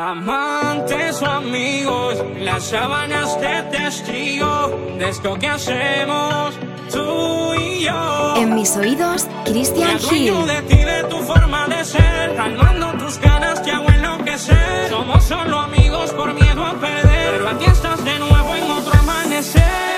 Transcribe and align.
Amantes 0.00 1.20
o 1.20 1.26
amigos, 1.26 2.16
las 2.38 2.64
sábanas 2.64 3.38
de 3.38 3.62
testigo 3.64 4.70
de 4.98 5.10
esto 5.10 5.34
que 5.34 5.46
hacemos 5.46 6.54
tú 6.90 7.52
y 7.52 7.84
yo. 7.84 8.34
En 8.36 8.54
mis 8.54 8.74
oídos, 8.78 9.26
Christian 9.44 9.98
Hill. 10.10 10.46
de 10.46 10.62
ti, 10.62 10.78
de 10.78 11.04
tu 11.04 11.18
forma 11.18 11.68
de 11.68 11.84
ser, 11.84 12.34
calmando 12.34 12.94
tus 12.94 13.18
ganas 13.18 13.62
te 13.62 13.72
hago 13.72 13.90
enloquecer. 13.90 14.88
Somos 14.88 15.22
solo 15.22 15.58
amigos 15.58 16.12
por 16.12 16.32
miedo 16.32 16.64
a 16.64 16.72
perder, 16.80 17.32
pero 17.32 17.48
aquí 17.50 17.66
estás 17.66 18.02
de 18.02 18.18
nuevo 18.20 18.54
en 18.56 18.70
otro 18.70 18.98
amanecer. 18.98 19.89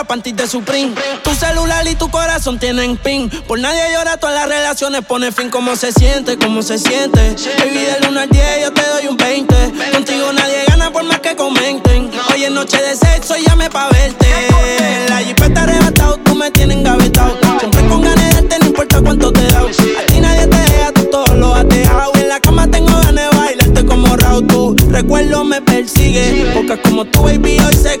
Sephora, 0.00 0.04
panties 0.04 0.36
de 0.36 0.46
Supreme. 0.46 0.94
Tu 1.22 1.34
celular 1.34 1.86
y 1.86 1.94
tu 1.94 2.08
corazón 2.10 2.58
tienen 2.58 2.96
pin. 2.96 3.28
Por 3.46 3.58
nadie 3.58 3.82
llora, 3.92 4.16
todas 4.16 4.34
las 4.34 4.48
relaciones 4.48 5.04
pone 5.04 5.32
fin. 5.32 5.50
¿Cómo 5.50 5.76
se 5.76 5.92
siente? 5.92 6.38
¿Cómo 6.38 6.62
se 6.62 6.78
siente? 6.78 7.36
Baby, 7.58 7.84
del 7.84 8.08
1 8.08 8.20
al 8.20 8.28
10 8.28 8.44
yo 8.62 8.72
te 8.72 8.82
doy 8.82 9.06
un 9.08 9.16
20. 9.16 9.54
Contigo 9.92 10.32
nadie 10.32 10.64
gana 10.68 10.90
por 10.90 11.04
más 11.04 11.20
que 11.20 11.36
comenten. 11.36 12.10
Hoy 12.32 12.44
es 12.44 12.50
noche 12.50 12.80
de 12.80 12.96
sexo 12.96 13.36
y 13.36 13.44
llame 13.46 13.68
pa' 13.68 13.88
verte. 13.90 14.26
La 15.08 15.18
jipeta 15.18 15.62
arrebatado, 15.64 16.16
tú 16.18 16.34
me 16.34 16.50
tienes 16.50 16.78
engavetado. 16.78 17.36
Siempre 17.58 17.86
con 17.88 18.02
ganas 18.02 18.48
de 18.48 18.58
no 18.58 18.66
importa 18.66 19.00
cuánto 19.00 19.32
te 19.32 19.46
da. 19.48 19.60
A 19.60 20.06
ti 20.06 20.20
nadie 20.20 20.46
te 20.46 20.56
deja, 20.56 20.92
tú 20.92 21.04
todo 21.10 21.34
lo 21.34 21.54
has 21.54 21.68
dejado. 21.68 22.12
En 22.14 22.28
la 22.28 22.40
cama 22.40 22.66
tengo 22.70 22.92
ganas 23.00 23.14
de 23.14 23.36
bailarte 23.36 23.86
como 23.86 24.16
Raúl. 24.16 24.46
Tu 24.46 24.76
recuerdo 24.90 25.44
me 25.44 25.60
persigue. 25.60 26.50
Porque 26.54 26.80
como 26.82 27.04
tu 27.04 27.22
baby 27.22 27.58
hoy 27.60 27.74
se 27.74 27.98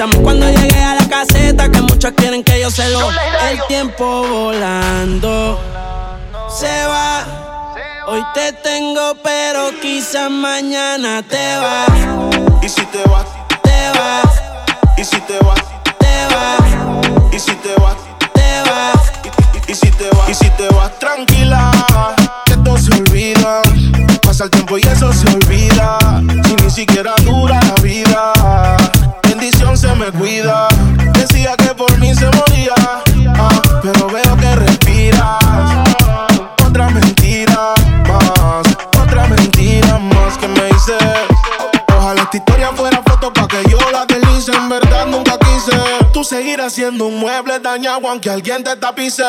Avísame 0.00 0.22
cuando 0.22 0.48
llegue 0.48 0.82
a 0.82 0.94
la 0.94 1.06
caseta. 1.08 1.70
Que 1.70 1.82
muchos 1.82 2.12
quieren 2.12 2.42
que 2.42 2.58
yo 2.58 2.70
se 2.70 2.88
lo. 2.88 3.10
El 3.10 3.60
tiempo 3.68 4.26
volando 4.26 5.60
se 6.48 6.86
va. 6.86 7.26
Hoy 8.06 8.24
te 8.32 8.52
tengo, 8.54 9.14
pero 9.22 9.70
quizás 9.82 10.30
mañana 10.30 11.22
te 11.22 11.56
vas. 11.58 11.90
Y 12.62 12.68
si 12.68 12.82
te 12.86 13.02
vas, 13.10 13.26
Te 13.62 13.98
vas, 13.98 14.40
y 14.96 15.04
si 15.04 15.20
te 15.20 15.38
vas, 15.44 15.60
te 15.98 16.34
vas, 16.34 17.32
y 17.32 17.38
si 17.38 17.52
te 17.56 17.74
vas, 17.74 17.96
te 18.32 18.70
vas. 18.70 19.12
y 19.68 19.74
si 19.74 19.90
te 19.90 20.08
vas, 20.10 20.30
y 20.30 20.34
si 20.34 20.50
te 20.50 20.68
vas 20.68 20.98
tranquila, 20.98 21.70
que 22.46 22.56
todo 22.56 22.78
se 22.78 22.90
olvida. 22.92 23.62
Pasa 24.22 24.44
el 24.44 24.50
tiempo 24.50 24.78
y 24.78 24.82
eso 24.82 25.12
se 25.12 25.28
olvida. 25.28 25.98
Si 26.44 26.54
ni 26.54 26.70
siquiera 26.70 27.14
dura 27.24 27.60
la 27.62 27.74
vida, 27.82 28.32
bendición 29.28 29.76
se 29.76 29.94
me 29.94 30.10
cuida. 30.12 30.68
Decía 31.14 31.56
que 31.56 31.74
por 31.74 31.96
mí 31.98 32.14
se 32.14 32.26
moría, 32.26 32.74
ah, 33.38 33.62
pero 33.82 34.06
veo 34.08 34.36
que 34.36 34.56
respiras. 34.56 35.38
Otra 36.64 36.88
mentira 36.90 37.74
más, 38.08 38.66
otra 39.02 39.26
mentira 39.26 39.98
más 39.98 40.38
que 40.38 40.48
me 40.48 40.68
hice. 40.68 40.98
Ojalá 41.98 42.22
esta 42.22 42.36
historia 42.36 42.70
fuera 42.74 43.02
foto 43.02 43.32
pa' 43.32 43.48
que 43.48 43.62
yo 43.68 43.78
la 43.92 44.06
deslice. 44.06 44.52
En 44.52 44.68
verdad 44.68 45.06
nunca. 45.06 45.29
Tú 46.20 46.24
seguirás 46.24 46.74
siendo 46.74 47.06
un 47.06 47.18
mueble 47.18 47.60
dañado 47.60 48.06
aunque 48.06 48.28
alguien 48.28 48.62
te 48.62 48.76
tapice. 48.76 49.22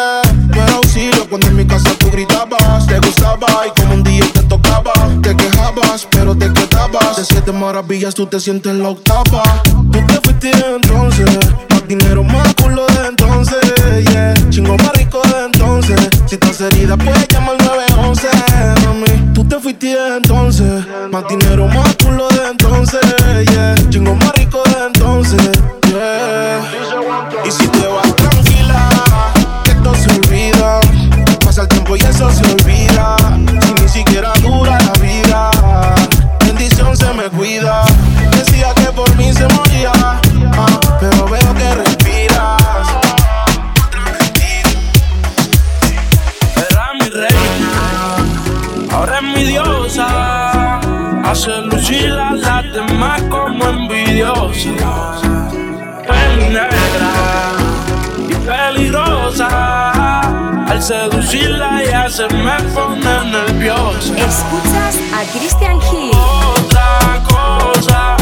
No 0.50 0.62
era 0.62 0.74
auxilio 0.74 1.25
cuando 1.29 1.47
en 1.47 1.56
mi 1.56 1.66
casa 1.66 1.90
tú 1.97 2.12
gritabas. 2.12 2.85
Te 2.85 3.00
gustaba 3.00 3.47
y 3.66 3.79
como 3.79 3.94
un 3.94 4.03
día 4.03 4.25
te 4.34 4.44
tocaba. 4.44 4.91
Te 5.24 5.34
quejabas, 5.38 6.06
pero 6.12 6.35
te 6.35 6.51
quedabas. 6.51 7.16
De 7.16 7.24
siete 7.24 7.53
maravillas 7.53 8.13
tú 8.13 8.25
te 8.25 8.41
sientes 8.41 8.74
en 8.74 8.84
la 8.84 8.90
octava. 8.90 9.41
Tú 9.63 10.06
te 10.06 10.19
fuiste 10.22 10.51
entonces. 10.51 11.30
Más 11.69 11.88
dinero, 11.88 12.25
más 12.25 12.53
culo 12.56 12.85
de 12.88 13.07
entonces. 13.07 13.62
Yeah. 14.12 14.34
Chingo 14.50 14.75
más 14.75 14.91
rico 14.97 15.22
de 15.30 15.46
entonces. 15.46 16.09
Si 16.25 16.35
estás 16.35 16.59
herida, 16.59 16.97
puedes 16.97 17.25
llamar 17.30 17.56
911. 17.63 18.28
Mami, 18.84 19.34
tú 19.34 19.47
te 19.47 19.57
fuiste 19.62 19.96
entonces. 20.18 20.85
Más 21.09 21.24
dinero, 21.30 21.68
más 21.68 21.96
culo 22.03 22.28
de 22.28 22.50
entonces. 22.50 23.00
Yeah. 23.50 23.75
Chingo 23.90 24.13
más 24.13 24.31
demás 53.01 53.21
como 53.30 53.65
envidiosa. 53.65 54.69
Peli 56.07 56.50
negra 56.50 57.12
y 58.30 58.36
peligrosa. 58.45 60.21
Al 60.68 60.81
seducirla 60.81 61.83
ya 61.83 62.09
se 62.09 62.27
me 62.27 62.62
pone 62.74 63.25
nerviosa. 63.25 64.13
Escuchas 64.18 64.95
a 65.13 65.24
Christian 65.31 65.80
Hill. 65.92 66.12
Otra 66.13 67.24
cosa, 67.27 68.18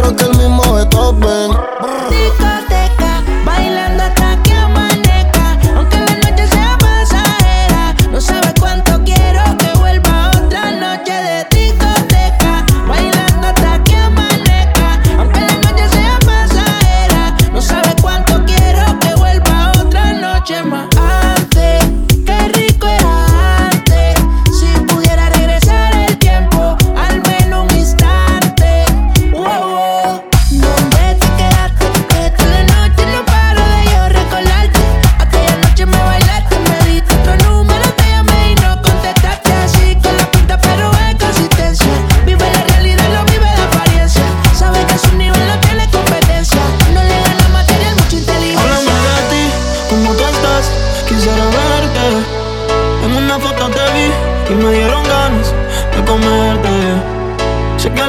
perro 0.00 0.16
que 0.16 0.24
el 0.24 0.36
mismo 0.36 0.74
Beethoven. 0.74 1.59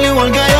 Al 0.01 0.07
igual 0.07 0.31
que 0.31 0.50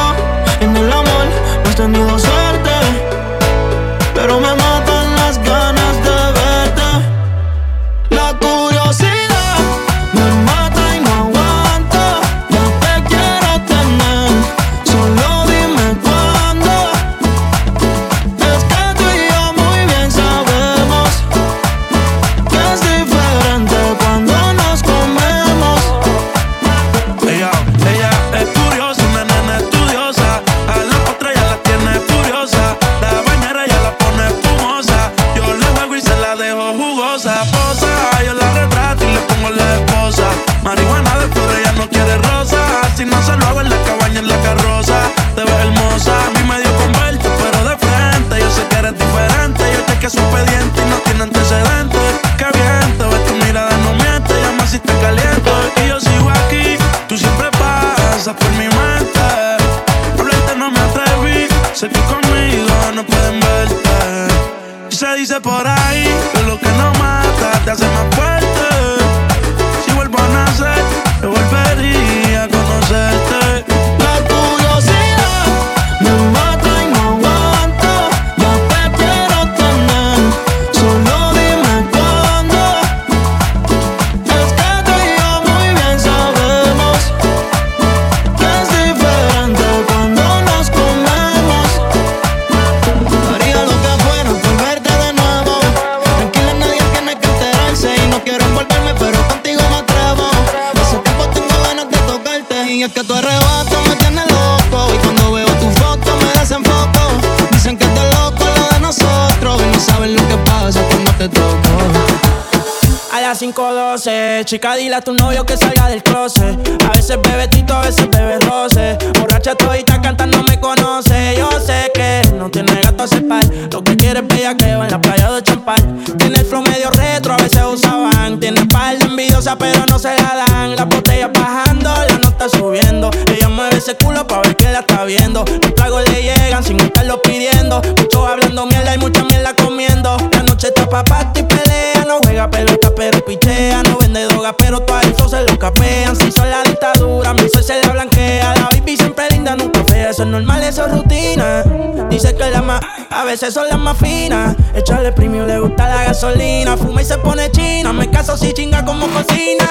chica, 114.52 114.76
dile 114.76 114.96
a 114.96 115.02
tu 115.02 115.14
novio 115.14 115.46
que 115.46 115.56
salga 115.56 115.88
del 115.88 116.04
closet. 116.04 116.60
A 116.84 116.90
veces 116.90 117.18
bebe 117.22 117.48
tito, 117.48 117.74
a 117.74 117.84
veces 117.84 118.10
bebe 118.10 118.38
roce. 118.40 118.98
Borracha 119.18 119.56
todita 119.56 120.02
cantando 120.02 120.44
me 120.44 120.60
conoce. 120.60 121.36
Yo 121.38 121.50
sé 121.66 121.90
que 121.94 122.22
no 122.36 122.52
tiene 122.52 122.81
Lo 123.02 123.84
que 123.84 123.98
quiere 123.98 124.20
es 124.20 124.28
bellaqueo 124.28 124.84
en 124.84 124.92
la 124.92 125.02
playa 125.02 125.31
de 125.31 125.42
champán. 125.42 126.04
Tiene 126.20 126.38
el 126.38 126.46
flow 126.46 126.62
medio 126.62 126.92
retro, 126.92 127.34
a 127.34 127.38
veces 127.38 127.64
usaban. 127.64 128.40
Tiene 128.40 128.64
par 128.68 128.94
envidiosa, 129.02 129.58
pero 129.58 129.84
no 129.90 129.98
se 129.98 130.10
la 130.10 130.46
dan. 130.46 130.76
Las 130.76 130.88
botellas 130.88 131.31
bajando, 131.34 131.90
la 131.90 132.18
nota 132.20 132.48
subiendo. 132.48 133.10
Ella 133.36 133.50
mueve 133.50 133.78
ese 133.78 133.96
culo 133.96 134.28
pa' 134.28 134.42
ver 134.42 134.56
que 134.56 134.72
la 134.72 134.81
está 134.81 135.04
viendo. 135.06 135.44
Los 135.64 135.74
tragos 135.74 136.08
le 136.12 136.22
llegan 136.22 136.64
sin 136.64 136.80
estarlo 136.80 137.20
pidiendo. 137.24 137.81
Muchos 137.98 138.30
hablando 138.30 138.68
mierda 138.68 138.94
y 138.94 139.00
mucha 139.00 139.24
mierda 139.24 139.56
comiendo. 139.56 140.16
La 140.34 140.44
noche 140.44 140.68
está 140.68 140.88
pa' 140.88 141.31
y 141.34 141.42
pelea. 141.42 142.06
No 142.08 142.20
juega 142.22 142.52
pelota, 142.52 142.92
pero 142.96 143.26
pichea. 143.26 143.81
No 143.81 143.98
vende 143.98 144.26
droga, 144.26 144.54
pero 144.56 144.86
el 145.02 145.16
flow 145.16 145.28
se 145.28 145.42
lo 145.42 145.58
capean. 145.58 146.16
Si 146.16 146.31
son 146.31 146.52
la 146.52 146.62
dictadura, 146.62 147.34
mi 147.34 147.50
sol 147.50 147.64
se 147.64 147.81
le 147.81 147.90
blanquea. 147.90 148.54
La 148.54 148.70
baby 148.72 148.96
siempre 148.96 149.28
linda, 149.31 149.56
nunca 149.56 149.84
fea. 149.86 150.12
Eso 150.12 150.22
es 150.22 150.30
normal, 150.30 150.64
eso 150.64 150.86
es 150.86 150.92
rutina. 150.92 151.64
Dice 152.12 152.36
que 152.36 152.50
la 152.52 152.62
más, 152.62 152.81
a 153.10 153.24
veces 153.24 153.54
son 153.54 153.68
las 153.68 153.80
más 153.80 153.98
finas. 153.98 154.56
Echarle 154.74 155.12
premio, 155.12 155.45
le 155.45 155.60
gusta 155.60 155.88
la 155.88 156.04
gasolina. 156.06 156.78
Fuma 156.78 157.02
y 157.02 157.06
se 157.06 157.18
pone 157.18 157.52
china. 157.52 157.94
Me 157.94 158.10
caso 158.10 158.38
si 158.38 158.54
chinga 158.54 158.83
como 158.86 159.07
cocina. 159.07 159.69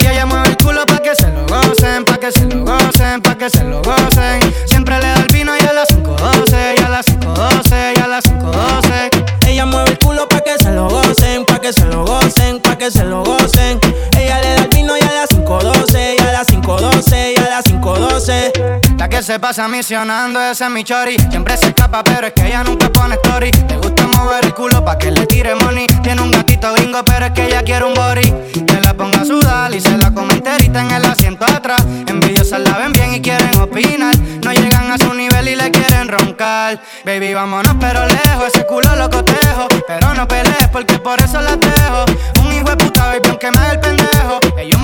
Y 0.00 0.06
ella 0.06 0.26
mueve 0.26 0.48
el 0.48 0.56
culo 0.56 0.86
pa' 0.86 0.98
que 0.98 1.14
se 1.14 1.28
lo 1.28 1.46
gocen, 1.46 2.04
pa' 2.04 2.18
que 2.18 2.30
se 2.30 2.44
lo 2.46 2.64
gocen, 2.64 3.20
pa' 3.22 3.36
que 3.36 3.50
se 3.50 3.64
lo 3.64 3.82
gocen. 3.82 4.40
Siempre 4.66 4.98
le 4.98 5.06
da 5.06 5.14
el 5.16 5.32
vino 5.32 5.52
y 5.56 5.66
a 5.66 5.72
las 5.72 5.88
5.12, 5.88 6.74
y 6.78 6.82
a 6.82 6.88
las 6.88 7.06
5.12, 7.06 7.94
y 7.96 8.00
a 8.00 8.06
las 8.06 8.24
5.12. 8.24 9.48
Ella 9.48 9.66
mueve 9.66 9.90
el 9.90 9.98
culo 9.98 10.28
pa' 10.28 10.40
que 10.40 10.58
se 10.58 10.70
lo 10.70 10.88
gocen, 10.88 11.44
pa' 11.44 11.60
que 11.60 11.72
se 11.72 11.84
lo 11.86 12.04
gocen, 12.04 12.60
pa' 12.60 12.76
que 12.76 12.90
se 12.90 13.04
lo 13.04 13.24
gocen. 13.24 13.80
Ella 14.18 14.40
le 14.40 14.48
da 14.48 14.56
el 14.56 14.68
vino 14.68 14.96
y 14.96 15.00
a 15.00 15.12
las 15.12 15.30
5.12, 15.30 16.16
y 16.18 16.22
a 16.22 16.32
las 16.32 16.48
5.12, 16.48 17.32
y 17.34 17.38
a 17.38 17.48
las 17.48 17.64
5.12. 17.64 18.87
La 19.08 19.16
que 19.16 19.22
se 19.22 19.40
pasa 19.40 19.66
misionando, 19.68 20.38
ese 20.38 20.64
es 20.64 20.70
mi 20.70 20.84
chori. 20.84 21.16
Siempre 21.30 21.56
se 21.56 21.68
escapa, 21.68 22.04
pero 22.04 22.26
es 22.26 22.34
que 22.34 22.46
ella 22.46 22.62
nunca 22.62 22.90
pone 22.90 23.14
story. 23.14 23.50
Le 23.66 23.78
gusta 23.78 24.06
mover 24.06 24.44
el 24.44 24.52
culo 24.52 24.84
pa' 24.84 24.98
que 24.98 25.10
le 25.10 25.24
tire 25.24 25.54
money. 25.54 25.86
Tiene 26.02 26.20
un 26.20 26.30
gatito 26.30 26.74
gringo, 26.74 27.02
pero 27.06 27.24
es 27.24 27.32
que 27.32 27.46
ella 27.46 27.62
quiere 27.62 27.86
un 27.86 27.94
body. 27.94 28.30
Que 28.66 28.80
la 28.82 28.92
ponga 28.92 29.22
a 29.22 29.24
sudar 29.24 29.74
y 29.74 29.80
se 29.80 29.96
la 29.96 30.10
come 30.10 30.34
enterita 30.34 30.82
en 30.82 30.90
el 30.90 31.06
asiento 31.06 31.46
atrás. 31.46 31.82
Envidiosas 32.06 32.60
la 32.60 32.76
ven 32.76 32.92
bien 32.92 33.14
y 33.14 33.22
quieren 33.22 33.58
opinar. 33.58 34.14
No 34.44 34.52
llegan 34.52 34.92
a 34.92 34.98
su 34.98 35.14
nivel 35.14 35.48
y 35.48 35.56
le 35.56 35.70
quieren 35.70 36.06
roncar. 36.08 36.78
Baby, 37.06 37.32
vámonos, 37.32 37.76
pero 37.80 38.04
lejos. 38.04 38.48
Ese 38.52 38.66
culo 38.66 38.94
lo 38.94 39.08
cotejo. 39.08 39.68
Pero 39.86 40.12
no 40.12 40.28
pelees 40.28 40.68
porque 40.70 40.98
por 40.98 41.18
eso 41.18 41.40
la 41.40 41.56
dejo. 41.56 42.04
Un 42.44 42.52
hijo 42.52 42.68
de 42.68 42.76
puta, 42.76 43.06
baby, 43.06 43.30
aunque 43.30 43.50
me 43.52 43.58
haga 43.58 43.72
el 43.72 43.80
pendejo. 43.80 44.38
Ellos 44.58 44.78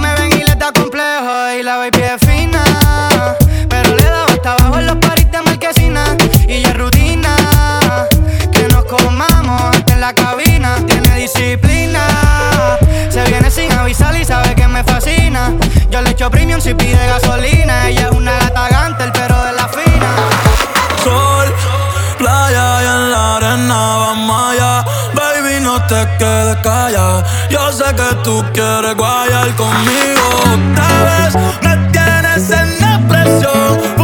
cabina, 10.15 10.77
tiene 10.87 11.17
disciplina. 11.17 12.01
Se 13.11 13.23
viene 13.25 13.51
sin 13.51 13.71
avisar 13.73 14.17
y 14.17 14.25
sabe 14.25 14.55
que 14.55 14.67
me 14.67 14.83
fascina. 14.85 15.53
Yo 15.91 16.01
le 16.03 16.11
echo 16.11 16.31
premium 16.31 16.61
si 16.61 16.75
pide 16.75 17.07
gasolina. 17.07 17.89
Ella 17.89 18.09
es 18.11 18.17
una 18.17 18.33
gata 18.33 18.69
gante, 18.69 19.05
el 19.05 19.13
perro 19.13 19.43
de 19.45 19.53
la 19.53 19.69
fina. 19.69 20.11
Sol, 21.03 21.55
playa 22.19 22.83
y 22.83 22.87
en 22.87 23.11
la 23.11 23.37
arena 23.37 23.97
vamos 23.99 24.53
allá. 24.53 24.85
Baby, 25.15 25.61
no 25.61 25.81
te 25.87 26.09
quedes 26.19 26.57
callada. 26.57 27.25
Yo 27.51 27.73
sé 27.73 27.85
que 27.95 28.15
tú 28.25 28.45
quieres 28.53 28.95
guayar 28.97 29.55
conmigo. 29.55 30.25
Tal 30.75 31.05
vez 31.05 31.35
me 31.63 31.91
tienes 31.93 32.51
en 32.51 32.81
la 32.81 33.01
presión. 33.09 34.04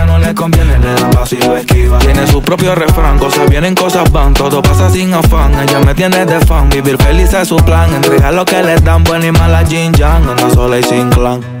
le 0.31 0.35
conviene 0.35 0.79
le 0.79 0.93
da 0.93 1.09
pasivo 1.09 1.55
esquiva. 1.55 1.99
Tiene 1.99 2.25
su 2.27 2.41
propio 2.41 2.73
refrán, 2.73 3.17
cosas 3.19 3.49
vienen, 3.49 3.75
cosas 3.75 4.09
van, 4.11 4.33
todo 4.33 4.61
pasa 4.61 4.89
sin 4.89 5.13
afán. 5.13 5.53
Ella 5.61 5.79
me 5.79 5.93
tiene 5.93 6.25
de 6.25 6.39
fan, 6.45 6.69
vivir 6.69 6.97
feliz 6.97 7.33
es 7.33 7.47
su 7.47 7.57
plan. 7.57 7.93
Entregar 7.93 8.33
lo 8.33 8.45
que 8.45 8.63
le 8.63 8.75
dan, 8.77 9.03
buena 9.03 9.27
y 9.27 9.31
mala 9.31 9.65
Jin 9.65 9.93
Yang, 9.93 10.29
anda 10.29 10.49
sola 10.49 10.79
y 10.79 10.83
sin 10.83 11.09
clan. 11.09 11.60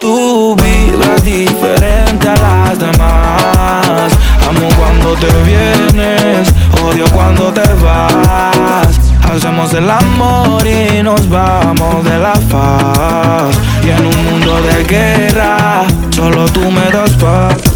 Tú 0.00 0.56
vibras 0.56 1.22
diferente 1.22 2.26
a 2.26 2.34
las 2.36 2.78
demás. 2.78 4.10
Amo 4.48 4.68
cuando 4.78 5.14
te 5.14 5.30
vienes, 5.44 6.48
odio 6.82 7.04
cuando 7.12 7.52
te 7.52 7.68
vas. 7.74 8.98
Hacemos 9.30 9.74
el 9.74 9.90
amor 9.90 10.66
y 10.66 11.02
nos 11.02 11.28
vamos 11.28 12.02
de 12.04 12.18
la 12.18 12.32
faz. 12.32 13.54
Y 13.84 13.90
en 13.90 14.06
un 14.06 14.24
mundo 14.24 14.60
de 14.62 14.84
guerra, 14.84 15.84
solo 16.16 16.46
tú 16.46 16.70
me 16.70 16.90
das 16.90 17.10
paz. 17.12 17.69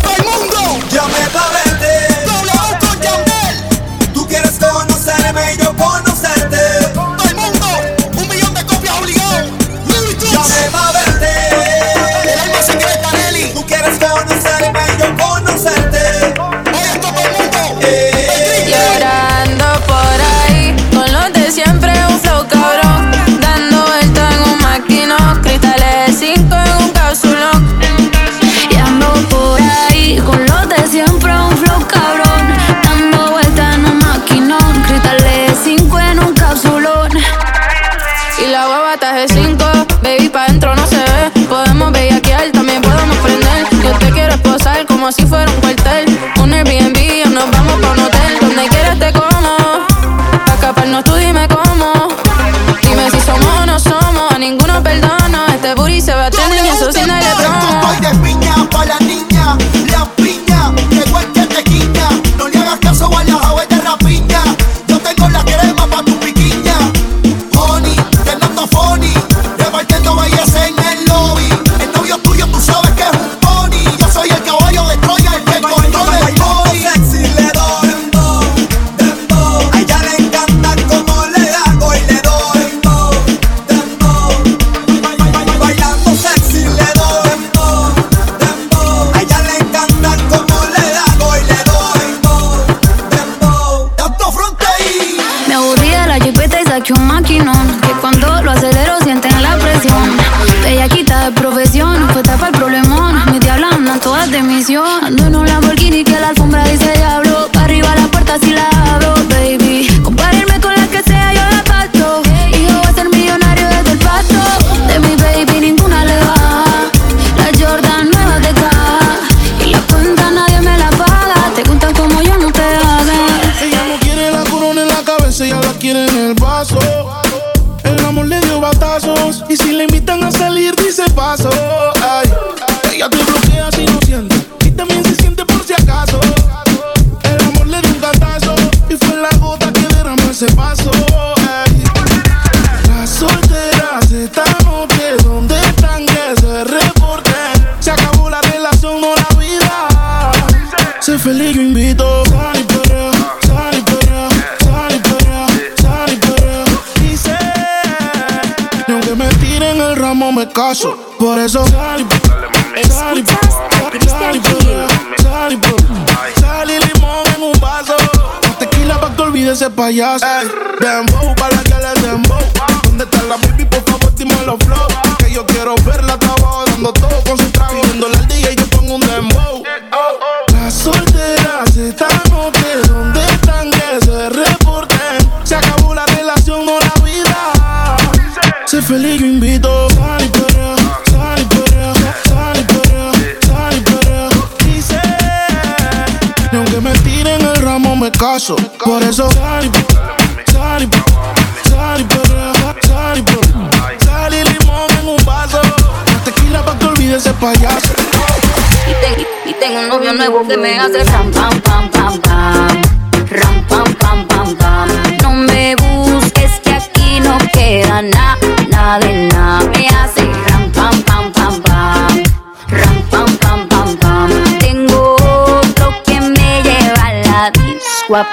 Que 210.49 210.57
me 210.59 210.79
hace 210.79 211.05
ram 211.05 211.31
pam 211.31 211.61
pam 211.61 211.89
pam 211.91 212.21
pam 212.21 212.83
ram 213.31 213.65
pam 213.69 213.95
pam 213.95 214.27
pam 214.27 214.57
pam 214.57 214.89
no 215.23 215.31
me 215.33 215.75
busques 215.77 216.61
que 216.63 216.73
aquí 216.75 217.21
no 217.21 217.39
queda 217.53 218.03
nada 218.03 218.37
nada 218.69 218.99
de 218.99 219.29
nada 219.29 219.65
me 219.71 219.89
hace 219.89 220.25
ram 220.49 220.71
pam 220.73 221.03
pam 221.03 221.33
pam 221.33 221.63
pam 221.63 222.23
ram 222.69 223.03
pam 223.11 223.39
pam 223.39 223.69
pam 223.69 223.97
pam 223.97 224.31
tengo 224.59 225.17
otro 225.61 225.95
que 226.05 226.21
me 226.21 226.63
lleva 226.63 227.07
a 227.07 227.13
la 227.27 227.51
disco 227.51 228.17
a 228.17 228.27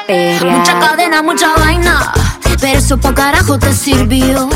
Mucha 0.51 0.79
cadena, 0.79 1.21
mucha 1.21 1.55
vaina. 1.57 2.11
Pero 2.59 2.79
eso 2.79 2.97
pa' 2.97 3.13
carajo 3.13 3.57
te 3.57 3.73
sirvió. 3.73 4.49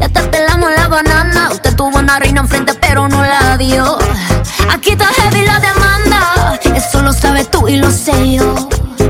Ya 0.00 0.08
te 0.08 0.22
pelamos 0.22 0.70
la 0.76 0.88
banana. 0.88 1.50
Usted 1.52 1.74
tuvo 1.76 1.98
una 1.98 2.18
reina 2.18 2.40
enfrente, 2.40 2.74
pero 2.74 3.08
no 3.08 3.22
la 3.22 3.56
dio. 3.56 3.98
Aquí 4.70 4.90
está 4.90 5.06
heavy 5.06 5.42
la 5.46 5.60
demanda. 5.60 5.79
Y 7.70 7.76
lo 7.76 7.90
sé 7.90 8.32
yo. 8.32 8.54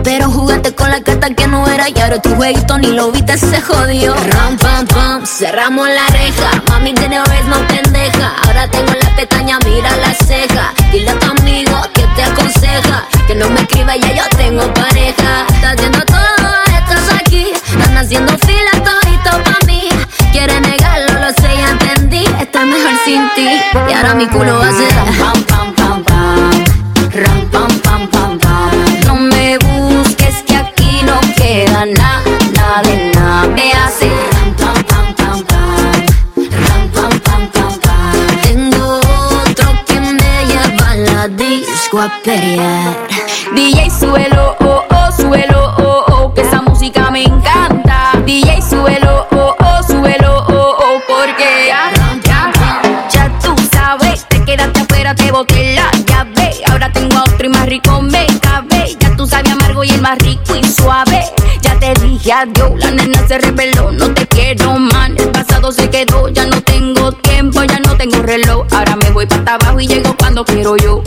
Pero 0.05 0.31
jugaste 0.31 0.75
con 0.75 0.91
la 0.91 1.01
carta 1.01 1.31
que 1.31 1.47
no 1.47 1.67
era 1.67 1.89
y 1.89 1.99
ahora 2.01 2.21
tu 2.21 2.35
jueguito 2.35 2.79
ni 2.79 2.89
lo 2.89 3.11
viste, 3.11 3.37
se 3.39 3.61
jodió. 3.61 4.15
Ram, 4.15 4.57
pam, 4.59 4.87
pam, 4.87 5.27
cerramos 5.27 5.89
la 5.89 6.07
reja. 6.09 6.63
Mami 6.69 6.93
tiene 6.95 7.19
vez 7.21 7.45
no 7.47 7.57
pendeja. 7.67 8.35
Ahora 8.45 8.69
tengo 8.69 8.93
la 8.93 9.17
pestaña, 9.17 9.59
mira 9.65 9.97
la 9.97 10.13
ceja. 10.15 10.73
Dile 10.93 11.11
a 11.11 11.19
tu 11.19 11.31
amigo 11.31 11.77
que 11.95 12.03
te 12.15 12.23
aconseja. 12.23 13.05
Que 13.27 13.35
no 13.35 13.49
me 13.51 13.61
escriba, 13.61 13.97
ya 13.97 14.13
yo 14.15 14.25
tengo 14.37 14.73
pareja. 14.75 15.47
Estás 15.55 15.77
viendo 15.77 16.01
todo, 16.05 16.49
estás 16.67 17.21
aquí. 17.21 17.53
Están 17.55 17.97
haciendo 17.97 18.37
fila 18.39 18.73
todito 18.85 19.43
pa' 19.45 19.67
mí. 19.67 19.89
Quiere 20.33 20.61
negarlo, 20.61 21.21
lo 21.21 21.31
sé, 21.31 21.57
ya 21.57 21.71
entendí. 21.71 22.25
Estoy 22.41 22.67
mejor 22.67 22.93
sin 23.05 23.23
ti. 23.35 23.49
Y 23.89 23.93
ahora 23.93 24.15
mi 24.15 24.27
culo 24.29 24.59
va 24.59 24.69
a 24.69 24.73
ser 24.73 25.40
a. 42.01 42.97
DJ 43.55 43.91
suelo, 43.91 44.57
oh, 44.61 44.85
oh, 44.89 45.13
suelo, 45.13 45.75
oh, 45.77 46.05
oh, 46.09 46.35
que 46.35 46.41
esa 46.41 46.63
música 46.63 47.11
me 47.11 47.25
encanta. 47.25 48.13
DJ 48.25 48.63
suelo, 48.63 49.27
oh, 49.33 49.55
oh, 49.59 49.83
suelo, 49.83 50.47
oh, 50.49 50.77
oh, 50.79 51.01
porque 51.07 51.67
ya, 51.69 51.91
ya, 52.25 52.51
ya 53.11 53.39
tú 53.41 53.55
sabes, 53.71 54.25
te 54.29 54.43
quedaste 54.45 54.81
afuera, 54.81 55.15
te 55.15 55.31
boté 55.31 55.75
la 55.75 55.91
llave. 56.07 56.63
Ahora 56.71 56.91
tengo 56.91 57.19
a 57.19 57.25
otro 57.25 57.47
y 57.47 57.51
más 57.51 57.67
rico 57.67 58.01
me 58.01 58.27
cabe. 58.41 58.97
Ya 58.99 59.15
tú 59.17 59.27
sabes 59.27 59.53
amargo 59.53 59.85
y 59.85 59.91
el 59.91 60.01
más 60.01 60.19
rico 60.21 60.57
y 60.57 60.65
suave. 60.65 61.25
Ya 61.61 61.79
te 61.79 61.93
dije 62.01 62.33
adiós, 62.33 62.73
la 62.77 62.93
nena 62.93 63.27
se 63.29 63.39
reveló, 63.39 63.93
no 63.93 64.11
te 64.15 64.27
quiero 64.27 64.79
man. 64.79 65.17
El 65.19 65.29
pasado 65.31 65.71
se 65.71 65.91
quedó, 65.91 66.31
ya 66.31 66.47
no 66.47 66.63
tengo 66.63 67.13
tiempo, 67.13 67.63
ya 67.65 67.79
no 67.81 67.95
tengo 67.97 68.23
reloj. 68.23 68.67
Ahora 68.73 68.97
me 68.97 69.11
voy 69.11 69.27
para 69.27 69.55
abajo 69.57 69.81
y 69.81 69.87
llego 69.87 70.17
cuando 70.17 70.45
quiero 70.47 70.77
yo. 70.79 71.03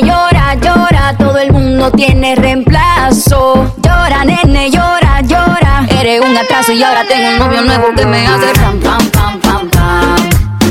Llora, 0.00 0.54
nene, 0.54 0.54
llora, 0.54 0.54
llora. 0.54 1.16
Todo 1.16 1.38
el 1.38 1.52
mundo 1.52 1.90
tiene 1.90 2.36
reemplazo. 2.36 3.74
Llora, 3.82 4.24
nene, 4.24 4.70
llora, 4.70 5.20
llora. 5.22 5.86
Eres 5.90 6.20
un 6.20 6.36
atraso 6.36 6.72
y 6.72 6.82
ahora 6.82 7.04
tengo 7.04 7.30
un 7.30 7.38
novio 7.38 7.62
nuevo 7.62 7.94
que 7.96 8.06
me 8.06 8.26
hace 8.26 8.52
ram, 8.54 8.78
pam, 8.80 9.10
pam, 9.10 9.40
pam, 9.40 9.70
pam. 9.70 10.16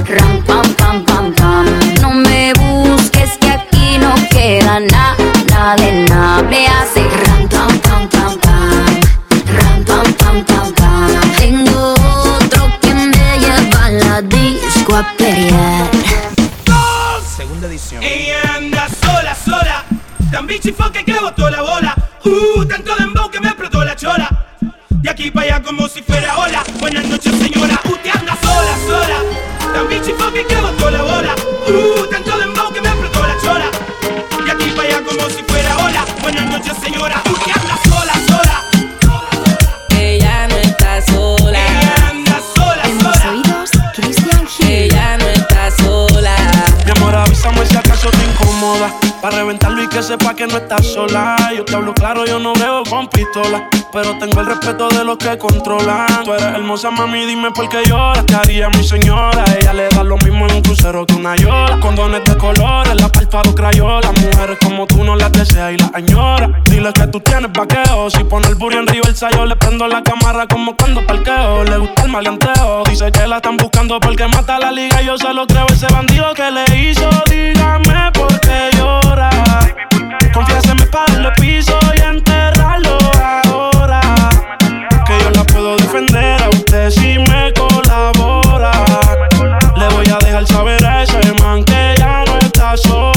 Ram, 0.08 0.44
pam, 0.44 0.74
pam, 0.76 1.04
pam, 1.04 1.34
pam. 1.34 1.66
No 2.02 2.12
me 2.12 2.54
busques 2.54 3.38
que 3.38 3.50
aquí 3.50 3.98
no 4.00 4.14
queda 4.30 4.80
nada, 4.80 5.16
nada 5.50 5.76
de 5.76 5.92
nada. 6.10 6.44
Me 6.44 6.68
hace 6.68 7.04
ram, 7.26 7.48
pam, 7.50 7.80
pam, 7.80 8.08
pam, 8.08 8.40
pam. 8.40 9.02
Ram, 9.58 9.84
pam, 9.84 10.14
pam, 10.14 10.46
pam, 10.46 10.74
pam. 10.74 11.32
Tengo 11.38 11.94
otro 11.94 12.64
que 12.82 12.94
me 12.94 13.40
lleva 13.40 13.86
a 13.86 13.90
la 13.90 14.22
disco 14.22 14.96
a 14.96 15.04
pelear. 15.18 15.90
Segunda 17.36 17.68
edición. 17.68 18.02
Ella. 18.02 18.57
Tan 20.32 20.46
bichifoque 20.46 21.04
que 21.06 21.14
botó 21.20 21.50
la 21.50 21.62
bola. 21.62 21.96
Uh, 22.26 22.66
tanto 22.66 22.96
dembow 22.96 23.30
que 23.30 23.40
me 23.40 23.48
explotó 23.48 23.84
la 23.84 23.96
chola. 23.96 24.30
De 24.90 25.10
aquí 25.10 25.32
para 25.32 25.56
allá 25.56 25.64
como 25.64 25.88
si 25.88 26.02
fuera 26.02 26.38
ola. 26.38 26.64
Buenas 26.80 27.06
noches, 27.06 27.34
señora. 27.40 27.80
Usted 27.86 28.12
anda 28.14 28.38
sola, 28.42 28.78
sola. 28.86 29.74
Tan 29.74 29.88
bichifoque 29.88 30.46
que 30.46 30.56
botó 30.56 30.92
la 30.92 31.02
bola. 31.02 31.36
Uh, 31.68 32.06
tanto 32.12 32.38
dembow 32.38 32.74
que 32.74 32.82
me 32.82 32.90
explotó 32.90 33.26
la 33.26 33.38
chola. 33.42 33.66
De 34.46 34.52
aquí 34.52 34.70
para 34.72 34.88
allá 34.90 35.04
como 35.04 35.30
si 35.30 35.44
fuera 35.44 35.78
ola. 35.78 36.06
Buenas 36.22 36.46
noches, 36.48 36.74
señora. 36.84 37.22
Usted 37.32 37.57
Para 49.22 49.38
reventarlo 49.38 49.84
y 49.84 49.88
que 49.88 50.04
sepa 50.04 50.34
que 50.36 50.48
no 50.48 50.58
estás 50.58 50.86
sola. 50.86 51.36
Yo 51.56 51.66
te 51.66 51.76
hablo 51.76 51.94
claro, 51.94 52.26
yo 52.26 52.40
no 52.40 52.54
veo 52.54 52.84
con 52.84 53.08
pistola. 53.08 53.68
Pero 53.92 54.18
tengo 54.20 54.42
el 54.42 54.46
respeto 54.48 54.90
de 54.90 55.04
los 55.04 55.18
que 55.18 55.38
controlan. 55.38 56.24
Tú 56.24 56.34
eres 56.34 56.46
hermosa, 56.46 56.92
mami, 56.92 57.26
dime 57.26 57.52
por 57.52 57.70
qué 57.70 57.84
lloras. 57.86 58.24
¿Qué 58.26 58.36
haría 58.36 58.70
mi 58.70 58.84
señora? 58.84 59.44
Ella 59.58 59.74
le 59.74 59.88
da 59.90 60.04
lo 60.04 60.18
mismo 60.18 60.46
en 60.46 60.56
un 60.56 60.62
crucero 60.62 61.06
que 61.06 61.16
una 61.16 61.36
yola. 61.36 61.80
Condones 61.80 62.24
de 62.26 62.38
colores, 62.38 62.96
la 63.00 63.10
párpado 63.10 63.56
crayola. 63.56 64.12
Mujeres 64.12 64.58
como 64.64 64.86
tú 64.88 65.04
no 65.04 65.16
las 65.16 65.32
deseas 65.32 65.74
y 65.74 65.78
las 65.78 65.94
añoras. 65.94 66.50
Dile 66.66 66.92
que 66.94 67.08
tú 67.08 67.20
tienes 67.22 67.52
vaqueo. 67.52 68.10
Si 68.10 68.24
pone 68.26 68.48
el 68.48 68.56
burro 68.56 68.80
en 68.80 68.88
río 68.88 69.04
el 69.06 69.16
sayo, 69.16 69.46
le 69.46 69.56
prendo 69.56 69.88
la 69.88 70.04
cámara 70.04 70.48
como 70.48 70.76
cuando 70.76 71.06
parqueo. 71.06 71.64
Le 71.64 71.78
gusta 71.78 72.04
el 72.04 72.12
maleanteo. 72.12 72.84
Dice 72.90 73.12
que 73.12 73.26
la 73.26 73.38
están 73.38 73.58
buscando 73.58 74.00
porque 74.00 74.28
mata 74.28 74.60
la 74.60 74.72
liga. 74.72 75.02
Yo 75.02 75.18
se 75.18 75.34
lo 75.34 75.48
creo, 75.48 75.66
ese 75.68 75.88
bandido 75.88 76.34
que 76.34 76.52
le 76.52 76.90
hizo. 76.90 77.10
Dígame 77.30 78.12
por 78.14 78.40
qué 78.42 78.70
llora. 78.78 79.30
Confiéseme 80.34 80.86
para 80.88 81.14
el 81.14 81.32
piso 81.34 81.80
y 81.96 82.02
enterrarlo 82.02 82.27
no 92.78 92.82
está 92.82 92.90
sola. 92.90 93.17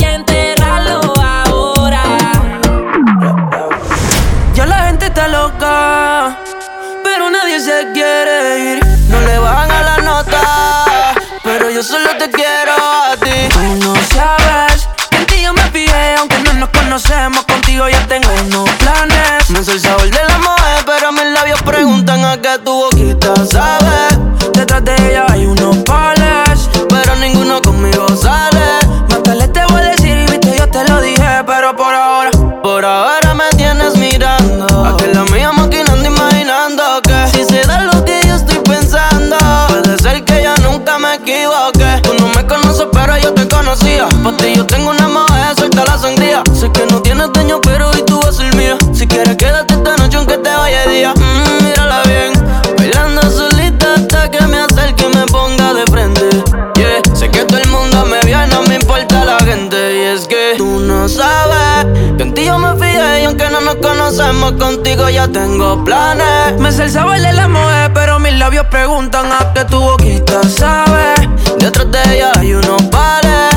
se 7.59 7.91
quiere 7.93 8.73
ir. 8.73 8.85
No 9.09 9.19
le 9.21 9.37
bajan 9.39 9.71
a 9.71 9.81
la 9.83 9.97
nota, 9.97 10.41
pero 11.43 11.69
yo 11.69 11.83
solo 11.83 12.09
te 12.17 12.29
quiero 12.29 12.73
a 12.73 13.15
ti. 13.17 13.49
Tú 13.49 13.59
no 13.85 13.93
sabes 14.13 14.87
que 15.09 15.17
en 15.17 15.25
ti 15.25 15.41
yo 15.41 15.53
me 15.53 15.63
fijé, 15.71 16.15
aunque 16.17 16.39
no 16.39 16.53
nos 16.53 16.69
conocemos. 16.69 17.43
Contigo 17.45 17.89
ya 17.89 18.07
tengo 18.07 18.29
unos 18.45 18.69
planes. 18.75 19.49
No 19.49 19.63
soy 19.63 19.79
sabor 19.79 20.09
de 20.09 20.23
la 20.27 20.37
mujer, 20.37 20.85
pero 20.85 21.11
mis 21.11 21.25
labios 21.25 21.61
preguntan 21.63 22.23
a 22.23 22.41
qué 22.41 22.57
tu 22.63 22.71
boquita 22.71 23.33
sabe. 23.45 24.17
Detrás 24.53 24.83
de 24.85 24.95
ella 25.09 25.25
ti 44.37 44.53
yo 44.55 44.65
tengo 44.65 44.91
una 44.91 45.07
mujer, 45.07 45.55
suelta 45.57 45.83
la 45.85 45.97
sangría. 45.97 46.43
Sé 46.53 46.71
que 46.71 46.85
no 46.85 47.01
tienes 47.01 47.31
dueño, 47.33 47.59
pero 47.61 47.89
hoy 47.89 48.03
tú 48.05 48.19
vas 48.19 48.29
a 48.29 48.43
ser 48.43 48.55
mía. 48.55 48.77
Si 48.93 49.07
quieres, 49.07 49.35
quédate 49.35 49.73
esta 49.73 49.95
noche 49.97 50.17
aunque 50.17 50.37
te 50.37 50.49
vaya 50.49 50.85
de 50.85 50.93
día. 50.93 51.13
Mm, 51.15 51.63
mírala 51.63 52.03
bien, 52.03 52.33
bailando 52.77 53.21
solita 53.31 53.95
hasta 53.95 54.29
que 54.29 54.45
me 54.47 54.59
acerque 54.59 55.05
y 55.11 55.17
me 55.17 55.25
ponga 55.27 55.73
de 55.73 55.85
frente. 55.91 56.29
Yeah, 56.75 57.15
sé 57.15 57.29
que 57.29 57.45
todo 57.45 57.57
el 57.57 57.67
mundo 57.69 58.05
me 58.05 58.19
vio 58.25 58.37
y 58.45 58.49
no 58.49 58.61
me 58.63 58.75
importa 58.75 59.25
la 59.25 59.39
gente. 59.39 59.77
Y 59.97 60.01
es 60.15 60.27
que 60.27 60.53
tú 60.57 60.79
no 60.79 61.09
sabes 61.09 61.87
que 62.17 62.23
en 62.23 62.33
ti 62.33 62.45
yo 62.45 62.57
me 62.59 62.73
fijé 62.75 63.23
y 63.23 63.25
aunque 63.25 63.49
no 63.49 63.61
nos 63.61 63.75
conocemos, 63.75 64.53
contigo 64.53 65.09
ya 65.09 65.27
tengo 65.27 65.83
planes. 65.83 66.59
Me 66.59 66.71
sé 66.71 66.83
el 66.83 66.91
sabor 66.91 67.17
la 67.19 67.47
mujer, 67.47 67.91
pero 67.93 68.19
mis 68.19 68.33
labios 68.33 68.65
preguntan 68.67 69.31
a 69.31 69.51
qué 69.53 69.65
tu 69.65 69.79
boquita 69.79 70.41
sabe. 70.43 71.29
Detrás 71.59 71.91
de 71.91 72.15
ella 72.15 72.31
hay 72.39 72.53
unos 72.53 72.81
pares, 72.83 73.50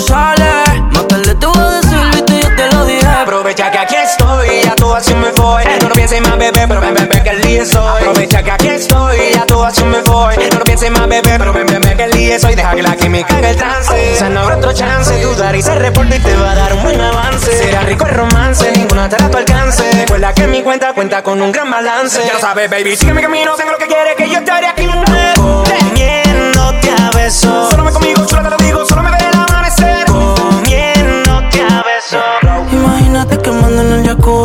sale. 0.00 0.82
Más 0.92 1.06
tarde 1.08 1.34
te 1.34 1.46
voy 1.46 1.58
a 1.58 1.70
decir, 1.70 1.98
viste, 2.12 2.40
yo 2.40 2.56
te 2.56 2.74
lo 2.74 2.84
dije. 2.86 3.06
Aprovecha 3.06 3.70
que 3.70 3.78
aquí 3.78 3.96
estoy, 3.96 4.48
ya 4.64 4.74
todo 4.74 4.94
así 4.94 5.14
me 5.14 5.30
voy. 5.32 5.64
No 5.80 5.88
lo 5.88 5.94
pienses 5.94 6.20
más, 6.22 6.38
bebé, 6.38 6.66
pero 6.66 6.80
ven, 6.80 6.94
ven, 6.94 7.08
ven, 7.08 7.22
que 7.22 7.30
el 7.30 7.42
día 7.42 7.64
soy. 7.66 8.02
Aprovecha 8.02 8.42
que 8.42 8.50
aquí 8.50 8.68
estoy, 8.68 9.18
ya 9.34 9.46
todo 9.46 9.64
así 9.64 9.84
me 9.84 10.00
voy. 10.02 10.36
No 10.50 10.58
lo 10.58 10.64
pienses 10.64 10.90
más, 10.90 11.06
bebé, 11.08 11.36
pero 11.38 11.52
ven, 11.52 11.66
ven, 11.66 11.80
ven, 11.82 11.96
que 11.96 12.04
el 12.04 12.12
día 12.12 12.38
soy. 12.38 12.54
Deja 12.54 12.74
que 12.74 12.82
la 12.82 12.96
química 12.96 13.36
haga 13.36 13.50
el 13.50 13.56
trance. 13.56 14.16
Se 14.16 14.30
no 14.30 14.40
habrá 14.40 14.56
otro 14.56 14.72
chance. 14.72 15.20
Dudar 15.20 15.54
y 15.54 15.62
se 15.62 15.74
reporte 15.74 16.16
y 16.16 16.20
te 16.20 16.36
va 16.36 16.52
a 16.52 16.54
dar 16.54 16.72
un 16.74 16.82
buen 16.82 17.00
avance. 17.00 17.56
Será 17.58 17.80
rico 17.82 18.06
el 18.06 18.14
romance, 18.14 18.70
ninguna 18.72 19.08
te 19.08 19.16
da 19.16 19.30
tu 19.30 19.36
alcance. 19.38 19.90
Recuerda 19.92 20.32
que 20.32 20.46
mi 20.46 20.62
cuenta 20.62 20.92
cuenta 20.92 21.22
con 21.22 21.40
un 21.40 21.52
gran 21.52 21.70
balance. 21.70 22.20
Ya 22.26 22.34
lo 22.34 22.40
sabes, 22.40 22.70
baby, 22.70 22.96
sigue 22.96 23.12
mi 23.12 23.22
camino, 23.22 23.54
tengo 23.56 23.72
lo 23.72 23.78
que 23.78 23.86
quieres, 23.86 24.16
que 24.16 24.28
yo 24.28 24.38
estaré 24.38 24.66
aquí. 24.66 24.88
Comiéndote 25.36 26.90
a 26.90 27.10
besos. 27.16 27.70
Solo 27.70 27.84
me 27.84 27.92
conmigo, 27.92 28.26
solo 28.28 28.42
te 28.42 28.50
lo 28.50 28.56
digo, 28.56 28.86
solo 28.86 29.02
me 29.02 29.10
ve 29.10 29.39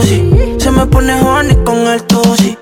Se 0.06 0.70
me 0.70 0.86
pone 0.86 1.20
horny 1.20 1.56
con 1.64 1.78
el 1.88 2.04
tusi. 2.04 2.56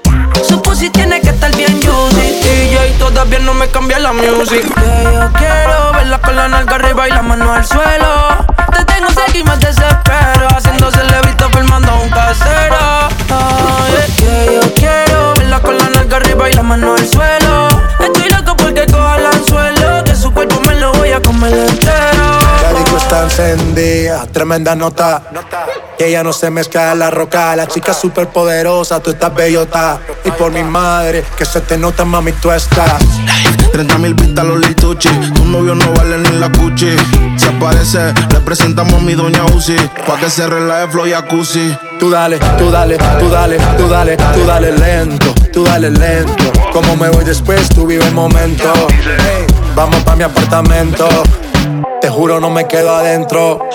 Su 0.47 0.61
pussy 0.61 0.89
tiene 0.89 1.19
que 1.19 1.29
estar 1.29 1.53
bien 1.57 1.73
juicy. 1.81 2.39
DJ 2.41 2.95
todavía 2.97 3.39
no 3.39 3.53
me 3.53 3.67
cambia 3.67 3.99
la 3.99 4.13
music. 4.13 4.63
Que 4.63 5.03
yo 5.03 5.29
quiero 5.37 5.91
verla 5.91 6.21
con 6.21 6.37
la 6.37 6.47
nalga 6.47 6.75
arriba 6.75 7.09
y 7.09 7.11
la 7.11 7.21
mano 7.21 7.51
al 7.51 7.65
suelo. 7.65 8.47
Te 8.71 8.85
tengo 8.85 9.09
cerca 9.09 9.37
y 9.37 9.43
me 9.43 9.57
desespero. 9.57 10.47
Levito 11.11 11.49
filmando 11.49 11.91
a 11.91 11.95
un 11.95 12.09
casero. 12.11 12.77
Ay, 13.29 14.13
que 14.15 14.59
yo 14.61 14.73
quiero 14.73 15.33
verla 15.33 15.59
con 15.59 15.77
la 15.77 15.89
nalga 15.89 16.15
arriba 16.17 16.49
y 16.49 16.53
la 16.53 16.63
mano 16.63 16.93
al 16.93 17.05
suelo. 17.05 17.67
Estoy 17.99 18.29
loco 18.29 18.55
porque 18.55 18.85
coja 18.85 19.17
el 19.17 19.25
anzuelo. 19.25 20.03
Que 20.05 20.15
su 20.15 20.31
cuerpo 20.31 20.61
me 20.65 20.75
lo 20.75 20.93
voy 20.93 21.11
a 21.11 21.21
comer 21.21 21.53
entero. 21.53 22.39
La 22.61 22.79
disco 22.79 22.95
está 22.95 23.23
encendida, 23.23 24.25
tremenda 24.31 24.75
nota. 24.75 25.23
Que 26.03 26.09
ella 26.09 26.21
no 26.21 26.33
se 26.33 26.49
mezcla 26.49 26.91
en 26.91 26.99
la 26.99 27.09
roca. 27.11 27.55
La 27.55 27.65
chica 27.65 27.93
súper 27.93 28.27
poderosa, 28.27 29.01
tú 29.01 29.11
estás 29.11 29.33
bellota. 29.33 30.01
Y 30.25 30.31
por 30.31 30.51
mi 30.51 30.61
madre, 30.61 31.23
que 31.37 31.45
se 31.45 31.61
te 31.61 31.77
nota, 31.77 32.03
mami, 32.03 32.33
tú 32.33 32.51
estás. 32.51 33.01
30 33.71 33.97
mil 33.99 34.13
pistas 34.13 34.43
los 34.43 34.59
lituchi. 34.59 35.07
Tu 35.33 35.45
novio 35.45 35.75
no 35.75 35.93
vale 35.93 36.17
ni 36.17 36.39
la 36.39 36.51
cuchi. 36.51 36.93
Si 37.37 37.47
aparece, 37.47 38.13
le 38.33 38.41
presentamos 38.41 38.95
a 38.95 38.97
mi 38.97 39.13
doña 39.13 39.45
Uzi. 39.45 39.77
Pa' 40.05 40.17
que 40.17 40.29
se 40.29 40.45
relaje 40.45 40.89
flow 40.89 41.07
y 41.07 41.11
jacuzzi. 41.11 41.73
Tú 42.01 42.09
dale, 42.09 42.37
tú 42.57 42.69
dale, 42.69 42.97
tú 42.97 43.29
dale, 43.29 43.57
tú 43.77 43.87
dale, 43.87 44.17
tú 44.17 44.45
dale 44.45 44.71
lento, 44.73 45.33
tú 45.53 45.63
dale 45.63 45.89
lento. 45.89 46.51
Como 46.73 46.97
me 46.97 47.07
voy 47.11 47.23
después, 47.23 47.69
tú 47.69 47.87
vive 47.87 48.05
el 48.05 48.13
momento. 48.13 48.73
Hey, 48.89 49.47
vamos 49.73 50.03
pa' 50.03 50.17
mi 50.17 50.23
apartamento. 50.23 51.07
Te 52.01 52.09
juro, 52.09 52.41
no 52.41 52.49
me 52.49 52.67
quedo 52.67 52.93
adentro. 52.93 53.69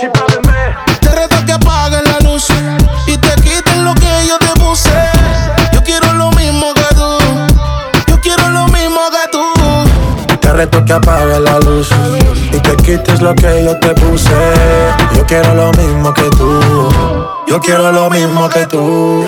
Te 1.01 1.09
reto 1.09 1.37
que 1.47 1.59
que 4.75 5.75
yo 5.75 5.83
quiero 5.83 6.13
lo 6.13 6.31
mismo 6.33 6.75
que 6.75 6.95
tú. 6.95 7.19
Yo 8.07 8.21
quiero 8.21 8.49
lo 8.51 8.67
mismo 8.69 9.01
que 9.11 9.31
tú. 9.33 10.39
Te 10.41 10.53
reto 10.53 10.85
que 10.85 10.93
apagues 10.93 11.41
la 11.41 11.59
luz 11.61 11.89
y 12.53 12.59
te 12.59 12.77
quites 12.77 13.23
lo 13.23 13.35
que 13.35 13.65
yo 13.65 13.79
te 13.79 13.95
puse. 13.95 14.31
Yo 15.17 15.25
quiero 15.27 15.55
lo 15.55 15.73
mismo 15.73 16.13
que 16.13 16.29
tú. 16.37 16.61
Yo 17.47 17.61
quiero 17.61 17.93
lo 17.93 18.11
mismo 18.11 18.49
que 18.51 18.67
tú. 18.67 19.25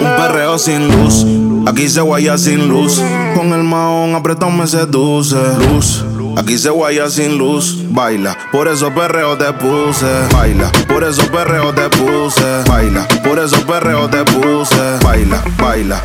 Un 0.00 0.16
perreo 0.16 0.58
sin 0.58 0.88
luz. 0.88 1.24
Aquí 1.66 1.88
se 1.88 2.02
guaya 2.02 2.36
sin 2.36 2.68
luz. 2.68 3.02
Con 3.34 3.52
el 3.54 3.64
maón 3.64 4.14
apretado 4.14 4.50
me 4.52 4.66
seduce. 4.66 5.36
Luz. 5.70 6.04
Aquí 6.36 6.58
se 6.58 6.68
guaya 6.68 7.08
sin 7.08 7.38
luz, 7.38 7.78
baila, 7.90 8.36
por 8.52 8.68
eso 8.68 8.92
perreo 8.92 9.38
te 9.38 9.50
puse, 9.54 10.06
baila, 10.32 10.70
por 10.86 11.02
eso 11.02 11.22
perreo 11.32 11.72
te 11.72 11.88
puse, 11.88 12.62
baila, 12.68 13.08
por 13.24 13.38
eso 13.38 13.66
perreo 13.66 14.08
te 14.08 14.22
puse, 14.24 14.98
baila, 15.02 15.42
baila, 15.58 16.04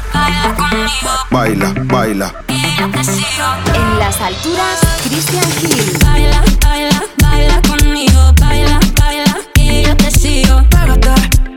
baila, 1.29 1.73
baila. 1.83 2.33
En 2.47 3.99
las 3.99 4.21
alturas, 4.21 4.79
Christian 5.03 5.43
Hill. 5.61 5.97
Baila, 6.03 6.43
baila, 6.63 7.03
baila 7.17 7.61
conmigo, 7.63 8.33
baila, 8.39 8.79
baila, 8.99 9.37
y 9.55 9.83
yo 9.83 9.95
te 9.97 10.11
sigo. 10.11 10.63
Pégate, 10.69 11.09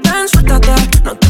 ven, 0.03 0.29
suéltate. 0.31 0.75
No 1.05 1.15
te 1.17 1.24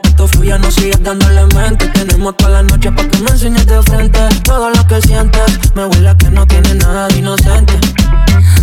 Que 0.00 0.08
esto 0.08 0.26
fluya, 0.26 0.56
no 0.56 0.70
sigas 0.70 1.02
dándole 1.02 1.44
mente. 1.54 1.86
Tenemos 1.88 2.34
toda 2.38 2.50
la 2.50 2.62
noche 2.62 2.90
para 2.92 3.08
que 3.08 3.18
me 3.18 3.30
enseñes 3.30 3.66
de 3.66 3.82
frente 3.82 4.20
todo 4.42 4.70
lo 4.70 4.86
que 4.86 5.02
sientes. 5.02 5.42
Me 5.74 5.84
huele 5.84 6.16
que 6.16 6.30
no 6.30 6.46
tiene 6.46 6.74
nada 6.76 7.08
de 7.08 7.18
inocente. 7.18 7.74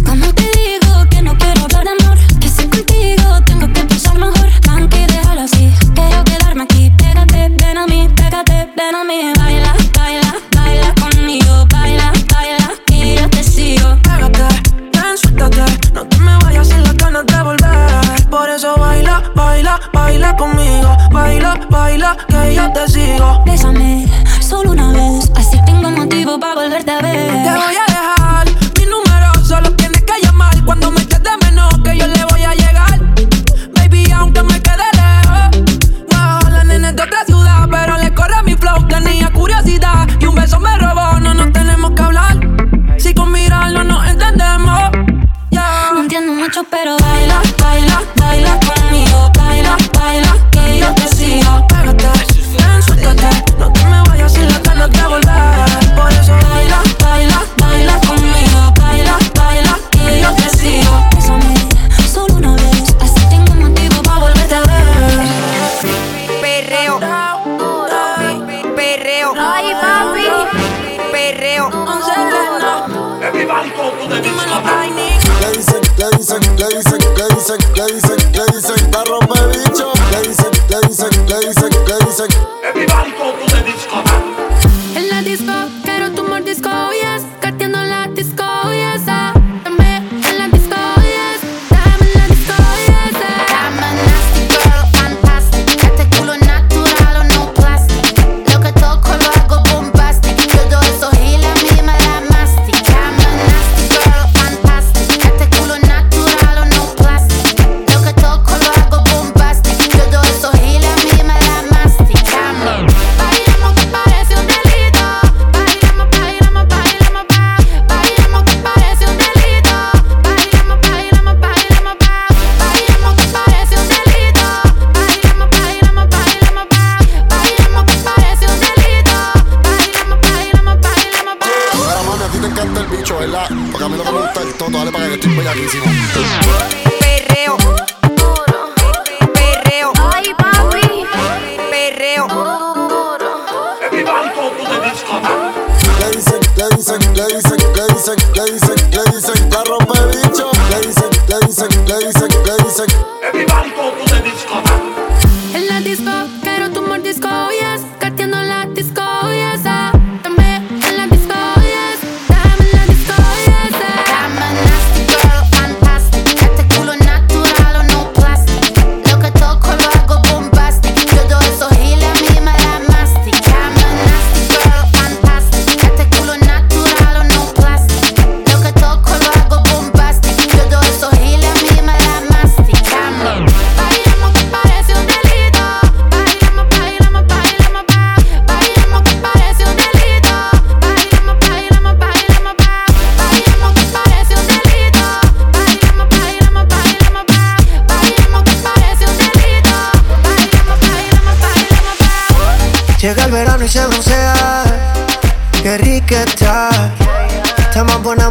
¿Cómo 0.06 0.34
te 0.34 0.42
digo 0.42 1.06
que 1.12 1.22
no 1.22 1.38
quiero 1.38 1.65
hablar 1.65 1.84
de 1.84 2.04
amor? 2.04 2.18
Que 2.39 2.50
si 2.50 2.68
contigo 2.68 3.44
tengo 3.46 3.68
que 3.74 3.86
pensar 3.86 4.18
mejor. 4.18 4.50
Tranqui, 4.62 5.06
déjalo 5.06 5.42
así. 5.42 5.72
Quiero 5.94 6.24
quedarme 6.24 6.63
aquí. 6.63 6.92
Pégate, 6.98 7.50
ven 7.50 7.78
a 7.78 7.86
mí, 7.86 8.10
pégate, 8.15 8.70
ven 8.76 8.96
a 8.96 9.04
mí. 9.04 9.32
Baila, 9.38 9.74
baila, 9.96 10.36
baila 10.56 10.96
conmigo. 10.96 11.68
Baila, 11.70 12.12
baila, 12.34 12.72
y 12.88 13.15
yo 13.18 13.30
te 13.30 13.44
sigo. 13.44 13.96
Pégate, 14.02 14.48
ven, 14.94 15.18
suéltate. 15.22 15.94
No 15.94 16.08
te 16.08 16.18
me 16.18 16.36
vayas 16.38 16.68
sin 16.70 16.82
las 16.82 16.96
ganas 16.96 17.26
de 17.28 17.44
volver. 17.44 18.30
Por 18.32 18.50
eso 18.50 18.76
baila, 18.78 19.22
baila, 19.36 19.80
baila 19.94 20.36
conmigo 20.36 20.99
Baila, 21.20 21.60
baila, 21.70 22.18
que 22.30 22.56
yo 22.56 22.72
te 22.72 22.88
sigo. 22.88 23.44
Bésame, 23.46 24.08
solo 24.40 24.72
una 24.72 24.88
vez, 24.94 25.30
así 25.36 25.60
tengo 25.66 25.92
motivo 25.92 26.40
para 26.40 26.56
volverte 26.56 26.92
a 26.92 27.02
ver. 27.02 27.44
Te 27.44 27.52
voy 27.64 27.76
a 27.76 27.86
dejar 27.92 28.48
mi 28.78 28.86
número, 28.86 29.30
solo 29.44 29.70
tienes 29.76 30.02
que 30.04 30.14
llamar 30.24 30.56
cuando 30.64 30.90
me 30.92 31.06
quede 31.06 31.32
menos 31.44 31.74
que 31.84 31.98
yo 31.98 32.08
le 32.08 32.24
voy 32.24 32.44
a 32.44 32.54
llegar. 32.54 33.00
Baby, 33.74 34.10
aunque 34.12 34.44
me 34.44 34.62
quede 34.62 34.86
lejos, 34.94 35.60
wow, 36.10 36.50
la 36.52 36.64
de 36.64 37.04
otra 37.04 37.26
ciudad, 37.26 37.68
pero 37.70 37.98
le 37.98 38.14
corre 38.16 38.42
mi 38.44 38.56
flow, 38.56 38.88
tenía 38.88 39.30
curiosidad 39.34 40.08
y 40.22 40.26
un 40.26 40.36
beso 40.36 40.58
me 40.62 40.78
robó, 40.78 41.20
no 41.20 41.34
nos 41.34 41.52
tenemos 41.52 41.92
que 41.92 42.02
hablar. 42.02 42.38
Si 42.98 43.14
con 43.14 43.30
mirarlo 43.34 43.84
nos 43.84 44.08
entendemos, 44.08 44.80
No 45.52 46.00
entiendo 46.02 46.32
mucho, 46.34 46.64
pero 46.72 46.98
baila, 46.98 47.42
baila, 47.60 48.02
baila. 48.16 48.60
baila 48.66 48.88
suéltate. 52.82 53.30
No 53.58 53.72
te 53.72 53.86
me 53.86 54.02
vayas 54.10 54.34
sin 54.34 54.48
la 54.48 54.60
ganas 54.60 54.92
de 54.92 55.02
volver. 55.04 55.96
Por 55.96 56.12
eso 56.14 56.49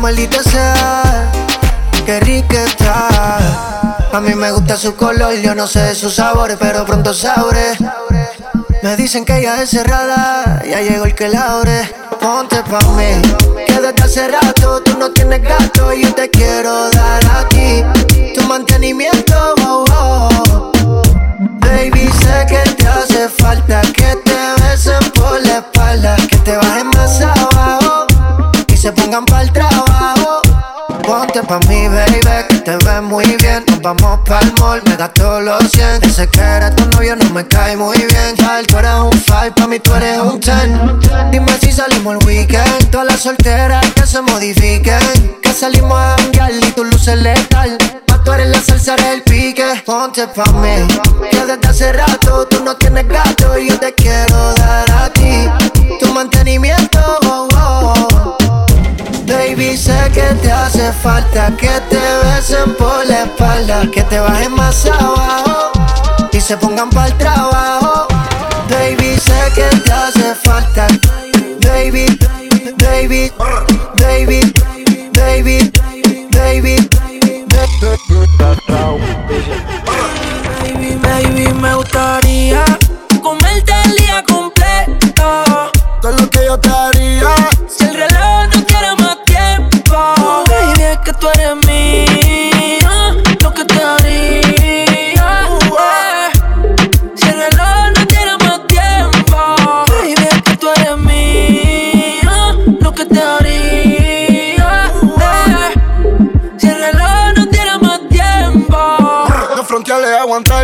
maldita 0.09 0.43
sea. 0.43 1.31
Qué 2.07 2.19
rica 2.21 2.65
está. 2.65 3.09
A 4.11 4.21
mí 4.23 4.35
me 4.35 4.51
gusta 4.53 4.75
su 4.79 4.97
color, 4.97 5.35
yo 5.35 5.55
no 5.55 5.67
sé 5.67 5.81
de 5.81 5.95
sus 5.95 6.15
sabores, 6.15 6.57
pero 6.59 6.87
pronto 6.87 7.13
sabré. 7.13 7.77
Me 8.83 8.97
dicen 8.97 9.27
que 9.27 9.37
ella 9.39 9.63
es 9.63 9.69
cerrada, 9.69 10.63
ya 10.65 10.81
llegó 10.81 11.05
el 11.05 11.15
que 11.15 11.29
la 11.29 11.43
abre. 11.53 11.95
Ponte 12.19 12.63
pa' 12.63 12.81
mí, 12.97 13.21
que 13.67 13.75
desde 13.75 14.03
hace 14.03 14.29
rato 14.29 14.81
tú 14.83 14.97
no 14.99 15.11
tienes 15.11 15.43
gato 15.43 15.93
y 15.93 16.05
yo 16.05 16.15
te 16.15 16.31
quiero 16.31 16.89
dar 16.89 17.23
aquí. 17.43 17.85
Tu 18.35 18.43
mantenimiento, 18.45 19.55
oh, 19.67 19.85
oh. 19.93 21.03
Baby, 21.61 22.09
sé 22.23 22.47
que 22.49 22.71
te 22.77 22.89
hace 22.89 23.29
falta 23.29 23.83
que 23.83 24.17
te 24.25 24.63
besen 24.63 25.13
por 25.13 25.39
la 25.43 25.59
espalda, 25.59 26.17
que 26.31 26.39
te 26.39 26.57
bajen 26.57 26.89
más 26.97 27.21
abajo 27.21 28.07
y 28.69 28.77
se 28.79 28.91
pongan 28.93 29.27
para 29.27 29.43
el. 29.43 29.68
Pa' 31.47 31.61
mí, 31.61 31.89
baby, 31.89 32.21
que 32.49 32.57
te 32.57 32.77
ves 32.77 33.03
muy 33.03 33.25
bien. 33.37 33.65
Nos 33.69 33.81
vamos 33.81 34.19
pa'l 34.27 34.53
mall, 34.61 34.83
me 34.87 34.97
gasto 34.97 35.41
los 35.41 35.71
100. 35.71 36.03
Ese 36.03 36.29
que 36.29 36.41
eres 36.41 36.75
tu 36.75 36.85
novio 36.91 37.15
no 37.17 37.31
me 37.31 37.47
cae 37.47 37.77
muy 37.77 37.97
bien. 37.97 38.37
Tal, 38.37 38.67
tú 38.67 38.77
eres 38.77 38.95
un 38.95 39.13
5, 39.13 39.55
pa' 39.55 39.67
mí 39.69 39.79
tú 39.79 39.95
eres 39.95 40.19
un 40.19 40.41
10. 40.41 41.31
Dime 41.31 41.53
si 41.61 41.73
salimos 41.73 42.17
el 42.17 42.27
weekend. 42.27 42.91
Todas 42.91 43.07
las 43.07 43.21
solteras 43.21 43.87
que 43.93 44.07
se 44.07 44.21
modifiquen. 44.21 45.39
Que 45.41 45.53
salimos 45.53 45.97
a 45.97 46.17
janguear 46.19 46.53
y 46.53 46.73
tu 46.73 46.85
luces 46.85 47.17
letal. 47.17 47.79
Pa' 48.07 48.23
tú 48.25 48.33
eres 48.33 48.49
la 48.49 48.61
salsa 48.61 48.97
del 48.97 49.23
pique. 49.23 49.83
Ponte 49.87 50.27
pa' 50.27 50.53
mí, 50.53 50.87
que 51.31 51.45
desde 51.47 51.69
hace 51.69 51.93
rato 51.93 52.47
tú 52.49 52.65
no 52.65 52.77
tienes 52.77 53.07
gato 53.07 53.57
y 53.59 53.69
yo 53.69 53.79
te 53.79 53.95
quiero 53.95 54.55
dar 54.55 54.91
a 54.91 55.09
ti. 55.11 55.49
Tu 56.01 56.13
mantenimiento, 56.13 56.99
oh, 57.27 57.49
oh. 57.55 58.08
Baby, 59.59 59.77
sé 59.77 59.99
que 60.15 60.23
te 60.41 60.53
hace 60.53 60.93
falta 60.93 61.51
que 61.57 61.81
te 61.91 61.99
besen 62.23 62.77
por 62.77 63.05
la 63.09 63.25
espalda, 63.25 63.91
que 63.93 64.05
te 64.05 64.21
bajen 64.21 64.55
más 64.55 64.87
abajo 64.87 65.73
y 66.31 66.41
se 66.41 66.57
pongan 66.57 66.89
para 66.91 67.09
el 67.09 67.15
trabajo. 67.15 68.07
Baby, 68.71 69.19
sé 69.19 69.53
que 69.57 69.77
te 69.81 69.93
hace 69.93 70.35
falta. 70.45 70.87
Baby, 71.67 72.07
baby, 72.77 73.33
baby, 73.97 74.53
baby, 75.13 75.73
baby. 75.73 75.73
Baby, 76.31 76.89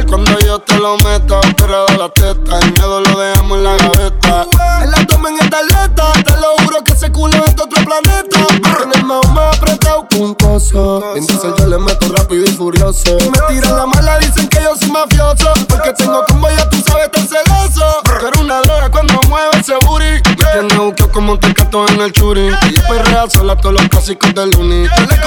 cuando 0.07 0.39
yo 0.41 0.59
te 0.59 0.77
lo 0.79 0.97
meta. 0.99 1.41
Pero 1.57 1.87
la 1.99 2.09
teta, 2.11 2.59
el 2.61 2.73
miedo 2.73 3.01
lo 3.01 3.19
dejamos 3.19 3.59
en 3.59 3.65
la 3.65 3.77
gaveta. 3.77 4.47
En 4.83 4.91
la 4.91 5.07
toma 5.07 5.31
en 5.31 5.39
esta 5.39 5.59
atleta, 5.59 6.13
te 6.25 6.33
lo 6.33 6.65
juro 6.65 6.85
que 6.85 6.93
ese 6.93 7.11
culo 7.11 7.45
es 7.45 7.57
de 7.57 7.63
otro 7.63 7.85
planeta. 7.85 8.47
Tiene 8.49 8.95
el 8.95 9.05
más 9.05 9.27
más 9.31 9.57
apretado 9.57 10.07
un 10.19 10.35
coso. 10.35 11.15
Entonces 11.17 11.53
yo 11.59 11.67
le 11.67 11.79
meto 11.79 12.09
rápido 12.15 12.45
y 12.45 12.49
furioso. 12.49 13.17
Me 13.17 13.55
tiran 13.55 13.77
la 13.77 13.87
mala, 13.87 14.19
dicen 14.19 14.49
que 14.49 14.63
yo 14.63 14.77
soy 14.77 14.91
mafioso. 14.91 15.53
Porque 15.69 15.93
tengo 15.95 16.25
como 16.29 16.51
ya 16.51 16.69
tú 16.69 16.77
sabes, 16.87 17.11
tan 17.11 17.27
celoso. 17.27 18.03
Eres 18.21 18.41
una 18.41 18.61
droga 18.61 18.91
cuando 18.91 19.15
mueve 19.29 19.49
ese 19.61 19.75
booty. 19.87 20.05
Me 20.05 20.69
tiene 20.69 20.95
como 21.13 21.33
un 21.33 21.41
tecato 21.41 21.89
en 21.89 22.01
el 22.01 22.13
churi. 22.13 22.49
Ella 22.49 22.87
perrea 22.89 23.31
sola 23.31 23.57
todos 23.57 23.75
los 23.75 23.89
clásicos 23.89 24.35
del 24.35 24.55
uni. 24.57 24.85
Yo 24.85 25.07
le 25.07 25.21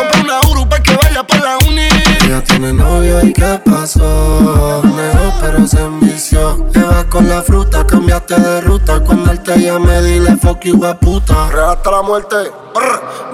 a 10.73 10.93
puta. 10.99 11.47
Hasta 11.71 11.91
la 11.91 12.01
muerte. 12.01 12.35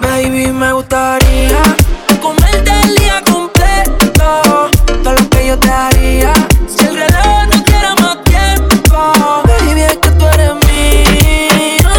Baby, 0.01 0.47
me 0.51 0.71
gustaría 0.73 1.61
comerte 2.21 2.71
el 2.83 2.95
día 2.95 3.21
completo. 3.25 4.69
Todo 4.85 5.13
lo 5.13 5.29
que 5.29 5.47
yo 5.47 5.57
te 5.57 5.69
haría. 5.71 6.33
Si 6.67 6.85
el 6.85 6.95
reloj 6.95 7.47
no 7.51 7.63
quiere 7.63 7.89
más 8.01 8.23
tiempo. 8.23 9.13
Baby, 9.47 9.81
es 9.81 9.97
que 9.97 10.09
tú 10.11 10.25
eres 10.27 10.53
mío. 10.67 11.89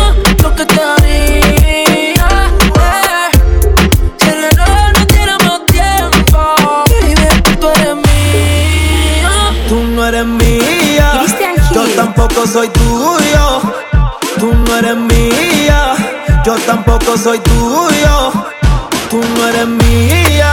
Lo 0.42 0.54
que 0.54 0.66
te 0.66 0.80
haría. 0.80 2.52
eh. 2.76 3.30
Si 4.18 4.28
el 4.28 4.42
reloj 4.42 4.92
no 4.98 5.06
quiere 5.06 5.32
más 5.44 5.66
tiempo. 5.66 6.38
Baby, 6.90 7.12
es 7.28 7.42
que 7.42 7.56
tú 7.56 7.68
eres 7.70 7.96
mío. 7.96 9.30
Tú 9.68 9.82
no 9.82 10.06
eres 10.06 10.26
mía, 10.26 11.22
yo 11.72 11.82
tampoco 11.96 12.46
soy 12.46 12.68
tuyo. 12.68 12.83
Tampoco 17.14 17.18
soy 17.18 17.38
tuyo. 17.40 18.32
Tú 19.10 19.20
no 19.36 19.48
eres 19.48 19.66
mía, 19.66 20.52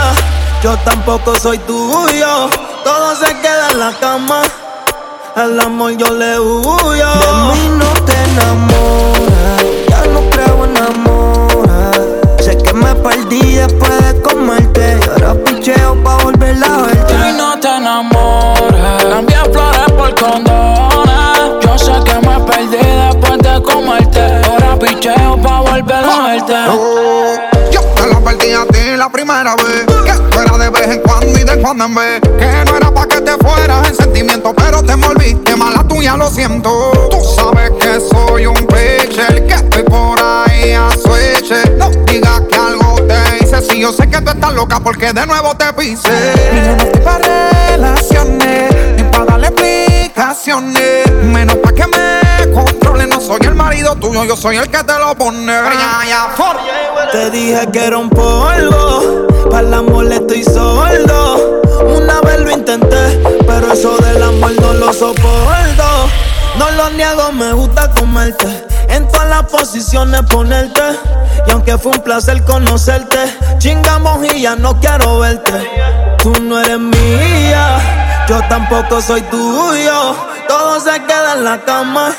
yo 0.62 0.76
tampoco 0.84 1.36
soy 1.36 1.58
tuyo. 1.58 2.48
Todo 2.84 3.16
se 3.16 3.36
queda 3.40 3.70
en 3.72 3.78
la 3.80 3.92
cama, 3.98 4.42
el 5.36 5.58
amor 5.58 5.96
yo 5.96 6.10
le 6.14 6.38
huyo. 6.38 7.08
De 7.14 7.52
mí 7.52 7.68
no 7.78 7.92
te 8.04 8.12
enamoras, 8.12 9.64
ya 9.88 10.04
no 10.12 10.30
creo 10.30 10.64
en 10.64 10.76
amor. 10.76 11.68
Sé 12.40 12.56
que 12.56 12.72
me 12.72 12.94
perdí 12.94 13.54
después 13.54 13.92
de 14.06 14.20
comerte. 14.22 15.00
Y 15.04 15.10
ahora 15.10 15.34
picheo 15.44 16.02
pa' 16.04 16.16
volver 16.22 16.56
a 16.62 16.76
verte. 16.82 17.14
Y 17.28 17.32
no 17.32 17.58
te 17.58 17.68
enamores, 17.68 19.04
cambié 19.10 19.38
flores 19.52 19.92
por 19.96 20.14
condones. 20.14 21.66
Yo 21.66 21.78
sé 21.78 21.92
que 22.04 22.14
me 22.26 22.38
perdí 22.40 22.76
después 22.76 23.38
de 23.38 23.62
comerte. 23.62 24.41
Picheo 24.82 25.40
pa' 25.40 25.60
volver 25.60 26.04
a 26.04 26.26
verte. 26.26 26.54
Yo 27.70 27.80
te 27.94 28.06
lo 28.08 28.20
perdí 28.24 28.52
a 28.52 28.66
ti 28.66 28.96
la 28.96 29.08
primera 29.08 29.54
vez. 29.54 29.86
Que 30.04 30.12
tú 30.12 30.40
eras 30.40 30.58
de 30.58 30.70
vez 30.70 30.88
en 30.88 31.00
cuando 31.02 31.38
y 31.38 31.44
de 31.44 31.62
cuando 31.62 31.84
en 31.84 31.94
vez. 31.94 32.20
Que 32.20 32.64
no 32.64 32.76
era 32.76 32.92
pa' 32.92 33.06
que 33.06 33.20
te 33.20 33.30
fueras 33.38 33.88
en 33.88 33.94
sentimiento, 33.94 34.52
pero 34.52 34.82
te 34.82 34.94
envolviste 34.94 35.54
mala 35.54 35.86
tuya, 35.86 36.16
lo 36.16 36.28
siento. 36.28 36.90
Tú 37.12 37.18
sabes 37.36 37.70
que 37.78 38.00
soy 38.00 38.46
un 38.46 38.56
pitcher, 38.56 39.46
que 39.46 39.54
estoy 39.54 39.84
por 39.84 40.18
ahí 40.20 40.72
a 40.72 40.90
switch. 40.90 41.52
No 41.78 41.88
digas 42.04 42.40
que 42.50 42.56
algo 42.56 42.96
te 43.06 43.44
hice, 43.44 43.62
si 43.62 43.80
yo 43.80 43.92
sé 43.92 44.10
que 44.10 44.20
tú 44.20 44.32
estás 44.32 44.52
loca 44.52 44.80
porque 44.80 45.12
de 45.12 45.24
nuevo 45.26 45.54
te 45.56 45.72
pisé. 45.74 46.10
Y 46.52 46.56
yo 46.56 46.74
no 46.74 46.82
estoy 46.82 47.00
pa' 47.02 47.18
relaciones, 47.68 48.74
ni 48.96 49.04
pa' 49.04 49.26
darle 49.26 49.46
explicaciones. 49.46 51.08
Menos 51.22 51.54
pa' 51.58 51.72
que 51.72 51.86
me 51.86 52.52
no 53.06 53.20
soy 53.20 53.40
el 53.42 53.54
marido 53.54 53.94
tuyo, 53.96 54.24
yo 54.24 54.36
soy 54.36 54.56
el 54.56 54.68
que 54.68 54.82
te 54.82 54.98
lo 54.98 55.14
pone. 55.14 55.52
Te 57.10 57.30
dije 57.30 57.68
que 57.72 57.84
era 57.84 57.98
un 57.98 58.10
polvo, 58.10 59.26
para 59.50 59.66
el 59.66 59.74
amor 59.74 60.12
estoy 60.12 60.44
sordo. 60.44 61.60
Una 61.84 62.20
vez 62.20 62.40
lo 62.40 62.50
intenté, 62.50 63.22
pero 63.46 63.72
eso 63.72 63.96
del 63.98 64.22
amor 64.22 64.52
no 64.60 64.72
lo 64.74 64.92
soporto. 64.92 66.08
No 66.58 66.70
lo 66.72 66.90
niego, 66.90 67.32
me 67.32 67.52
gusta 67.52 67.90
comerte. 67.90 68.66
En 68.88 69.08
todas 69.08 69.28
las 69.28 69.44
posiciones 69.44 70.22
ponerte. 70.22 70.82
Y 71.46 71.50
aunque 71.50 71.78
fue 71.78 71.92
un 71.92 72.00
placer 72.00 72.42
conocerte, 72.44 73.18
chingamos 73.58 74.24
y 74.34 74.42
ya 74.42 74.54
no 74.54 74.78
quiero 74.78 75.20
verte. 75.20 75.70
Tú 76.22 76.32
no 76.42 76.60
eres 76.60 76.78
mía, 76.78 78.26
yo 78.28 78.40
tampoco 78.48 79.00
soy 79.00 79.22
tuyo. 79.22 80.14
Todo 80.46 80.78
se 80.78 81.02
queda 81.04 81.34
en 81.34 81.44
la 81.44 81.60
cama. 81.64 82.14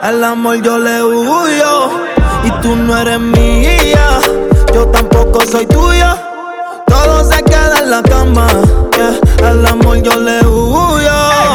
El 0.00 0.24
amor 0.24 0.60
yo 0.62 0.78
le 0.78 1.02
huyo 1.02 1.90
y 2.44 2.50
tú 2.62 2.74
no 2.74 2.96
eres 2.96 3.20
mía. 3.20 4.20
Yo 4.74 4.86
tampoco 4.88 5.42
soy 5.46 5.66
tuya. 5.66 6.16
Todo 6.86 7.24
se 7.24 7.42
queda 7.42 7.78
en 7.78 7.90
la 7.90 8.02
cama. 8.02 8.46
yeah. 8.96 9.50
El 9.50 9.66
amor 9.66 10.02
yo 10.02 10.18
le 10.18 10.40
huyo. 10.46 11.12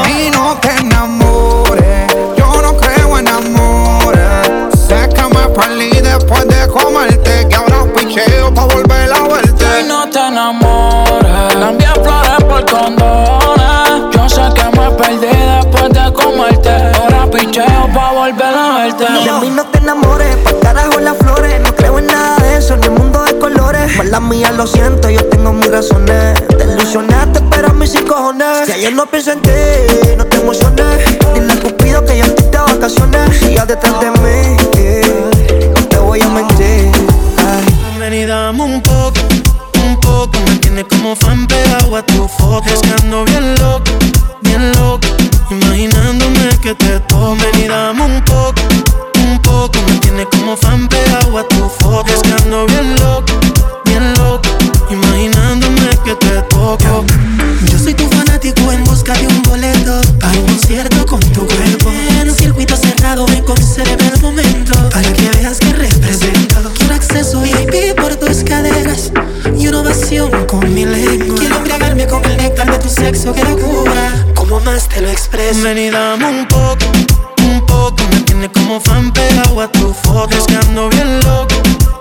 Y 0.07 0.29
no 0.29 0.55
te 0.61 0.69
enamores, 0.79 2.13
yo 2.37 2.61
no 2.61 2.77
creo 2.77 3.17
en 3.17 3.27
amores. 3.27 4.49
Sé 4.87 5.09
que 5.09 5.23
me 5.23 5.47
perdí 5.49 5.89
después 6.01 6.47
de 6.47 6.67
comerte, 6.67 7.47
que 7.49 7.55
ahora 7.55 7.85
picheo 7.93 8.53
pa' 8.53 8.65
volver 8.65 9.11
a 9.13 9.27
verte. 9.27 9.65
Y 9.81 9.87
no 9.87 10.09
te 10.09 10.19
enamores, 10.19 11.55
cambié 11.55 11.87
flores 11.93 12.26
por 12.57 12.65
condones. 12.65 14.15
Yo 14.15 14.29
sé 14.29 14.41
que 14.55 14.79
me 14.79 14.91
perdí 14.91 15.27
después 15.27 15.89
de 15.89 16.13
comerte. 16.13 16.69
Ahora 16.69 17.29
picheo 17.29 17.89
pa' 17.93 18.11
volver 18.13 18.45
a 18.45 18.77
verte. 18.77 19.05
De 19.05 19.31
mí 19.41 19.49
no 19.49 19.65
te 19.65 19.79
enamores, 19.79 20.35
pa' 20.37 20.59
carajo 20.61 20.99
las 20.99 21.17
flores. 21.17 21.59
No 21.61 21.75
creo 21.75 21.99
en 21.99 22.07
nada 22.07 22.37
de 22.37 22.57
eso, 22.57 22.75
ni 22.77 22.87
el 22.87 22.93
mundo 22.93 23.23
de 23.23 23.37
colores. 23.37 23.95
Mala 23.97 24.19
mía, 24.19 24.51
lo 24.51 24.65
siento, 24.65 25.09
yo 25.09 25.23
tengo 25.25 25.53
mis 25.53 25.69
razones. 25.69 26.41
Te 26.47 26.63
ilusionaste, 26.63 27.41
pero 27.49 27.69
a 27.69 27.73
mí 27.73 27.87
sin 27.87 28.05
cojones. 28.05 28.65
Si 28.65 28.71
ayer 28.71 28.93
no 28.93 29.05
pienso 29.05 29.31
en 29.31 29.41
ti, 29.41 29.51
no 30.17 30.25
te 30.25 30.37
emociones. 30.37 31.19
Dile 31.33 31.53
a 31.53 31.59
Cupido 31.59 32.05
que 32.05 32.17
yo 32.17 32.25
estoy 32.25 32.45
de 32.49 32.57
vacaciones. 32.57 33.37
Siga 33.37 33.65
detrás 33.65 33.99
de 33.99 34.11
mí, 34.11 34.57
eh, 34.77 35.71
no 35.75 35.87
te 35.87 35.97
voy 35.97 36.21
a 36.21 36.27
mentir. 36.29 36.91
Ay. 37.37 37.99
Ven 37.99 38.13
y 38.13 38.25
dame 38.25 38.63
un 38.63 38.81
poco, 38.81 38.96
como 40.83 41.15
fan 41.15 41.47
pegado 41.47 41.95
a 41.95 42.05
tu 42.05 42.27
foto. 42.27 42.67
Es 42.67 42.81
bien 43.25 43.55
loco, 43.55 43.91
bien 44.41 44.71
loco. 44.73 45.07
Imaginándome 45.49 46.49
que 46.61 46.75
te 46.75 46.99
toco. 47.01 47.35
Ven 47.35 47.65
y 47.65 47.67
un 48.05 48.23
poco, 48.23 48.61
Me 49.57 49.99
tienes 49.99 50.27
como 50.27 50.55
fan 50.55 50.87
pegado 50.87 51.35
a 51.35 51.47
tu 51.47 51.67
foto. 51.79 52.13
Es 52.13 52.21
bien 52.21 52.95
loco, 52.97 53.33
bien 53.85 54.13
loco. 54.13 54.49
Imaginándome 54.91 55.89
que 56.05 56.13
te 56.15 56.41
toco. 56.43 57.03
Yo 57.65 57.79
soy 57.79 57.95
tu 57.95 58.07
fanático 58.09 58.71
en 58.71 58.83
busca 58.83 59.13
de 59.13 59.25
un 59.25 59.41
boleto 59.41 59.99
Para 60.19 60.37
un 60.39 60.45
concierto 60.45 61.05
con 61.07 61.19
tu 61.19 61.47
cuerpo 61.47 61.91
En 62.21 62.29
un 62.29 62.35
circuito 62.35 62.75
cerrado 62.77 63.25
ven 63.25 63.43
concédeme 63.43 64.11
el 64.13 64.21
momento 64.21 64.89
Para 64.89 65.11
que 65.11 65.29
veas 65.29 65.57
que 65.57 65.73
represento 65.73 66.71
Quiero 66.77 66.93
acceso 66.93 67.41
VIP 67.41 67.95
por 67.99 68.15
tus 68.15 68.43
caderas 68.43 69.11
Y 69.57 69.67
una 69.67 69.81
ovación 69.81 70.29
con 70.45 70.71
mi 70.71 70.85
lengua 70.85 71.35
Quiero 71.39 71.57
embriagarme 71.57 72.05
con 72.05 72.23
el 72.25 72.37
néctar 72.37 72.71
de 72.71 72.77
tu 72.77 72.89
sexo 72.89 73.33
Que 73.33 73.43
locura, 73.43 74.25
como 74.35 74.59
más 74.59 74.87
te 74.87 75.01
lo 75.01 75.09
expreso 75.09 75.63
Ven 75.63 75.79
y 75.79 75.89
dame 75.89 76.27
un 76.27 76.47
poco, 76.47 76.85
un 77.47 77.65
poco. 77.65 78.03
Me 78.11 78.21
tienes 78.21 78.49
como 78.49 78.79
fan 78.79 79.11
pegado 79.11 79.61
a 79.61 79.67
tu 79.67 79.93
foto. 79.93 80.35
Es 80.35 80.45
que 80.45 80.57
bien 80.57 81.19
loco, 81.21 81.55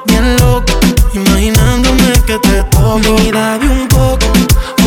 bien 0.07 0.37
loco. 0.37 0.73
Imaginándome 1.13 2.13
que 2.27 2.39
te 2.39 2.63
toco. 2.65 2.77
Y 3.25 3.31
dame 3.31 3.69
un 3.69 3.89
poco, 3.89 4.27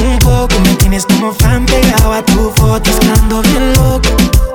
un 0.01 0.19
poco 0.19 0.59
Me 0.61 0.73
tienes 0.75 1.05
como 1.05 1.31
fan 1.33 1.65
pegado 1.65 2.13
a 2.13 2.23
tu 2.23 2.49
foto 2.55 2.89
Estando 2.89 3.41
bien 3.43 3.73
loco, 3.73 4.09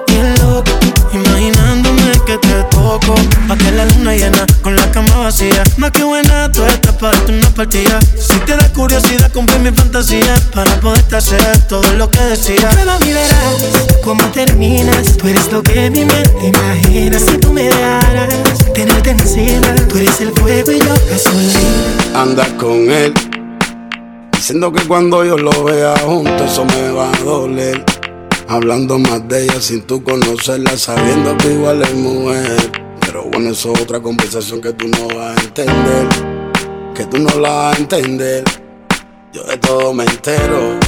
bien 0.09 0.35
loco 0.41 0.73
Imaginándome 1.13 1.84
que 2.25 2.39
te 2.39 2.63
toco. 2.71 3.15
Pa' 3.49 3.57
que 3.57 3.71
la 3.73 3.85
luna 3.87 4.15
llena 4.15 4.47
con 4.63 4.75
la 4.75 4.91
cama 4.91 5.17
vacía. 5.17 5.63
Más 5.77 5.91
que 5.91 6.05
buena, 6.05 6.51
tú 6.51 6.65
estás 6.65 6.95
para 6.95 7.17
darte 7.17 7.33
una 7.33 7.51
partida. 7.51 7.99
Si 8.19 8.39
te 8.41 8.57
da 8.57 8.73
curiosidad, 8.73 9.31
compré 9.33 9.59
mi 9.59 9.71
fantasía 9.71 10.35
Para 10.53 10.81
poderte 10.81 11.17
hacer 11.17 11.59
todo 11.69 11.93
lo 11.95 12.11
que 12.11 12.21
decía. 12.21 12.69
Prueba 12.71 12.99
y 13.05 13.13
verás 13.13 13.87
cómo 14.03 14.23
terminas 14.33 15.17
Tú 15.17 15.29
eres 15.29 15.51
lo 15.53 15.63
que 15.63 15.91
mi 15.91 16.05
mente 16.05 16.47
imagina. 16.47 17.19
Si 17.19 17.39
tú 17.39 17.53
me 17.53 17.65
dejaras 17.65 18.35
tenerte 18.73 19.11
encima 19.11 19.75
Tú 19.89 19.99
eres 19.99 20.21
el 20.21 20.33
fuego 20.33 20.73
y 20.73 20.79
yo 20.79 20.95
gasolina 21.11 22.23
Anda 22.23 22.47
con 22.57 22.91
él. 22.91 23.13
Diciendo 24.33 24.73
que 24.73 24.87
cuando 24.87 25.25
yo 25.25 25.39
lo 25.39 25.65
vea 25.65 25.95
junto, 26.05 26.45
eso 26.45 26.65
me 26.67 26.91
va 26.91 27.11
a 27.11 27.19
doler. 27.25 27.83
Hablando 28.47 28.99
más 28.99 29.27
de 29.27 29.45
ella 29.45 29.61
sin 29.61 29.83
tú 29.83 30.05
conocerla, 30.05 30.77
sabiendo 30.77 31.37
que 31.39 31.53
igual 31.53 31.83
es 31.83 31.95
mujer. 31.95 32.73
Pero 33.01 33.25
bueno, 33.25 33.51
eso 33.51 33.73
es 33.73 33.81
otra 33.81 34.01
conversación 34.01 34.61
que 34.61 34.73
tú 34.75 34.87
no 34.89 35.09
vas 35.09 35.39
a 35.39 35.43
entender. 35.43 36.09
Que 36.95 37.07
tú 37.07 37.19
no 37.19 37.41
la 37.41 37.51
vas 37.51 37.77
a 37.77 37.81
entender. 37.81 38.45
Yo 39.33 39.45
de 39.45 39.57
todo 39.57 39.95
me 39.95 40.05
entero. 40.05 40.79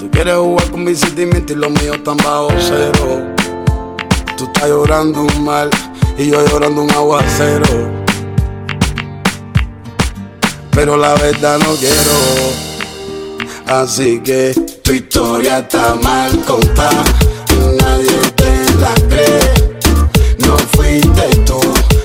Tú 0.00 0.10
quieres 0.10 0.34
jugar 0.34 0.70
con 0.70 0.84
mis 0.84 0.98
sentimientos 0.98 1.56
y 1.56 1.60
los 1.60 1.70
míos 1.70 1.96
están 1.96 2.16
bajo 2.16 2.48
cero. 2.58 3.34
Tú 4.36 4.44
estás 4.44 4.68
llorando 4.68 5.22
un 5.22 5.44
mal 5.44 5.70
y 6.18 6.30
yo 6.30 6.44
llorando 6.48 6.82
un 6.82 6.90
aguacero. 6.90 7.90
Pero 10.72 10.96
la 10.96 11.14
verdad 11.14 11.58
no 11.60 11.74
quiero. 11.76 12.75
Así 13.66 14.20
que 14.20 14.54
tu 14.82 14.92
historia 14.92 15.58
está 15.58 15.96
mal 15.96 16.30
contada. 16.44 17.04
Nadie 17.80 18.16
te 18.36 18.52
la 18.80 18.94
cree. 19.08 19.78
No 20.38 20.56
fuiste 20.76 21.28
tú, 21.44 21.60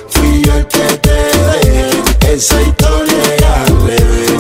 fui 0.09 0.41
yo 0.43 0.53
el 0.55 0.65
que 0.67 0.97
te 0.97 1.11
dejé. 1.11 2.33
Esa 2.33 2.61
historia 2.63 3.35
es 3.35 3.43
al 3.43 3.81
revés. 3.87 4.31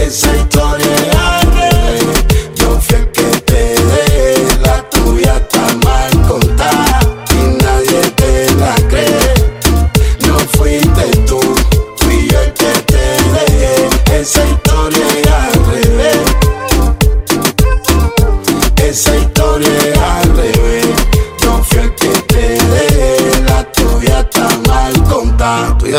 Esa 0.00 0.36
historia 0.36 0.96
es 0.96 1.14
al 1.14 1.46
revés. 1.52 2.24
Yo 2.54 2.80
fui 2.80 2.96
el 2.96 3.10
que 3.12 3.40
te 3.42 3.62
dejé. 3.82 4.46
La 4.62 4.88
tuya 4.88 5.36
está 5.36 5.66
mal 5.84 6.26
contada. 6.26 7.00
Y 7.32 7.62
nadie 7.62 8.00
te 8.16 8.54
la 8.54 8.74
cree. 8.88 9.34
No 10.26 10.38
fuiste 10.56 11.04
tú, 11.26 11.40
fui 11.98 12.28
yo 12.30 12.40
el 12.40 12.52
que 12.54 12.72
te 12.86 13.04
dejé. 13.34 13.88
Esa 14.20 14.40
historia 14.40 14.53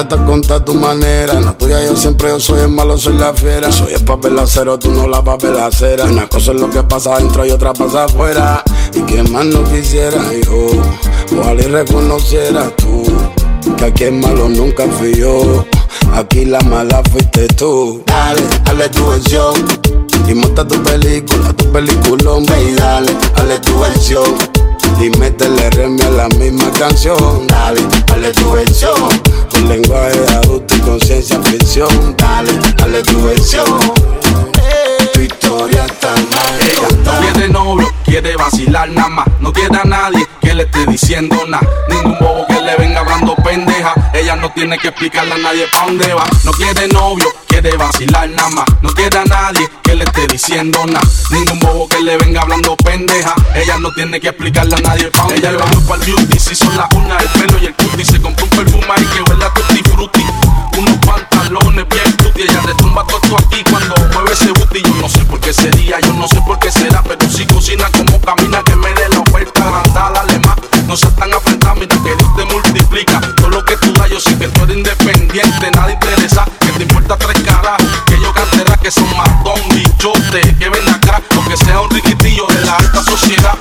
contra 0.03 0.63
tu 0.63 0.73
manera. 0.73 1.39
La 1.39 1.57
tuya 1.57 1.83
yo 1.85 1.95
siempre 1.95 2.29
yo 2.29 2.39
soy 2.39 2.59
el 2.61 2.69
malo, 2.69 2.97
soy 2.97 3.17
la 3.17 3.33
fiera. 3.33 3.71
Soy 3.71 3.93
el 3.93 4.03
papel 4.03 4.37
acero, 4.37 4.77
tú 4.77 4.91
no 4.91 5.07
la 5.07 5.23
papel 5.23 5.57
acera. 5.57 6.05
Una 6.05 6.27
cosa 6.27 6.51
es 6.51 6.59
lo 6.59 6.69
que 6.69 6.83
pasa 6.83 7.15
adentro 7.15 7.45
y 7.45 7.51
otra 7.51 7.71
pasa 7.73 8.03
afuera. 8.03 8.61
Y 8.93 9.01
que 9.01 9.23
más 9.23 9.45
no 9.45 9.63
quisiera 9.63 10.21
yo, 10.43 10.67
ojalá 11.39 11.61
y 11.61 11.67
reconociera 11.67 12.69
tú. 12.75 13.03
Que 13.77 13.85
aquí 13.85 14.03
el 14.03 14.13
malo 14.13 14.49
nunca 14.49 14.85
fui 14.99 15.15
yo. 15.15 15.65
Aquí 16.13 16.45
la 16.45 16.59
mala 16.61 17.01
fuiste 17.11 17.47
tú. 17.49 18.03
Dale, 18.05 18.41
dale 18.65 18.89
tu 18.89 19.07
versión. 19.07 19.53
Y 20.27 20.33
monta 20.33 20.67
tu 20.67 20.81
película, 20.83 21.53
tu 21.53 21.71
peliculón, 21.71 22.45
ve 22.45 22.71
y 22.71 22.75
dale, 22.75 23.15
dale 23.35 23.59
tu 23.59 23.79
versión. 23.79 24.35
Y 24.99 25.09
métele 25.17 25.69
remi 25.71 26.01
a 26.01 26.09
la 26.09 26.27
misma 26.29 26.71
canción. 26.71 27.47
Dale, 27.47 27.81
dale 28.07 28.31
tu 28.31 28.51
versión. 28.51 29.09
Con 29.55 29.69
lenguaje 29.69 30.19
de 30.19 30.35
adulto 30.35 30.75
y 30.75 30.79
conciencia 30.79 31.41
ficción. 31.43 31.87
Dale, 32.17 32.51
dale 32.75 33.01
tu 33.03 33.23
versión. 33.23 33.79
Tu 35.13 35.21
historia 35.21 35.85
está 35.85 36.13
mal. 36.13 36.59
No 37.05 37.11
quiere 37.21 37.49
novio, 37.49 37.87
quiere 38.03 38.35
vacilar 38.35 38.89
nada 38.89 39.07
más. 39.07 39.27
No 39.39 39.53
quiere 39.53 39.77
a 39.77 39.85
nadie 39.85 40.27
que 40.41 40.53
le 40.53 40.63
esté 40.63 40.85
diciendo 40.87 41.37
nada. 41.47 41.65
Ningún 41.89 42.17
tiene 44.55 44.77
que 44.77 44.87
explicarle 44.87 45.33
a 45.33 45.37
nadie 45.37 45.67
pa' 45.67 45.85
dónde 45.85 46.13
va. 46.13 46.23
No 46.45 46.51
quiere 46.53 46.87
novio, 46.87 47.27
quiere 47.45 47.75
vacilar 47.75 48.29
nada 48.29 48.49
más. 48.51 48.65
No 48.81 48.89
quiere 48.93 49.17
a 49.17 49.25
nadie 49.25 49.69
que 49.83 49.95
le 49.95 50.05
esté 50.05 50.27
diciendo 50.27 50.85
nada. 50.87 51.05
Ningún 51.29 51.59
bobo 51.59 51.87
que 51.89 51.99
le 52.01 52.17
venga 52.17 52.41
hablando 52.41 52.75
pendeja. 52.77 53.35
Ella 53.53 53.77
no 53.79 53.91
tiene 53.93 54.19
que 54.19 54.29
explicarle 54.29 54.75
a 54.75 54.79
nadie 54.79 55.11
pa' 55.11 55.23
dónde 55.23 55.35
Ella 55.35 55.51
va 55.51 55.65
para 55.87 56.03
el 56.03 56.11
beauty, 56.13 56.39
si 56.39 56.55
son 56.55 56.75
las 56.77 56.87
una, 56.95 57.17
el 57.17 57.27
pelo 57.29 57.59
y 57.61 57.65
el 57.65 57.75
cutie. 57.75 58.05
Se 58.05 58.21
compró 58.21 58.45
un 58.45 58.49
perfume 58.51 58.87
ahí 58.95 59.05
que 59.05 59.29
huele 59.29 59.45
a 59.45 59.53
tutti 59.53 59.83
frutti. 59.91 60.25
Unos 60.77 60.97
pantalones 61.05 61.85
bien 61.89 62.17
tutti. 62.17 62.41
Ella 62.43 62.61
retumba 62.65 63.05
todo 63.07 63.19
esto 63.21 63.37
aquí 63.37 63.61
cuando 63.69 63.95
mueve 64.13 64.33
ese 64.33 64.51
booty. 64.51 64.81
Yo 64.81 64.95
no 65.01 65.09
sé 65.09 65.25
por 65.25 65.39
qué 65.41 65.53
sería, 65.53 65.99
yo 65.99 66.13
no 66.13 66.27
sé 66.29 66.41
por 66.41 66.57
qué 66.59 66.71
será. 66.71 67.03
Pero 67.03 67.29
si 67.29 67.45
cocina 67.45 67.89
como 67.91 68.21
camina, 68.21 68.63
que 68.63 68.75
me 68.77 68.87
dé 68.93 69.09
la 69.09 69.19
oferta. 69.19 69.81
Anda, 69.83 70.11
dale 70.11 70.39
más. 70.39 70.55
No 70.87 70.95
seas 70.95 71.15
tan 71.15 71.33
Que 76.25 76.71
te 76.71 76.81
importa 76.81 77.15
tres 77.17 77.39
caras. 77.43 77.77
Que 78.07 78.19
yo 78.19 78.33
cantera 78.33 78.75
que 78.77 78.89
son 78.89 79.05
matón, 79.15 79.61
bichote. 79.69 80.55
Que 80.57 80.69
ven 80.69 80.89
acá, 80.89 81.21
aunque 81.35 81.55
sea 81.55 81.81
un 81.81 81.89
riquitillo 81.91 82.47
de 82.47 82.65
la 82.65 82.77
alta 82.77 83.03
sociedad, 83.03 83.55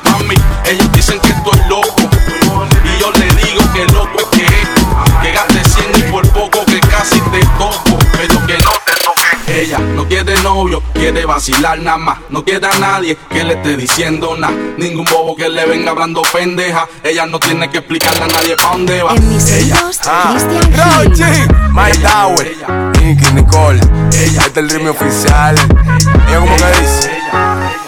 novio, 10.54 10.80
quiere 10.92 11.26
vacilar 11.26 11.78
nada 11.80 11.98
más. 11.98 12.18
No 12.30 12.44
quiere 12.44 12.64
a 12.66 12.78
nadie 12.78 13.16
que 13.28 13.42
le 13.42 13.54
esté 13.54 13.76
diciendo 13.76 14.36
nada. 14.38 14.54
Ningún 14.78 15.04
bobo 15.04 15.34
que 15.34 15.48
le 15.48 15.66
venga 15.66 15.90
hablando 15.90 16.22
pendeja. 16.32 16.86
Ella 17.02 17.26
no 17.26 17.40
tiene 17.40 17.68
que 17.70 17.78
explicarle 17.78 18.22
a 18.22 18.28
nadie 18.28 18.56
pa' 18.56 18.70
dónde 18.70 19.02
va. 19.02 19.14
En 19.14 19.28
mis 19.28 19.50
Ella. 19.50 19.90
Ah. 20.06 20.36
Rochi, 20.78 21.24
Mike 21.72 21.98
Tower, 21.98 22.56
Nicky 23.00 23.32
Nicole, 23.32 23.80
ella 24.12 24.42
este 24.46 24.60
es 24.60 24.66
el 24.66 24.70
ritmo 24.70 24.90
oficial. 24.90 25.56
Ella 26.28 26.38
como 26.38 26.56
que 26.56 26.80
dice. 26.80 27.13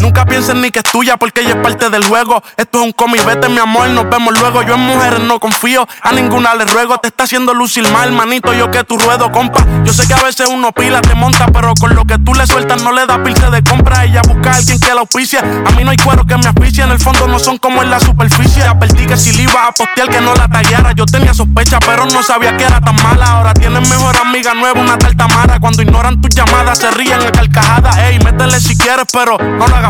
Nunca 0.00 0.24
piensen 0.24 0.62
ni 0.62 0.70
que 0.70 0.78
es 0.78 0.84
tuya 0.84 1.16
porque 1.16 1.42
ella 1.42 1.50
es 1.50 1.56
parte 1.56 1.90
del 1.90 2.04
juego. 2.04 2.42
Esto 2.56 2.80
es 2.80 2.84
un 2.84 2.92
cómic, 2.92 3.24
vete 3.24 3.48
mi 3.48 3.58
amor, 3.58 3.88
nos 3.90 4.08
vemos 4.08 4.38
luego. 4.40 4.62
Yo 4.62 4.74
en 4.74 4.80
mujeres 4.80 5.20
no 5.20 5.38
confío, 5.38 5.86
a 6.02 6.12
ninguna 6.12 6.54
le 6.54 6.64
ruego. 6.64 6.98
Te 6.98 7.08
está 7.08 7.24
haciendo 7.24 7.52
lucir 7.52 7.86
mal, 7.92 8.10
manito, 8.12 8.52
yo 8.54 8.70
que 8.70 8.82
tu 8.84 8.98
ruedo, 8.98 9.30
compa. 9.30 9.64
Yo 9.84 9.92
sé 9.92 10.06
que 10.06 10.14
a 10.14 10.22
veces 10.22 10.48
uno 10.48 10.72
pila, 10.72 11.00
te 11.02 11.14
monta, 11.14 11.46
pero 11.52 11.74
con 11.78 11.94
lo 11.94 12.04
que 12.04 12.18
tú 12.18 12.34
le 12.34 12.46
sueltas 12.46 12.82
no 12.82 12.92
le 12.92 13.06
da 13.06 13.22
pilce 13.22 13.50
de 13.50 13.62
compra. 13.62 14.04
Ella 14.04 14.22
busca 14.26 14.52
a 14.52 14.56
alguien 14.56 14.80
que 14.80 14.94
la 14.94 15.00
auspicia. 15.00 15.40
A 15.40 15.70
mí 15.72 15.84
no 15.84 15.90
hay 15.90 15.98
cuero 15.98 16.24
que 16.26 16.36
me 16.36 16.46
auspicie, 16.46 16.82
en 16.82 16.90
el 16.90 17.00
fondo 17.00 17.28
no 17.28 17.38
son 17.38 17.58
como 17.58 17.82
en 17.82 17.90
la 17.90 18.00
superficie. 18.00 18.62
Advertí 18.62 19.06
que 19.06 19.16
si 19.16 19.32
le 19.32 19.42
iba 19.42 19.66
a 19.66 19.72
postear 19.72 20.08
que 20.08 20.20
no 20.20 20.34
la 20.34 20.48
tallara. 20.48 20.92
Yo 20.92 21.04
tenía 21.04 21.34
sospecha, 21.34 21.78
pero 21.80 22.06
no 22.06 22.22
sabía 22.22 22.56
que 22.56 22.64
era 22.64 22.80
tan 22.80 22.96
mala. 23.02 23.26
Ahora 23.26 23.54
tienes 23.54 23.88
mejor 23.88 24.16
amiga 24.16 24.54
nueva, 24.54 24.80
una 24.80 24.96
tal 24.98 25.14
Tamara. 25.16 25.60
Cuando 25.60 25.82
ignoran 25.82 26.20
tus 26.20 26.34
llamadas, 26.34 26.78
se 26.78 26.90
ríen 26.90 27.20
a 27.20 27.30
carcajadas. 27.30 27.96
Ey, 27.98 28.18
métele 28.20 28.58
si 28.60 28.76
quieres, 28.76 29.06
pero 29.12 29.36
no 29.38 29.68
lo 29.68 29.76
hagas 29.76 29.89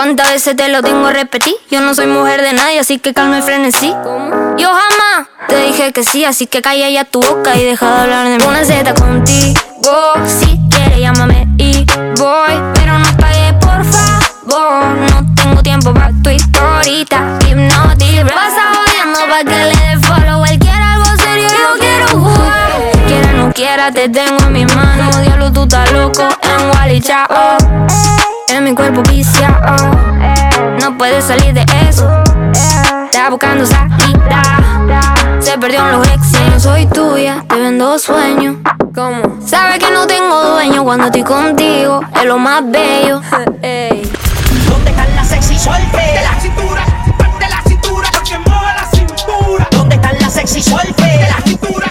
¿cuántas 0.00 0.30
veces 0.30 0.56
te 0.56 0.66
lo 0.70 0.82
tengo 0.82 1.08
a 1.08 1.12
repetir? 1.12 1.52
Yo 1.70 1.82
no 1.82 1.94
soy 1.94 2.06
mujer 2.06 2.40
de 2.40 2.54
nadie, 2.54 2.78
así 2.78 2.98
que 2.98 3.12
calma 3.12 3.40
y 3.40 3.42
frenesí. 3.42 3.88
Yo 4.56 4.68
jamás 4.68 5.28
te 5.46 5.62
dije 5.66 5.92
que 5.92 6.04
sí, 6.04 6.24
así 6.24 6.46
que 6.46 6.62
calla 6.62 6.88
ya 6.88 7.04
tu 7.04 7.20
boca 7.20 7.54
y 7.54 7.64
deja 7.64 7.86
de 7.86 8.00
hablar 8.00 8.26
de 8.26 8.38
mí. 8.38 8.44
Una 8.48 8.64
Z 8.64 8.94
contigo, 8.94 9.60
si 10.26 10.58
quieres 10.70 11.00
llámame 11.00 11.46
y 11.58 11.84
voy, 12.16 12.54
pero 12.72 12.98
no 12.98 13.14
pagues 13.18 13.52
por 13.60 13.84
favor. 13.84 14.96
No 15.12 15.34
tengo 15.34 15.62
tiempo 15.62 15.92
para 15.92 16.14
tu 16.22 16.30
historita, 16.30 17.38
hipnotic. 17.46 18.24
Pasa 18.34 18.72
jodiendo 18.72 19.20
pa' 19.28 19.44
que 19.44 19.64
le 19.66 19.76
dé 19.76 19.98
follow. 20.00 20.44
Él 20.46 20.58
quiere 20.58 20.82
algo 20.82 21.10
serio, 21.22 21.46
yo 21.46 21.78
quiero 21.78 22.08
jugar. 22.08 22.70
Quiera 23.06 23.32
no 23.32 23.52
quiera, 23.52 23.92
te 23.92 24.08
tengo 24.08 24.38
en 24.44 24.52
mis 24.52 24.74
manos. 24.74 25.20
Diablo, 25.20 25.52
tú 25.52 25.64
estás 25.64 25.92
loco 25.92 26.26
en 26.42 26.70
Wally, 26.70 27.02
chao. 27.02 27.26
Mi 28.60 28.74
cuerpo 28.74 29.02
viciado, 29.04 29.74
no 30.80 30.98
puedes 30.98 31.24
salir 31.24 31.54
de 31.54 31.64
eso. 31.88 32.06
Está 33.04 33.30
buscando 33.30 33.64
salida, 33.64 34.42
se 35.40 35.56
perdió 35.56 35.80
en 35.80 35.92
los 35.92 36.06
ex. 36.06 36.32
Yo 36.32 36.50
no 36.50 36.60
soy 36.60 36.86
tuya, 36.86 37.42
te 37.48 37.58
vendo 37.58 37.98
sueños. 37.98 38.56
¿Cómo? 38.94 39.38
Sabes 39.46 39.78
que 39.78 39.90
no 39.90 40.06
tengo 40.06 40.42
dueño 40.50 40.84
cuando 40.84 41.06
estoy 41.06 41.22
contigo, 41.22 42.02
es 42.14 42.24
lo 42.26 42.36
más 42.36 42.62
bello. 42.70 43.22
Ey. 43.62 44.02
¿Dónde 44.68 44.90
están 44.90 45.16
las 45.16 45.28
sexy 45.28 45.58
suelte? 45.58 45.96
De 45.96 46.22
la 46.22 46.40
cintura, 46.40 46.84
parte 47.16 47.48
la 47.48 47.62
cintura, 47.62 48.10
porque 48.12 48.38
mueve 48.38 48.72
la 48.76 48.86
cintura. 48.90 49.68
¿Dónde 49.70 49.94
están 49.94 50.18
las 50.20 50.34
sexy 50.34 50.62
suelte? 50.62 51.02
De 51.02 51.28
la 51.30 51.40
cintura, 51.42 51.90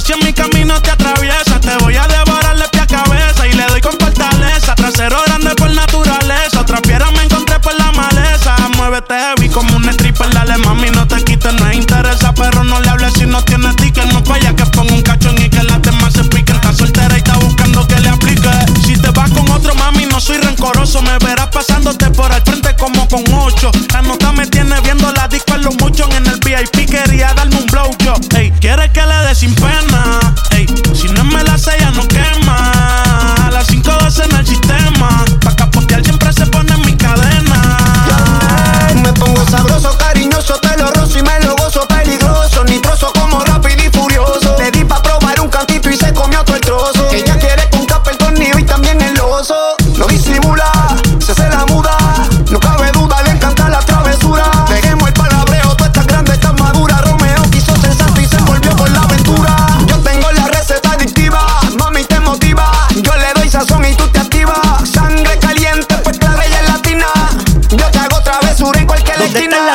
si 0.00 0.12
en 0.12 0.20
mi 0.24 0.32
camino 0.32 0.80
te 0.80 0.90
atraviesa, 0.90 1.58
te 1.60 1.76
voy 1.78 1.96
a 1.96 2.06
devorar 2.06 2.56
de 2.56 2.68
pie 2.68 2.80
a 2.82 2.86
cabeza 2.86 3.46
y 3.46 3.52
le 3.52 3.64
doy 3.66 3.80
con 3.80 3.92
fortaleza. 3.98 4.74
Trasero 4.74 5.16
grande 5.26 5.54
por 5.56 5.70
naturaleza, 5.70 6.60
otra 6.60 6.80
piedra 6.80 7.10
me 7.12 7.22
encontré 7.22 7.58
por 7.58 7.74
la 7.74 7.90
maleza. 7.92 8.54
Muévete 8.76 9.14
heavy 9.14 9.48
como 9.48 9.76
un 9.76 9.88
stripper, 9.88 10.30
dale 10.30 10.56
mami, 10.58 10.90
no 10.90 11.06
te 11.06 11.22
quites, 11.24 11.52
no 11.54 11.72
interesa, 11.72 12.32
pero 12.34 12.64
no 12.64 12.80
le 12.80 12.88
hables 12.88 13.12
si 13.14 13.26
no 13.26 13.42
tienes 13.42 13.74
ticket. 13.76 14.04
No 14.12 14.24
falla 14.24 14.54
que 14.54 14.66
ponga 14.66 14.92
un 14.92 15.02
cachón 15.02 15.36
y 15.38 15.48
que 15.48 15.62
las 15.62 15.82
demás 15.82 16.12
se 16.12 16.24
piquen. 16.24 16.56
Está 16.56 16.72
soltera 16.72 17.14
y 17.14 17.18
está 17.18 17.36
buscando 17.38 17.86
que 17.88 17.98
le 18.00 18.08
aplique. 18.08 18.50
Si 18.84 18.96
te 18.96 19.10
vas 19.10 19.30
con 19.30 19.50
otro 19.50 19.74
mami, 19.74 20.06
no 20.06 20.20
soy 20.20 20.38
rencoroso, 20.38 21.02
me 21.02 21.18
verás 21.18 21.48
pasándote 21.48 22.10
por 22.10 22.30
al 22.30 22.42
frente 22.42 22.76
como 22.76 23.08
con 23.08 23.24
ocho. 23.34 23.70
La 23.92 24.02
nota 24.02 24.32
me 24.32 24.46
tiene 24.46 24.80
viendo 24.82 25.10
la 25.12 25.26
disco 25.28 25.54
en 25.54 25.62
los 25.62 25.74
muchos 25.76 26.08
en 26.14 26.26
el 26.26 26.38
VIP, 26.40 26.88
quería 26.88 27.32
darme 27.34 27.56
un 27.56 27.66
blow 27.66 27.90
yo. 28.04 28.14
Ey, 28.36 28.52
quiere 28.60 28.90
que 28.92 29.04
le 29.04 29.16
dé 29.26 29.34
sin 29.34 29.54
pena. 29.54 29.87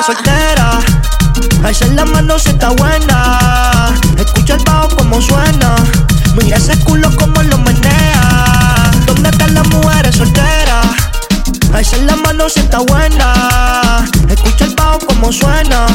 Soltera? 0.06 0.80
Alza 1.64 1.86
la 1.88 2.04
mano 2.06 2.38
si 2.38 2.50
está 2.50 2.70
buena. 2.72 3.94
Escucha 4.18 4.56
el 4.56 4.64
bajo 4.64 4.90
como 4.98 5.22
suena. 5.22 5.76
Mira 6.36 6.58
ese 6.58 6.78
culo 6.80 7.10
como 7.16 7.42
lo 7.44 7.58
menea. 7.60 8.92
¿Dónde 9.06 9.30
están 9.30 9.54
las 9.54 9.68
mujeres 9.70 10.16
solteras? 10.16 10.88
Alza 11.74 11.98
la 11.98 12.16
mano 12.18 12.50
si 12.50 12.60
está 12.60 12.80
buena. 12.80 14.06
Escucha 14.28 14.66
el 14.66 14.76
bajo 14.76 15.00
como 15.00 15.32
suena. 15.32 15.86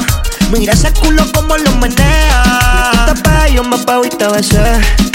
Mira 0.50 0.72
ese 0.72 0.90
culo 0.94 1.24
como 1.32 1.56
lo 1.58 1.70
menea. 1.72 3.04
Te 3.06 3.14
pegas, 3.22 3.52
yo 3.52 3.62
me 3.62 3.76
pego 3.78 4.04
y 4.06 4.08
te 4.08 4.26
besé. 4.28 5.07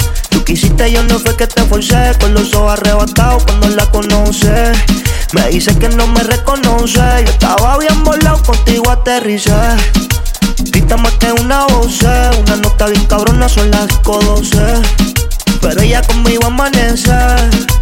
Quisiste, 0.54 0.92
yo 0.92 1.02
no 1.02 1.18
fue 1.18 1.36
que 1.36 1.48
te 1.48 1.64
forcé. 1.64 2.12
Con 2.20 2.32
los 2.32 2.54
ojos 2.54 2.74
arrebatados 2.74 3.42
cuando 3.42 3.70
la 3.70 3.90
conoce. 3.90 4.70
Me 5.32 5.48
dice 5.48 5.76
que 5.76 5.88
no 5.88 6.06
me 6.06 6.22
reconoce. 6.22 7.00
Yo 7.24 7.32
estaba 7.32 7.76
bien 7.76 8.04
volado, 8.04 8.40
contigo 8.40 8.88
aterricé. 8.88 9.50
Grita 10.70 10.96
más 10.96 11.10
que 11.14 11.32
una 11.32 11.66
voz, 11.66 12.02
una 12.38 12.54
nota 12.54 12.86
bien 12.86 13.04
cabrona, 13.06 13.48
son 13.48 13.68
las 13.72 14.00
12. 14.04 15.23
Pero 15.64 15.80
ella 15.80 16.02
conmigo 16.02 16.46
amanece. 16.46 17.10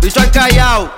Bicho 0.01 0.21
al 0.21 0.31
callao. 0.31 0.89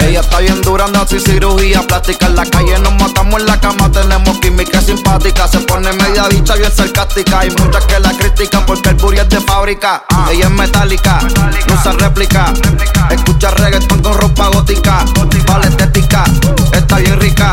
Ella 0.00 0.20
está 0.20 0.38
bien 0.38 0.60
dura, 0.62 0.84
anda 0.84 1.04
sin 1.06 1.20
cirugía 1.20 1.82
plástica. 1.82 2.26
En 2.26 2.36
la 2.36 2.46
calle 2.46 2.78
nos 2.78 2.94
matamos 2.94 3.40
en 3.40 3.46
la 3.46 3.58
cama, 3.58 3.90
tenemos 3.90 4.38
química 4.38 4.80
simpática. 4.80 5.48
Se 5.48 5.58
pone 5.60 5.92
media 5.94 6.28
dicha, 6.28 6.54
bien 6.54 6.70
sarcástica. 6.70 7.40
Hay 7.40 7.50
muchas 7.50 7.84
que 7.86 7.98
la 7.98 8.12
critican 8.12 8.64
porque 8.66 8.90
el 8.90 8.94
booty 8.94 9.18
es 9.18 9.28
de 9.30 9.40
fábrica. 9.40 10.04
Ella 10.30 10.44
es 10.44 10.50
metálica, 10.50 11.18
no 11.66 11.74
usa 11.74 11.92
réplica. 11.92 12.52
Escucha 13.10 13.50
reggaeton 13.50 14.00
con 14.00 14.14
ropa 14.14 14.48
gótica. 14.48 15.04
Vale 15.46 15.66
estética, 15.66 16.24
está 16.72 16.98
bien 16.98 17.18
rica. 17.18 17.50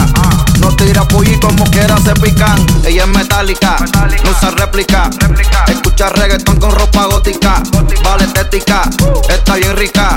No 0.60 0.70
tira 0.76 1.04
puyi 1.08 1.39
como 1.39 1.66
quiera 1.72 1.97
se 1.97 2.14
pican. 2.14 2.64
Ella 2.86 3.04
es 3.04 3.10
metálica, 3.10 3.78
no 4.24 4.30
usa 4.30 4.51
réplica. 4.51 5.10
Escucha 5.68 6.10
reggaeton 6.10 6.60
con 6.60 6.72
ropa 6.72 7.06
gótica. 7.06 7.64
Vale 8.04 8.26
estética, 8.26 8.43
está 9.30 9.56
bien 9.56 9.76
rica. 9.76 10.16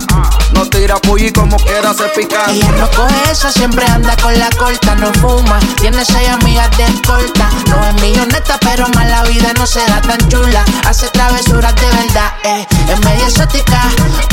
No 0.52 0.66
tira 0.66 0.96
puyi 0.96 1.30
como 1.32 1.56
quiera 1.58 1.92
se 1.94 2.04
pican. 2.08 2.50
Ella 2.50 2.70
no 2.72 2.90
coge 2.90 3.30
esa, 3.30 3.50
siempre 3.52 3.84
anda 3.86 4.16
con 4.16 4.38
la 4.38 4.48
corta, 4.50 4.94
no 4.96 5.12
fuma, 5.14 5.58
tiene 5.80 6.04
seis 6.04 6.28
amigas 6.28 6.70
de 6.76 6.84
escolta. 6.84 7.50
No 7.68 7.84
es 7.86 8.02
milloneta, 8.02 8.58
pero 8.60 8.88
más 8.88 9.08
la 9.08 9.22
vida 9.24 9.52
no 9.58 9.66
se 9.66 9.80
da 9.86 10.00
tan 10.00 10.18
chula. 10.28 10.64
Hace 10.86 11.08
travesuras 11.08 11.74
de 11.74 11.86
verdad, 11.86 12.34
eh. 12.44 12.66
Es 12.92 13.00
media 13.00 13.26
exótica, 13.26 13.82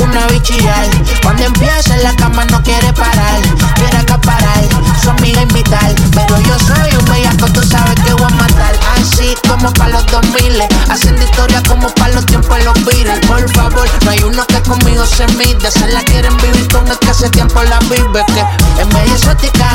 una 0.02 0.28
bichillar. 0.28 0.88
Cuando 1.22 1.44
empieza 1.44 1.96
en 1.96 2.04
la 2.04 2.16
cama 2.16 2.46
no 2.46 2.62
quiere 2.64 2.92
parar, 2.94 3.42
quiere 3.76 3.98
acaparar, 3.98 4.64
su 5.02 5.10
amiga 5.10 5.42
invitar. 5.42 5.94
Pero 6.12 6.40
yo 6.42 6.58
soy 6.60 6.96
un 6.98 7.06
bellaco, 7.06 7.48
tú 7.48 7.62
sabes 7.64 7.96
que 8.06 8.14
voy 8.14 8.32
a 8.32 8.36
matar. 8.36 8.76
Así 8.96 9.36
como 9.48 9.72
para 9.74 9.92
los 9.92 10.06
2000, 10.08 10.64
haciendo 10.90 11.24
historia 11.24 11.62
como 11.68 11.88
para 11.96 12.14
los 12.14 12.26
tiempos 12.26 12.58
de 12.58 12.64
los 12.66 12.86
Beatles. 12.86 13.26
Por 13.28 13.50
favor, 13.54 13.88
no 14.04 14.12
hay 14.12 14.24
uno 14.24 14.46
que 14.48 14.62
conmigo 14.62 15.06
se 15.06 15.28
mide, 15.28 15.72
se 15.72 15.88
la 15.88 16.02
quieren 16.04 16.36
vivir 16.38 16.68
con 16.72 16.88
el 16.88 16.98
que 17.00 17.10
hace 17.10 17.30
tiempo 17.30 17.62
la 17.64 17.80
vive. 17.80 18.24
Que 18.34 18.82
es 18.82 18.88
media 18.88 19.14
exótica, 19.14 19.70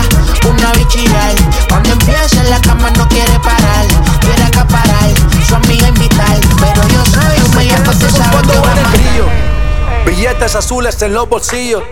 una 0.48 0.72
bichillar. 0.72 1.34
Cuando 1.68 1.90
empieza 1.90 2.40
en 2.40 2.50
la 2.50 2.60
cama 2.60 2.90
no 2.90 3.08
quiere 3.08 3.38
parar, 3.40 3.86
quiere 4.20 4.42
acaparar, 4.44 5.10
su 5.46 5.54
amiga 5.54 5.88
invitar. 5.88 6.38
Pero 6.60 6.88
yo 6.88 7.04
soy 7.06 7.44
un 7.44 7.56
bellaco, 7.56 7.92
tú 7.92 8.08
sabes 8.10 8.42
que 8.42 8.58
voy 8.58 8.70
a 8.70 8.74
matar. 8.74 9.48
Billetes 10.06 10.54
azules 10.54 11.00
en 11.02 11.12
los 11.12 11.28
bolsillos. 11.28 11.82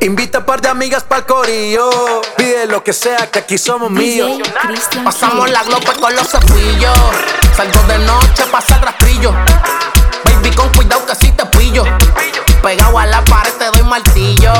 Invita 0.00 0.38
a 0.38 0.46
par 0.46 0.62
de 0.62 0.68
amigas 0.68 1.04
pa'l 1.04 1.26
corillo. 1.26 1.90
Pide 2.36 2.66
lo 2.66 2.82
que 2.82 2.94
sea, 2.94 3.30
que 3.30 3.40
aquí 3.40 3.58
somos 3.58 3.90
míos. 3.90 4.30
Pasamos 5.04 5.50
la 5.50 5.62
glope 5.62 5.92
con 6.00 6.14
los 6.14 6.26
cepillos. 6.26 6.98
Salgo 7.54 7.82
de 7.86 7.98
noche, 7.98 8.44
pasa 8.50 8.76
el 8.76 8.82
rastrillo. 8.82 9.34
Baby, 10.24 10.50
con 10.56 10.70
cuidado 10.70 11.04
que 11.04 11.14
si 11.14 11.30
te 11.32 11.44
pillo. 11.46 11.84
Pegado 12.62 12.98
a 12.98 13.04
la 13.06 13.22
pared 13.24 13.52
te 13.58 13.66
doy 13.66 13.82
martillo. 13.82 14.52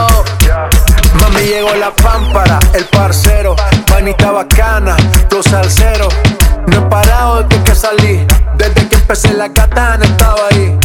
Mami 1.20 1.40
llegó 1.40 1.74
la 1.74 1.90
pámpara, 1.90 2.58
el 2.74 2.84
parcero, 2.84 3.56
panita 3.86 4.30
bacana, 4.30 4.94
tu 5.30 5.42
salsero. 5.42 6.08
No 6.66 6.76
he 6.76 6.82
parado 6.90 7.42
desde 7.44 7.64
que 7.64 7.74
salí, 7.74 8.26
desde 8.56 8.88
que 8.88 8.94
empecé 8.94 9.32
la 9.32 9.50
katana 9.50 10.04
estaba 10.04 10.48
ahí. 10.50 10.78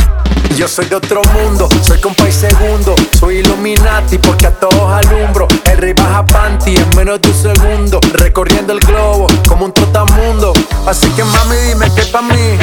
Yo 0.56 0.70
soy 0.70 0.86
de 0.86 0.96
otro 0.96 1.22
mundo, 1.34 1.68
soy 1.82 2.00
compa 2.00 2.30
y 2.30 2.32
segundo, 2.32 2.96
soy 3.20 3.40
Illuminati 3.40 4.18
porque 4.18 4.48
a 4.48 4.52
todos 4.52 4.90
alumbro. 4.90 5.50
El 5.66 5.78
rey 5.80 5.94
panty 5.94 6.78
en 6.78 6.90
menos 6.96 7.22
de 7.22 7.28
un 7.28 7.36
segundo, 7.36 8.00
recorriendo 8.14 8.72
el 8.72 8.80
globo 8.80 9.28
como 9.50 9.66
un 9.66 9.74
trotamundo. 9.74 10.54
Así 10.88 11.10
que 11.10 11.26
mami 11.26 11.56
dime 11.68 11.94
que 11.94 12.04
pa' 12.04 12.22
mí, 12.22 12.58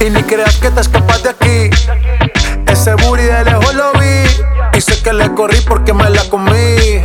y 0.00 0.10
ni 0.10 0.24
creas 0.24 0.56
que 0.56 0.70
te 0.72 0.80
escapas 0.80 1.22
de 1.22 1.28
aquí. 1.28 1.70
Ese 2.66 2.94
booty 2.94 3.22
de 3.22 3.44
lejos 3.44 3.74
lo 3.74 3.92
vi 3.92 4.76
Y 4.76 4.80
sé 4.80 5.00
que 5.00 5.12
le 5.12 5.32
corrí 5.34 5.60
porque 5.60 5.92
me 5.92 6.10
la 6.10 6.24
comí 6.28 7.04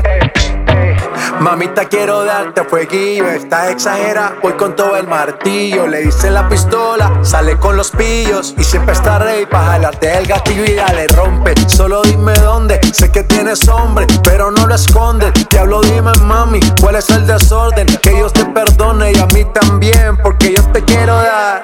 Mamita 1.40 1.86
quiero 1.86 2.26
darte 2.26 2.64
fueguillo 2.64 3.28
Estás 3.30 3.70
exagera, 3.70 4.36
voy 4.42 4.54
con 4.54 4.76
todo 4.76 4.96
el 4.98 5.08
martillo 5.08 5.88
Le 5.88 6.02
dice 6.02 6.30
la 6.30 6.48
pistola, 6.50 7.20
sale 7.22 7.58
con 7.58 7.78
los 7.78 7.92
pillos 7.92 8.54
Y 8.58 8.64
siempre 8.64 8.94
está 8.94 9.20
rey 9.20 9.46
pa' 9.46 9.64
jalarte 9.66 10.18
el 10.18 10.28
gatillo 10.28 10.66
y 10.66 10.76
dale 10.76 11.08
rompe 11.08 11.54
Solo 11.68 12.02
dime 12.02 12.34
dónde, 12.34 12.80
sé 12.94 13.12
que 13.12 13.24
tienes 13.24 13.68
hombre 13.68 14.08
Pero 14.24 14.52
no 14.52 14.68
lo 14.68 14.76
escondes, 14.76 15.32
diablo 15.50 15.82
dime 15.82 16.12
mami 16.24 16.60
¿Cuál 16.82 16.96
es 16.96 17.10
el 17.10 17.26
desorden? 17.26 17.88
Que 18.02 18.12
Dios 18.12 18.34
te 18.34 18.46
perdone 18.46 19.12
y 19.12 19.20
a 19.20 19.26
mí 19.28 19.46
también 19.54 20.18
Porque 20.18 20.54
yo 20.56 20.64
te 20.72 20.84
quiero 20.84 21.16
dar 21.16 21.64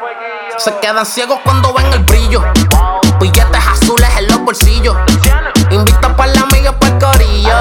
Se 0.58 0.74
quedan 0.78 1.06
ciegos 1.06 1.40
cuando 1.44 1.74
ven 1.74 1.86
el 1.92 2.04
brillo. 2.04 2.42
Billetes 3.20 3.68
azules 3.68 4.10
en 4.18 4.28
los 4.28 4.40
bolsillos. 4.42 4.96
Invita 5.70 6.16
pa' 6.16 6.28
la 6.28 6.42
amiga 6.42 6.72
pa' 6.80 6.88
el 6.88 6.98
corillo. 6.98 7.58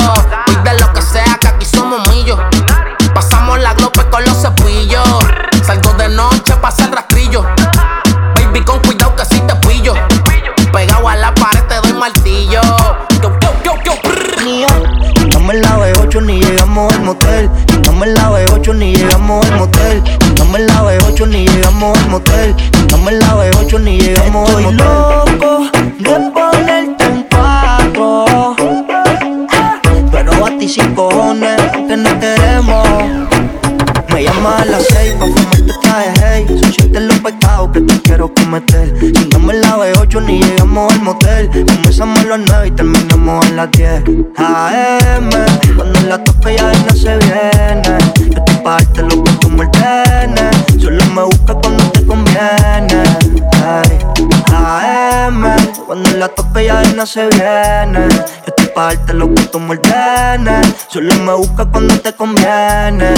Motel. 17.05 17.51
Andamos 17.75 18.07
en 18.07 18.15
la 18.15 18.31
B8 18.31 18.75
ni 18.75 18.95
llegamos 18.95 19.47
al 19.47 19.59
motel. 19.59 20.03
Andamos 20.29 20.61
en 20.61 20.67
la 20.67 20.83
B8 20.83 21.29
ni 21.29 21.47
llegamos 21.47 21.99
al 21.99 22.09
motel. 22.09 22.55
Andamos 22.81 23.13
en 23.13 23.19
la 23.21 23.35
B8 23.37 23.81
ni 23.81 23.99
llegamos 24.01 24.51
al 24.51 24.63
motel. 24.63 24.77
loco 24.77 25.71
de 25.99 26.31
ponerte 26.33 27.05
en 27.05 27.27
cuatro. 27.31 28.57
Pero 30.11 30.47
a 30.47 30.59
ti 30.59 30.69
sin 30.69 30.95
cojones, 30.95 31.61
que 31.89 31.97
no 31.97 32.19
queremos. 32.19 33.34
Me 34.15 34.23
llama 34.23 34.59
a 34.59 34.65
las 34.65 34.87
seis 34.87 35.13
pa' 35.15 35.27
fumarte 35.27 35.73
traje 35.83 36.13
hey. 36.23 36.47
Son 36.47 36.73
siete 36.73 37.01
los 37.01 37.19
pecados 37.19 37.71
que 37.73 37.81
te 37.81 38.01
quiero 38.03 38.33
cometer. 38.33 38.95
Si 39.01 39.29
no 39.33 39.41
me 39.41 39.55
la 39.55 39.77
B8 39.77 40.25
ni 40.25 40.39
llegamos 40.41 40.93
al 40.93 41.03
motel. 41.03 41.51
Comenzamos 41.51 42.21
a 42.21 42.25
las 42.25 42.41
nueve 42.47 42.69
y 42.69 42.71
terminamos 42.71 43.45
a 43.45 43.51
las 43.51 43.71
10 43.73 44.05
AM, 44.37 45.31
cuando 45.75 46.01
la 46.03 46.23
tope 46.23 46.57
ya 46.57 46.73
no 46.73 46.95
se 46.95 47.19
viene. 47.19 47.99
Yo 48.31 48.45
te 48.45 48.55
parte 48.63 49.03
lo 49.03 49.25
que 49.25 49.37
como 49.43 49.63
el 49.65 49.71
tene 49.73 50.51
Solo 50.81 51.05
me 51.07 51.23
busca 51.25 51.55
cuando 51.55 51.85
te 51.91 52.07
conviene 52.07 53.03
cuando 55.95 56.19
la 56.19 56.29
tope 56.29 56.65
ya 56.65 56.83
no 56.97 57.07
se 57.07 57.29
viene 57.29 58.09
Yo 58.45 58.53
te 58.53 58.67
parte 58.67 59.15
lo 59.15 59.33
que 59.33 59.43
tene 59.45 60.61
Solo 60.89 61.15
me 61.21 61.35
busca 61.35 61.65
cuando 61.67 61.97
te 62.01 62.13
conviene. 62.13 63.15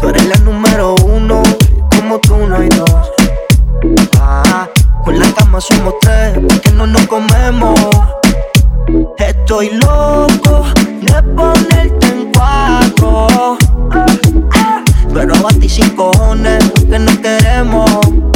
Tú 0.00 0.08
eres 0.08 0.26
la 0.26 0.36
número 0.44 0.96
uno, 1.06 1.42
como 1.96 2.18
tú 2.18 2.36
no 2.46 2.56
hay 2.56 2.68
dos. 2.68 3.10
Ah, 4.20 4.68
con 5.02 5.18
la 5.18 5.26
cama 5.32 5.60
somos 5.60 5.94
tres, 6.02 6.38
porque 6.46 6.70
no 6.72 6.86
nos 6.86 7.06
comemos. 7.06 7.80
Estoy 9.18 9.70
loco 9.70 10.66
de 11.00 11.22
ponerte 11.22 12.06
en 12.06 12.32
cuatro. 12.32 13.56
Pero 15.14 15.34
a 15.34 15.52
ti 15.52 15.68
sin 15.68 15.90
cojones, 15.90 16.70
que 16.90 16.98
no 16.98 17.20
queremos. 17.22 18.33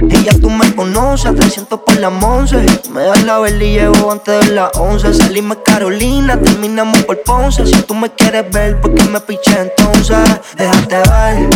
Y 0.00 0.24
ya 0.24 0.32
tú 0.38 0.50
me 0.50 0.74
conoces, 0.74 1.34
300 1.34 1.80
por 1.80 1.96
la 1.96 2.08
once. 2.08 2.56
Me 2.92 3.02
das 3.02 3.24
la 3.24 3.38
verde 3.38 3.66
y 3.66 3.72
llevo 3.72 4.12
antes 4.12 4.46
de 4.46 4.54
las 4.54 4.70
11. 4.76 5.14
Salimos 5.14 5.58
Carolina, 5.64 6.38
terminamos 6.38 7.02
por 7.04 7.22
Ponce. 7.22 7.66
Si 7.66 7.82
tú 7.82 7.94
me 7.94 8.10
quieres 8.10 8.50
ver, 8.50 8.80
¿por 8.80 8.94
qué 8.94 9.04
me 9.04 9.20
piché 9.20 9.58
entonces? 9.60 10.18
Déjate 10.56 10.96
ver, 10.96 11.50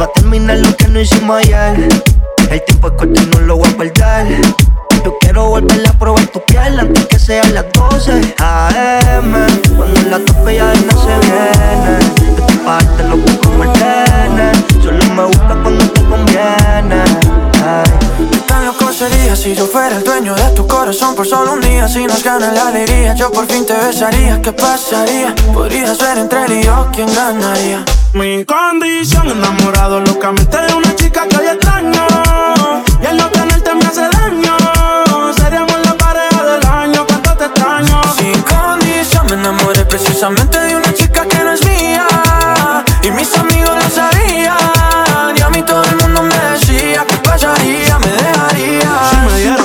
va 0.00 0.04
a 0.04 0.12
terminar 0.12 0.58
lo 0.58 0.76
que 0.76 0.88
no 0.88 1.00
hicimos 1.00 1.38
ayer. 1.38 1.88
El 2.50 2.64
tiempo 2.64 2.88
es 2.88 2.94
corto 2.94 3.20
y 3.20 3.26
no 3.26 3.40
lo 3.40 3.56
voy 3.56 3.68
a 3.68 3.76
perder. 3.76 4.40
Yo 5.04 5.16
quiero 5.20 5.48
volver 5.48 5.88
a 5.88 5.92
probar 5.92 6.26
tu 6.28 6.40
piel 6.44 6.78
antes 6.78 7.06
que 7.06 7.18
sean 7.18 7.52
las 7.54 7.64
12 7.72 8.34
AM. 8.38 9.32
Cuando 9.76 10.02
la 10.08 10.18
tope 10.24 10.56
ya 10.56 10.72
no 10.72 11.02
se 11.02 11.18
viene. 11.26 12.46
Tu 12.46 12.64
parte 12.64 13.02
loco 13.04 13.40
como 13.42 13.64
el. 13.64 14.82
Solo 14.82 15.14
me 15.14 15.24
busca 15.24 15.62
cuando 15.62 15.84
te 15.90 16.02
conviene. 16.04 17.31
Ay. 17.64 17.84
¿Qué 18.30 18.38
tan 18.38 18.66
loco 18.66 18.92
sería 18.92 19.36
si 19.36 19.54
yo 19.54 19.66
fuera 19.66 19.96
el 19.96 20.02
dueño 20.02 20.34
de 20.34 20.50
tu 20.50 20.66
corazón 20.66 21.14
por 21.14 21.26
solo 21.26 21.52
un 21.52 21.60
día? 21.60 21.86
Si 21.86 22.04
nos 22.04 22.22
gana 22.24 22.50
la 22.52 22.68
alegría, 22.68 23.14
yo 23.14 23.30
por 23.30 23.46
fin 23.46 23.64
te 23.64 23.74
besaría. 23.74 24.42
¿Qué 24.42 24.52
pasaría? 24.52 25.32
Podría 25.54 25.94
ser 25.94 26.18
entre 26.18 26.44
él 26.44 26.52
y 26.52 26.62
yo 26.64 26.88
quien 26.92 27.12
ganaría. 27.14 27.84
Mi 28.14 28.44
condición, 28.44 29.30
enamorado 29.30 30.00
locamente 30.00 30.56
de 30.60 30.74
una 30.74 30.94
chica 30.96 31.28
que 31.28 31.36
hoy 31.36 31.46
extraño. 31.46 32.06
Y 33.00 33.06
el 33.06 33.16
no 33.16 33.28
tenerte 33.30 33.74
me 33.74 33.86
hace 33.86 34.08
daño. 34.08 34.56
Seríamos 35.36 35.78
la 35.84 35.94
pareja 35.94 36.44
del 36.44 36.66
año, 36.66 37.06
cuánto 37.06 37.36
te 37.36 37.44
extraño. 37.44 38.02
Sin 38.18 38.42
condición 38.42 39.26
me 39.26 39.34
enamoré 39.34 39.84
precisamente 39.84 40.58
de 40.58 40.76
una 40.76 40.92
chica 40.94 41.24
que 41.26 41.38
no 41.44 41.52
es 41.52 41.64
mía. 41.64 42.06
Y 43.04 43.10
mis 43.12 43.32
amigos 43.36 43.51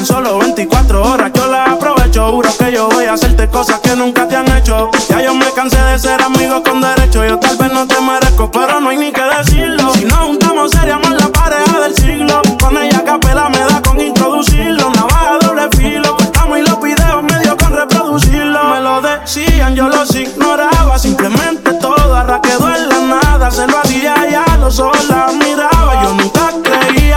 solo 0.07 0.39
24 0.39 1.03
horas, 1.03 1.31
yo 1.33 1.47
las 1.47 1.69
aprovecho. 1.69 2.31
Juro 2.31 2.49
que 2.57 2.71
yo 2.71 2.87
voy 2.87 3.05
a 3.05 3.13
hacerte 3.13 3.49
cosas 3.49 3.79
que 3.81 3.93
nunca 3.95 4.25
te 4.27 4.37
han 4.37 4.49
hecho. 4.55 4.89
Ya 5.09 5.21
yo 5.21 5.33
me 5.35 5.51
cansé 5.51 5.81
de 5.81 5.99
ser 5.99 6.21
amigo 6.21 6.63
con 6.63 6.79
derecho. 6.79 7.25
Yo 7.25 7.37
tal 7.37 7.57
vez 7.57 7.73
no 7.73 7.85
te 7.85 7.99
merezco, 7.99 8.49
pero 8.49 8.79
no 8.79 8.89
hay 8.89 8.97
ni 8.97 9.11
que 9.11 9.21
decirlo. 9.21 9.93
Si 9.93 10.05
nos 10.05 10.19
juntamos, 10.19 10.71
seríamos 10.71 11.11
la 11.11 11.27
pareja 11.27 11.79
del 11.81 11.95
siglo. 11.95 12.41
Con 12.61 12.77
ella 12.77 13.03
capela 13.03 13.49
me 13.49 13.59
da 13.59 13.81
con 13.81 13.99
introducirlo. 13.99 14.89
Navaja 14.91 15.39
doble 15.41 15.69
filo. 15.75 16.15
Cortamos 16.15 16.57
y 16.59 16.61
los 16.61 16.81
videos 16.81 17.23
medio 17.23 17.57
con 17.57 17.75
reproducirlo. 17.75 18.63
Me 18.63 18.79
lo 18.79 19.01
decían, 19.01 19.75
yo 19.75 19.89
los 19.89 20.15
ignoraba. 20.15 20.97
Simplemente 20.97 21.73
todo 21.73 22.15
arra 22.15 22.39
quedó 22.41 22.73
en 22.73 22.87
la 22.87 22.99
nada. 23.21 23.51
Se 23.51 23.67
lo 23.67 23.77
hacía 23.79 24.15
ya 24.29 24.57
los 24.57 24.79
ojos 24.79 25.05
la 25.09 25.27
miraba. 25.33 26.03
Yo 26.03 26.13
nunca 26.13 26.53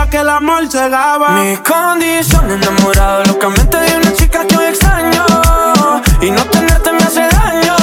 que 0.09 0.17
el 0.17 0.29
amor 0.29 0.67
cegaba. 0.69 1.29
Mi 1.29 1.57
condición 1.57 2.49
enamorado 2.49 3.23
locamente 3.25 3.77
de 3.77 3.97
una 3.97 4.13
chica 4.13 4.45
que 4.45 4.57
hoy 4.57 4.65
extraño. 4.65 5.25
Y 6.21 6.31
no 6.31 6.43
tenerte 6.45 6.91
me 6.91 7.03
hace 7.03 7.27
daño. 7.27 7.75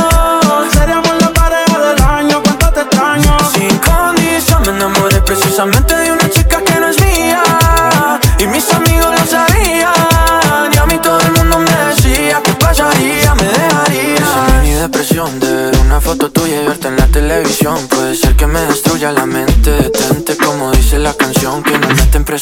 Seríamos 0.72 1.20
la 1.20 1.30
pareja 1.32 1.78
del 1.78 2.02
año, 2.02 2.42
cuánto 2.42 2.72
te 2.72 2.80
extraño. 2.80 3.36
Sin 3.52 3.78
condición 3.78 4.62
me 4.62 4.68
enamoré 4.68 5.20
precisamente 5.22 5.97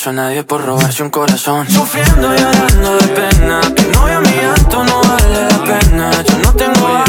a 0.05 0.13
nadie 0.13 0.45
por 0.45 0.63
robarse 0.63 1.03
un 1.03 1.09
corazón. 1.09 1.67
Sufriendo 1.71 2.35
y 2.35 2.39
llorando 2.39 2.99
de 2.99 3.09
pena. 3.09 3.61
Tu 3.75 3.83
novio 3.93 4.21
mi 4.21 4.29
llanto 4.29 4.85
no 4.85 5.01
vale 5.01 5.49
la 5.49 5.65
pena. 5.65 6.11
Yo 6.23 6.39
no 6.39 6.53
tengo 6.53 7.06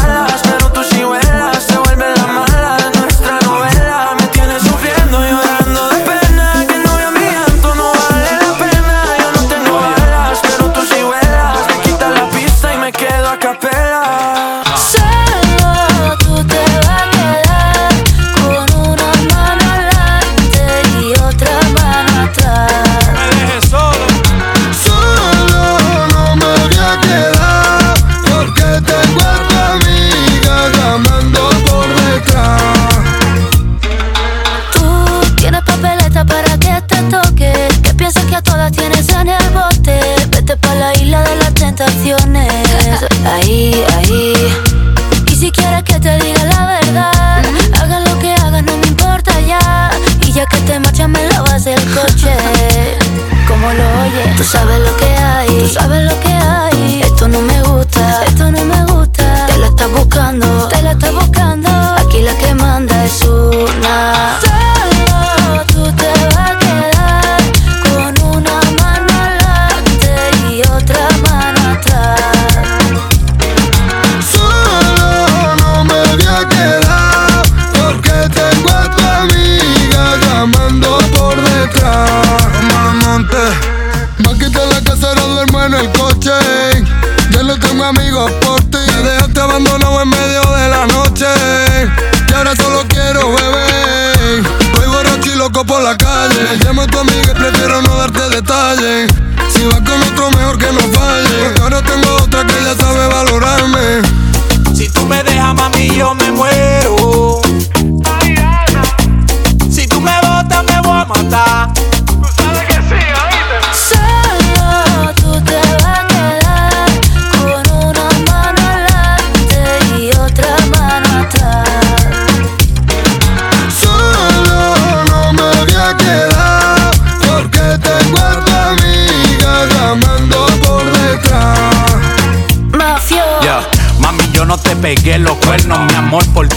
yo 105.98 106.14
me 106.14 106.32
muero. 106.32 106.77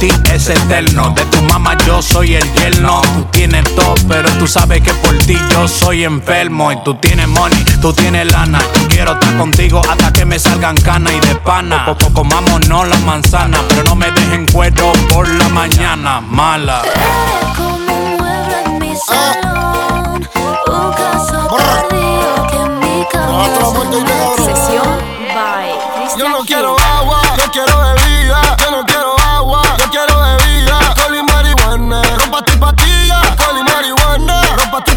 Ti 0.00 0.08
es 0.32 0.48
eterno. 0.48 1.10
De 1.10 1.24
tu 1.26 1.42
mamá 1.42 1.76
yo 1.86 2.00
soy 2.00 2.34
el 2.34 2.52
yerno. 2.54 3.02
Tú 3.02 3.24
tienes 3.30 3.62
todo, 3.76 3.94
pero 4.08 4.28
tú 4.38 4.46
sabes 4.46 4.80
que 4.80 4.92
por 4.94 5.16
ti 5.18 5.38
yo 5.52 5.68
soy 5.68 6.04
enfermo. 6.04 6.72
Y 6.72 6.82
tú 6.82 6.94
tienes 6.94 7.28
money, 7.28 7.62
tú 7.82 7.92
tienes 7.92 8.32
lana. 8.32 8.58
Quiero 8.88 9.12
estar 9.12 9.36
contigo 9.36 9.82
hasta 9.88 10.12
que 10.12 10.24
me 10.24 10.38
salgan 10.38 10.76
canas 10.78 11.12
y 11.12 11.20
de 11.26 11.34
pana. 11.36 11.84
Poco 11.84 12.12
comámonos 12.14 12.88
la 12.88 12.96
manzana, 13.00 13.58
pero 13.68 13.84
no 13.84 13.94
me 13.94 14.10
dejen 14.10 14.46
cuero 14.46 14.92
por 15.10 15.28
la 15.28 15.48
mañana. 15.50 16.20
Mala. 16.20 16.82
Como 17.56 17.94
un 17.94 18.16
mueble 18.16 18.62
en 18.64 18.78
mi 18.78 18.94
salón, 19.06 19.49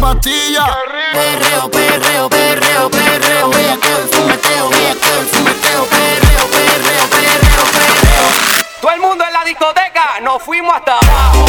pastilla. 0.04 0.66
Perreo, 1.12 1.70
perreo, 1.70 2.28
perreo, 2.28 2.90
perreo, 2.90 3.48
bellaqueo 3.48 4.04
y 4.04 4.14
fumeteo, 4.14 4.68
bellaqueo 4.68 5.22
y 5.22 5.26
fumeteo, 5.26 5.84
perreo, 5.86 6.44
perreo, 6.50 7.04
perreo, 7.08 7.64
perreo. 7.72 8.26
Todo 8.82 8.92
el 8.92 9.00
mundo 9.00 9.24
en 9.26 9.32
la 9.32 9.44
discoteca, 9.44 10.20
nos 10.20 10.42
fuimos 10.42 10.74
hasta 10.76 10.98
abajo, 10.98 11.46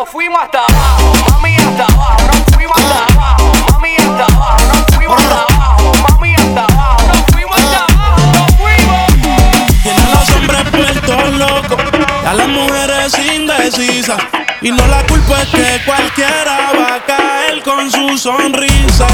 nos 0.00 0.08
fuimos 0.08 0.42
hasta 0.42 0.60
abajo, 0.60 1.12
mami 1.30 1.56
hasta 1.56 1.84
abajo, 1.84 2.26
nos 2.26 2.56
fuimos 2.56 2.76
hasta 2.78 3.04
abajo, 3.04 3.52
mami 3.70 3.96
hasta 3.96 4.24
abajo, 4.24 4.56
nos 4.72 4.96
fuimos 4.96 5.20
hasta 5.20 5.34
abajo, 5.42 5.92
mami 6.08 6.34
hasta 6.34 6.64
abajo, 6.64 7.06
nos 7.06 7.26
fuimos 7.30 7.58
hasta 7.58 7.84
abajo, 7.84 8.20
nos 8.32 8.56
fuimos. 8.56 9.82
Tiene 9.82 10.00
a 10.00 10.08
los 10.08 10.30
hombres 10.30 10.62
puestos 10.70 11.32
locos 11.34 11.82
y 12.22 12.26
a 12.26 12.32
las 12.32 12.48
mujeres 12.48 13.18
indecisas. 13.18 14.22
Y 14.62 14.70
no 14.70 14.86
la 14.86 15.02
culpa 15.06 15.42
es 15.42 15.48
que 15.48 15.80
cualquiera 15.84 16.72
va 16.78 16.94
a 16.94 17.04
caer 17.04 17.62
con 17.62 17.90
su 17.90 18.16
sonrisa. 18.16 19.06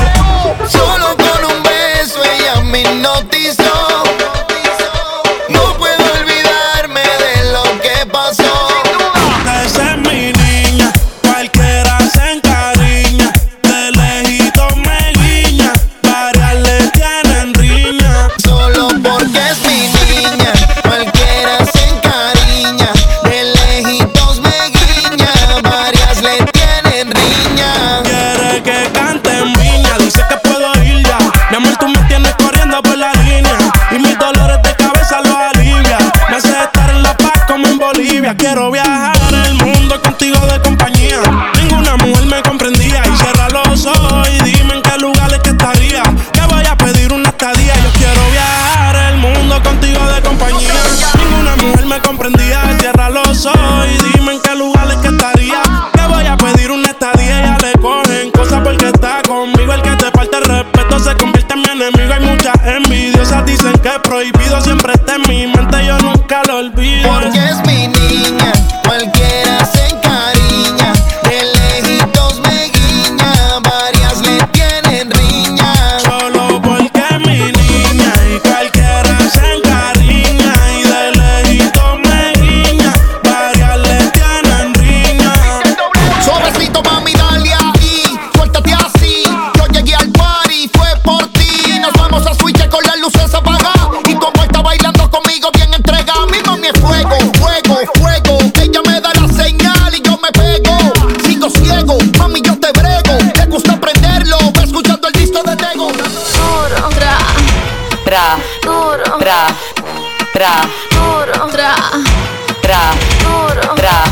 Tra, 108.16 108.38
duro, 108.62 109.18
tra, 109.18 109.54
tra, 110.32 110.66
duro, 110.88 111.48
tra, 111.50 111.74
tra, 112.62 112.94
duro. 113.20 113.74
tra, 113.74 114.02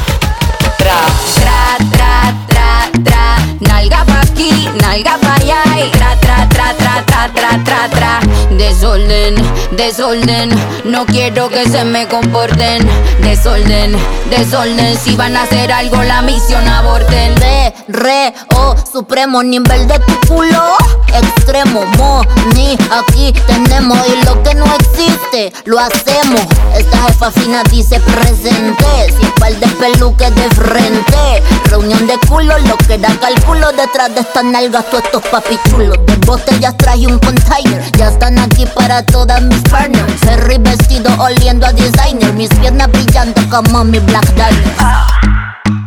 tra. 0.76 0.96
Tra, 1.32 1.76
tra, 1.88 2.34
tra, 2.44 2.90
tra, 3.02 3.36
nalga 3.60 4.04
pa' 4.04 4.23
aquí, 4.44 4.68
nalga 4.80 5.18
allá 5.34 5.62
y 5.84 5.90
tra, 5.90 6.16
tra, 6.20 6.48
tra, 6.48 6.74
tra, 6.74 7.04
tra, 7.06 7.32
tra, 7.32 7.64
tra, 7.64 7.88
tra. 7.88 8.20
Desorden, 8.50 9.34
desorden, 9.72 10.50
no 10.84 11.04
quiero 11.06 11.48
que 11.48 11.68
se 11.68 11.84
me 11.84 12.06
comporten. 12.08 12.86
Desorden, 13.20 13.96
desorden, 14.30 14.96
si 14.98 15.16
van 15.16 15.36
a 15.36 15.42
hacer 15.42 15.72
algo 15.72 16.02
la 16.02 16.22
misión 16.22 16.66
aborten. 16.68 17.36
Re, 17.36 17.74
re, 17.88 18.34
oh, 18.56 18.74
supremo 18.90 19.42
nivel 19.42 19.86
de 19.88 19.98
tu 20.00 20.28
culo, 20.28 20.76
extremo, 21.12 21.84
mo, 21.98 22.22
ni, 22.54 22.76
aquí 22.90 23.32
tenemos 23.46 23.98
y 24.08 24.24
lo 24.24 24.42
que 24.42 24.54
no 24.54 24.66
existe, 24.74 25.52
lo 25.64 25.78
hacemos. 25.78 26.42
Esta 26.76 26.96
jefa 27.06 27.30
fina 27.30 27.62
dice 27.70 28.00
presente, 28.00 29.12
sin 29.18 29.30
par 29.32 29.54
de 29.54 29.66
peluques 29.66 30.34
de 30.34 30.48
frente. 30.50 31.42
Reunión 31.70 32.06
de 32.06 32.18
culo, 32.28 32.58
lo 32.58 32.76
que 32.78 32.98
da 32.98 33.08
cálculo 33.18 33.72
detrás 33.72 34.14
de 34.14 34.20
estas 34.34 34.50
nalgas, 34.50 34.84
todos 34.90 35.04
estos 35.04 35.22
papichulos. 35.28 35.96
De 36.06 36.16
botellas 36.26 36.76
traje 36.76 37.06
un 37.06 37.20
container, 37.20 37.80
ya 37.96 38.08
están 38.08 38.36
aquí 38.40 38.66
para 38.74 39.00
todas 39.06 39.40
mis 39.42 39.60
partners. 39.62 40.12
Ferry 40.22 40.58
vestido 40.58 41.08
oliendo 41.20 41.64
a 41.64 41.72
designer, 41.72 42.32
mis 42.32 42.48
piernas 42.48 42.90
brillando 42.90 43.40
como 43.48 43.84
mi 43.84 44.00
Black 44.00 44.26
Diamond. 44.34 45.84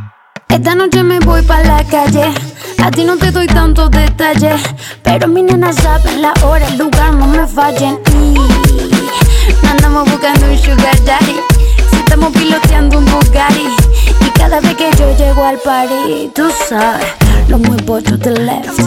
Esta 0.47 0.75
noche 0.75 1.03
me 1.03 1.19
voy 1.19 1.41
pa' 1.41 1.59
la 1.63 1.83
calle. 1.83 2.33
A 2.81 2.89
ti 2.89 3.03
no 3.03 3.17
te 3.17 3.31
doy 3.31 3.47
tantos 3.47 3.91
detalles. 3.91 4.61
Pero 5.03 5.27
mi 5.27 5.43
nena 5.43 5.73
sabe 5.73 6.15
la 6.17 6.31
hora, 6.45 6.65
el 6.67 6.77
lugar, 6.77 7.13
no 7.15 7.27
me 7.27 7.45
fallen. 7.47 7.99
Y 8.13 9.67
andamos 9.67 10.09
buscando 10.09 10.45
un 10.45 10.57
sugar 10.57 11.03
daddy. 11.03 11.35
Si 11.91 11.97
estamos 11.97 12.31
piloteando 12.31 12.97
un 12.97 13.05
Bugatti. 13.05 13.67
Y 14.21 14.29
cada 14.39 14.61
vez 14.61 14.75
que 14.75 14.89
yo 14.97 15.17
llego 15.17 15.43
al 15.43 15.57
party, 15.57 16.31
tú 16.33 16.49
sabes, 16.69 17.07
lo 17.47 17.57
muevo 17.57 18.01
to 18.01 18.17
the 18.17 18.31
left. 18.31 18.79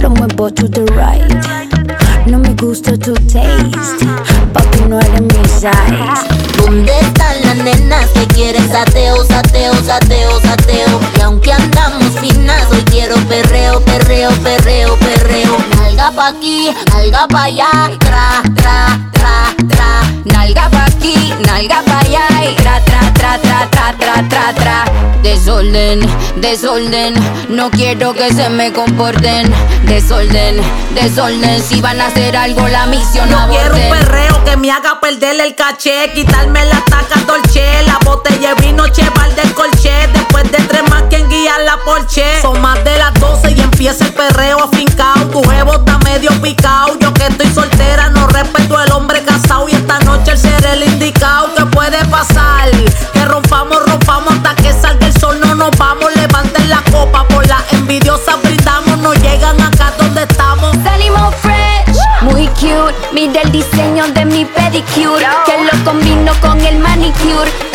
Lo 0.00 0.10
muevo 0.10 0.50
to 0.50 0.68
the 0.68 0.84
right. 0.94 2.26
No 2.26 2.38
me 2.38 2.54
gusta 2.54 2.96
tu 2.96 3.14
taste. 3.14 4.06
Papi, 4.52 4.80
no 4.88 4.98
eres 4.98 5.20
mi 5.20 5.44
size. 5.48 6.26
¿Dónde 6.56 6.92
están 7.00 7.40
las 7.42 7.56
nenas 7.56 8.08
que 8.10 8.26
quieren 8.28 8.68
sateo, 8.70 9.24
sateo, 9.24 9.74
sateo, 9.74 10.40
sateo? 10.40 11.00
Y 11.16 11.20
aunque 11.20 11.52
andamos 11.52 12.18
finas, 12.20 12.66
hoy 12.70 12.82
quiero 12.90 13.16
perreo, 13.28 13.80
perreo, 13.80 14.30
perreo, 14.42 14.96
perreo 14.96 15.79
nalga 15.90 16.10
pa' 16.12 16.28
aquí, 16.28 16.70
nalga 16.92 17.26
pa' 17.26 17.44
allá, 17.44 17.70
tra, 17.98 18.42
tra, 18.54 18.98
tra, 19.12 19.54
tra, 19.68 19.90
nalga 20.24 20.68
pa' 20.70 20.84
aquí, 20.84 21.34
nalga 21.46 21.82
pa' 21.82 21.98
allá, 22.00 22.26
y 22.44 22.54
tra, 22.54 22.80
tra, 22.84 23.00
tra, 23.14 23.38
tra, 23.38 23.68
tra, 23.70 23.92
tra, 23.98 24.28
tra, 24.28 24.54
tra. 24.54 24.84
Desorden, 25.22 26.00
desorden, 26.36 27.14
no 27.48 27.70
quiero 27.70 28.14
que 28.14 28.32
se 28.32 28.48
me 28.50 28.72
comporten. 28.72 29.52
Desorden, 29.84 30.60
desorden, 30.94 31.62
si 31.62 31.80
van 31.80 32.00
a 32.00 32.06
hacer 32.06 32.36
algo 32.36 32.66
la 32.68 32.86
misión 32.86 33.28
no 33.28 33.38
aborden. 33.38 33.60
quiero 33.60 33.76
un 33.76 33.98
perreo 33.98 34.44
que 34.44 34.56
me 34.56 34.70
haga 34.70 35.00
perder 35.00 35.40
el 35.40 35.54
caché, 35.54 36.10
quitarme 36.14 36.64
la 36.66 36.80
taca 36.84 37.20
dolce, 37.26 37.82
la 37.84 37.98
botella 38.04 38.54
de 38.54 38.62
vino 38.62 38.88
cheval 38.88 39.34
del 39.34 39.52
colche, 39.54 39.92
después 40.12 40.44
de 40.50 40.58
tres 40.58 40.82
más 40.88 41.02
quien 41.10 41.28
guía 41.28 41.58
la 41.58 41.76
porche. 41.84 42.40
Son 42.40 42.60
más 42.60 42.82
de 42.84 42.96
las 42.96 43.12
12 43.14 43.52
y 43.52 43.60
empieza 43.60 44.06
el 44.06 44.14
perreo 44.14 44.62
afincado, 44.62 45.26
tu 45.28 45.42
jevo 45.42 45.79
está 45.80 45.98
medio 45.98 46.30
picao. 46.40 46.98
Yo 46.98 47.12
que 47.12 47.26
estoy 47.26 47.52
soltera, 47.52 48.08
no 48.10 48.26
respeto 48.28 48.76
al 48.76 48.90
hombre 48.92 49.22
casado. 49.22 49.68
Y 49.68 49.72
esta 49.72 49.98
noche 50.00 50.32
el 50.32 50.38
ser 50.38 50.64
el 50.66 50.84
indicado. 50.84 51.54
¿Qué 51.56 51.64
puede 51.66 52.04
pasar? 52.06 52.70
Que 53.12 53.24
rompamos, 53.24 53.78
rompamos 53.86 54.34
hasta 54.34 54.54
que 54.56 54.72
salga 54.72 55.06
el 55.06 55.18
sol. 55.18 55.38
No 55.40 55.54
nos 55.54 55.70
vamos, 55.76 56.14
levanten 56.14 56.68
la 56.68 56.82
copa. 56.90 57.26
Por 57.28 57.46
la 57.46 57.62
envidiosa 57.72 58.36
brindamos, 58.42 58.98
no 58.98 59.14
llegan 59.14 59.60
acá 59.60 59.92
donde 59.98 60.22
estamos. 60.22 60.76
Salimos 60.84 61.34
fresh, 61.36 61.98
muy 62.22 62.46
cute. 62.48 62.94
Mira 63.12 63.42
el 63.42 63.52
diseño 63.52 64.06
de 64.08 64.24
mi 64.24 64.44
pedicure, 64.44 65.26
que 65.46 65.64
lo 65.64 65.84
combino 65.84 66.32
con 66.40 66.60
el 66.60 66.78
manicure. 66.78 67.69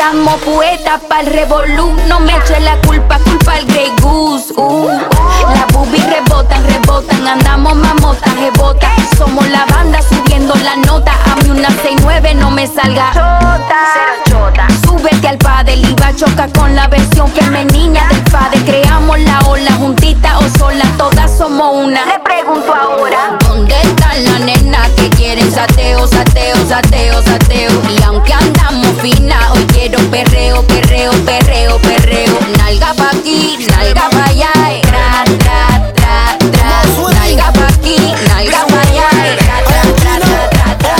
Pa'l 1.10 1.26
revolú. 1.26 1.93
No 2.08 2.20
me 2.20 2.32
eche 2.38 2.60
la 2.60 2.78
culpa, 2.82 3.18
culpa 3.20 3.53
al 3.53 3.66
Grey 3.66 3.91
Goose. 4.01 4.53
Uh. 4.56 4.88
Las 4.88 5.68
boobies 5.74 6.06
rebotan, 6.06 6.64
rebotan. 6.68 7.28
Andamos 7.28 7.76
mamotas, 7.76 8.34
rebota. 8.36 8.88
Somos 9.18 9.47
la 9.49 9.66
banda 9.66 9.99
subiendo 10.03 10.53
la 10.56 10.76
nota. 10.76 11.12
A 11.26 11.36
mí 11.38 11.49
una 11.49 11.70
69 11.70 12.36
no 12.36 12.51
me 12.51 12.68
salga. 12.68 13.12
Chota. 13.14 14.68
Súbete 14.86 15.28
al 15.28 15.38
padre, 15.38 15.76
iba 15.76 16.16
choca 16.16 16.47
con 16.58 16.76
la 16.76 16.88
versión 16.88 17.28
femenina 17.30 18.08
del 18.10 18.22
padre. 18.32 18.60
Creamos 18.66 19.20
la 19.20 19.39
ola 19.47 19.72
juntita 19.74 20.38
o 20.39 20.43
sola, 20.58 20.86
todas 20.97 21.38
somos 21.38 21.86
una. 21.86 22.06
Le 22.06 22.20
pregunto 22.20 22.74
ahora, 22.74 23.38
¿dónde 23.47 23.76
están 23.82 24.24
las 24.24 24.39
nenas 24.41 24.89
que 24.91 25.10
quieren 25.10 25.51
sateo, 25.51 26.08
sateo, 26.08 26.56
sateo, 26.68 27.22
sateo? 27.24 27.72
Y 27.89 28.03
aunque 28.03 28.34
andamos 28.34 28.88
fina, 29.01 29.38
hoy 29.53 29.66
quiero 29.74 29.94
perreo, 30.09 30.63
perreo, 30.63 31.11
perreo, 31.25 31.79
perreo. 31.79 32.39
Nalga 32.57 32.93
pa' 32.93 33.09
aquí, 33.11 33.57
nalga 33.69 34.09
pa' 34.09 34.25
allá, 34.25 34.51
eh. 34.69 34.81
tra, 34.81 35.23
tra, 35.39 35.91
tra, 35.93 36.37
tra. 36.51 36.69
Nalga 37.13 37.51
pa' 37.51 37.67
aquí, 37.67 37.97
nalga 38.27 38.65
pa' 38.67 38.81
allá, 38.81 39.09
eh. 39.25 39.37
tra, 39.37 39.57
tra, 39.63 39.81
tra, 39.95 40.75
tra. 40.77 40.95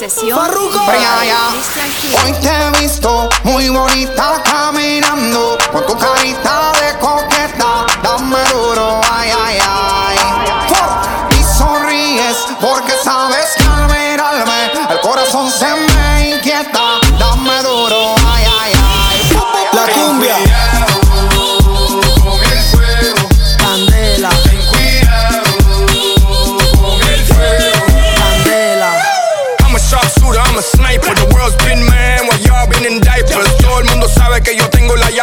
Sesión 0.00 0.48
Brian, 0.86 1.49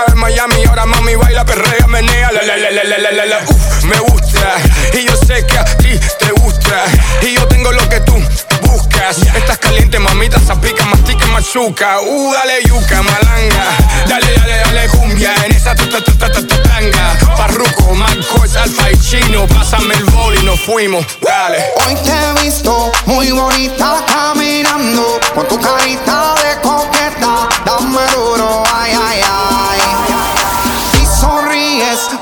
en 0.10 0.18
Miami. 0.18 0.66
Ahora 0.66 0.86
mami 0.86 1.16
baila, 1.16 1.45
perrea, 1.45 1.88
menea. 1.88 2.32
La, 2.32 2.41
la, 2.41 2.58
la, 2.58 2.72
la, 2.72 2.97
la, 2.97 3.12
la, 3.12 3.26
la. 3.26 3.39
Uf, 3.47 3.84
me 3.84 3.99
gusta. 3.99 4.55
Y 4.93 5.05
yo 5.05 5.16
sé 5.16 5.45
que 5.45 5.58
a 5.58 5.66
ti 5.78 5.99
te 6.20 6.32
gusta. 6.32 6.84
Y 7.22 7.34
yo 7.34 7.47
tengo 7.47 7.72
lo 7.72 7.88
que 7.89 7.99
tú 8.01 8.16
buscas. 8.62 9.18
Estás 9.36 9.58
caliente, 9.58 9.99
mamita, 9.99 10.39
zapica, 10.39 10.86
mastica, 10.86 11.26
machuca. 11.28 11.99
Uh, 12.01 12.34
dale 12.34 12.64
yuca, 12.64 13.01
malanga. 13.03 13.66
Dale, 14.08 14.34
dale, 14.38 14.58
dale 14.66 14.88
cumbia. 14.89 15.34
En 15.45 15.51
esa 15.51 15.76
ta 15.76 15.89
ta 15.89 16.01
ta 16.03 16.14
ta 16.18 16.32
ta 16.32 16.47
ta 16.47 16.64
tanga. 16.64 17.18
Parruco, 17.38 17.93
Marcos, 17.95 18.55
Alfa 18.55 18.91
y 18.91 18.97
Chino. 18.99 19.47
Pásame 19.47 19.93
el 19.95 20.03
bol 20.05 20.36
y 20.36 20.43
nos 20.43 20.60
fuimos. 20.60 21.05
Dale. 21.22 21.64
Hoy 21.86 21.95
te 21.95 22.12
he 22.12 22.43
visto 22.43 22.91
muy 23.05 23.32
bonita 23.32 24.03
caminando 24.08 25.20
con 25.34 25.47
tu 25.47 25.60
carita 25.60 26.36
de 26.36 26.62
coqueta. 26.62 27.49
Dame 27.66 28.01
duro, 28.14 28.64
ay, 28.74 28.91
ay, 28.93 29.22
ay. 29.24 29.57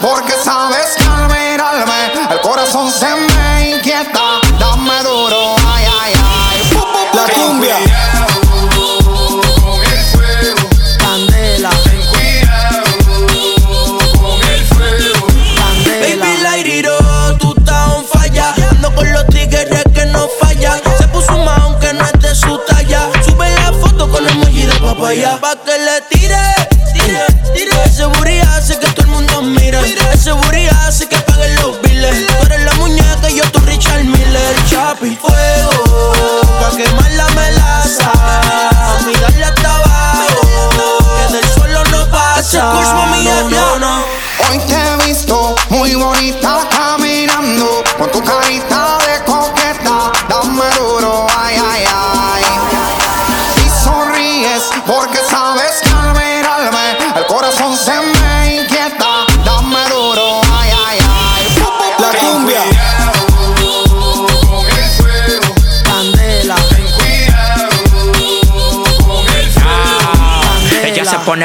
Y 0.06 0.08
sonríes 0.08 0.36
porque 0.36 0.45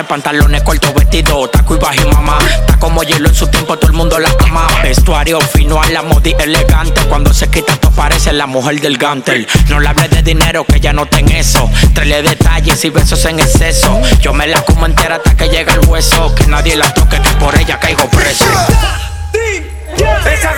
Pantalones 0.05 0.63
cortos, 0.63 0.93
vestido, 0.95 1.49
taco 1.49 1.77
y 1.77 1.79
bajo 1.79 1.95
y 1.95 2.13
mamá. 2.13 2.39
Está 2.61 2.79
como 2.79 3.03
hielo 3.03 3.29
en 3.29 3.35
su 3.35 3.47
tiempo, 3.47 3.77
todo 3.77 3.91
el 3.91 3.97
mundo 3.97 4.19
la 4.19 4.31
ama. 4.41 4.67
Vestuario 4.83 5.41
fino 5.41 5.81
a 5.81 5.87
la 5.89 6.03
modi 6.03 6.35
elegante. 6.39 7.01
Cuando 7.03 7.33
se 7.33 7.49
quita, 7.49 7.75
esto 7.75 7.91
parece 7.91 8.33
la 8.33 8.47
mujer 8.47 8.81
del 8.81 8.97
gantel. 8.97 9.47
No 9.69 9.81
le 9.81 9.89
hables 9.89 10.11
de 10.11 10.23
dinero, 10.23 10.65
que 10.65 10.81
ya 10.81 10.93
no 10.93 11.07
ten 11.07 11.31
eso. 11.31 11.71
Trele 11.95 12.23
detalles 12.23 12.85
y 12.85 12.91
besos 12.91 13.25
en 13.27 13.41
exceso. 13.41 14.01
Yo 14.21 14.33
me 14.33 14.47
la 14.47 14.63
como 14.63 14.87
entera 14.87 15.17
hasta 15.17 15.37
que 15.37 15.49
llega 15.49 15.75
el 15.75 15.87
hueso. 15.87 16.35
Que 16.35 16.47
nadie 16.47 16.77
la 16.77 16.93
toque, 16.95 17.21
que 17.21 17.31
por 17.33 17.55
ella 17.59 17.79
caigo 17.79 18.09
preso. 18.09 18.45
Esa 20.03 20.55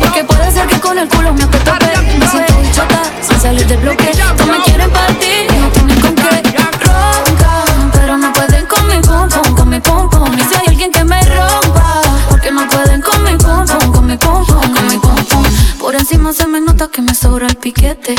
Porque 0.00 0.24
puede 0.24 0.52
ser 0.52 0.66
que 0.66 0.80
con 0.80 0.98
el 0.98 1.08
culo 1.08 1.32
me 1.32 1.44
apretó 1.44 1.72
Me 2.18 2.26
siento 2.26 2.54
chota 2.72 3.02
sin 3.22 3.40
salir 3.40 3.66
del 3.66 3.78
bloque. 3.78 4.10
No 4.38 4.46
me 4.46 4.62
quieren 4.62 4.90
partir, 4.90 5.46
no 5.60 5.68
tienen 5.70 6.00
con 6.00 6.14
qué. 6.14 6.42
Ronca, 6.84 7.64
pero 7.92 8.16
no 8.16 8.32
pueden 8.32 8.66
con 8.66 8.86
mi 8.88 9.00
pum 9.00 9.28
pum, 9.28 9.54
con 9.56 9.68
mi 9.68 9.80
pum 9.80 10.10
pum. 10.10 10.32
Y 10.34 10.40
si 10.42 10.54
hay 10.54 10.66
alguien 10.68 10.90
que 10.92 11.04
me 11.04 11.20
rompa 11.22 12.02
Porque 12.28 12.50
no 12.50 12.66
pueden 12.68 13.00
con 13.02 13.22
mi 13.24 13.36
pum 13.36 13.66
pum, 13.66 13.92
con 13.92 14.06
mi 14.06 14.16
pum 14.16 14.46
pum, 14.46 14.74
con 14.74 14.86
mi 14.88 14.98
pum 14.98 15.24
pum 15.24 15.44
Por 15.80 15.94
encima 15.94 16.32
se 16.32 16.46
me 16.46 16.60
nota 16.60 16.88
que 16.88 17.02
me 17.02 17.14
sobra 17.14 17.46
el 17.46 17.56
piquete, 17.56 18.14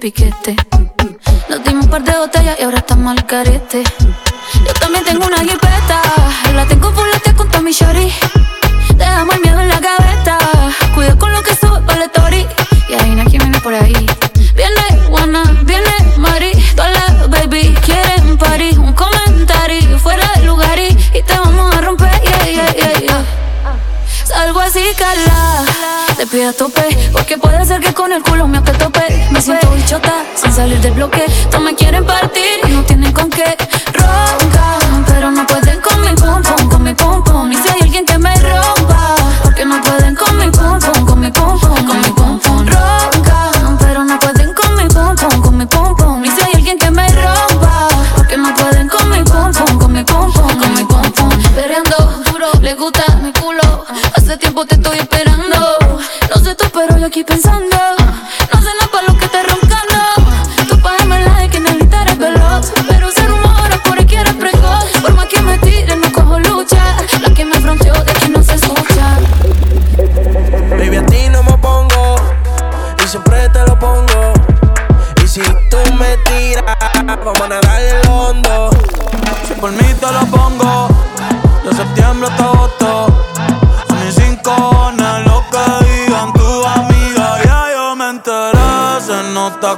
piquete. 0.00 0.56
Nos 1.48 1.64
dimos 1.64 1.84
un 1.84 1.90
par 1.90 2.02
de 2.02 2.16
botellas 2.16 2.56
y 2.60 2.64
ahora 2.64 2.78
estamos 2.78 3.16
al 3.16 3.26
carete. 3.26 3.82
pide 26.30 26.46
a 26.46 26.52
tope. 26.52 26.82
Porque 27.12 27.36
puede 27.36 27.64
ser 27.64 27.80
que 27.80 27.92
con 27.92 28.12
el 28.12 28.22
culo 28.22 28.46
mío 28.46 28.62
que 28.62 28.72
tope. 28.72 29.02
Me 29.30 29.40
siento 29.40 29.70
bichota 29.72 30.24
sin 30.34 30.52
salir 30.52 30.80
del 30.80 30.92
bloque. 30.92 31.24
No 31.52 31.60
me 31.60 31.74
quieren 31.74 32.04
partir 32.04 32.60
y 32.66 32.70
no 32.70 32.84
tienen 32.84 33.12
con 33.12 33.28
qué. 33.30 33.56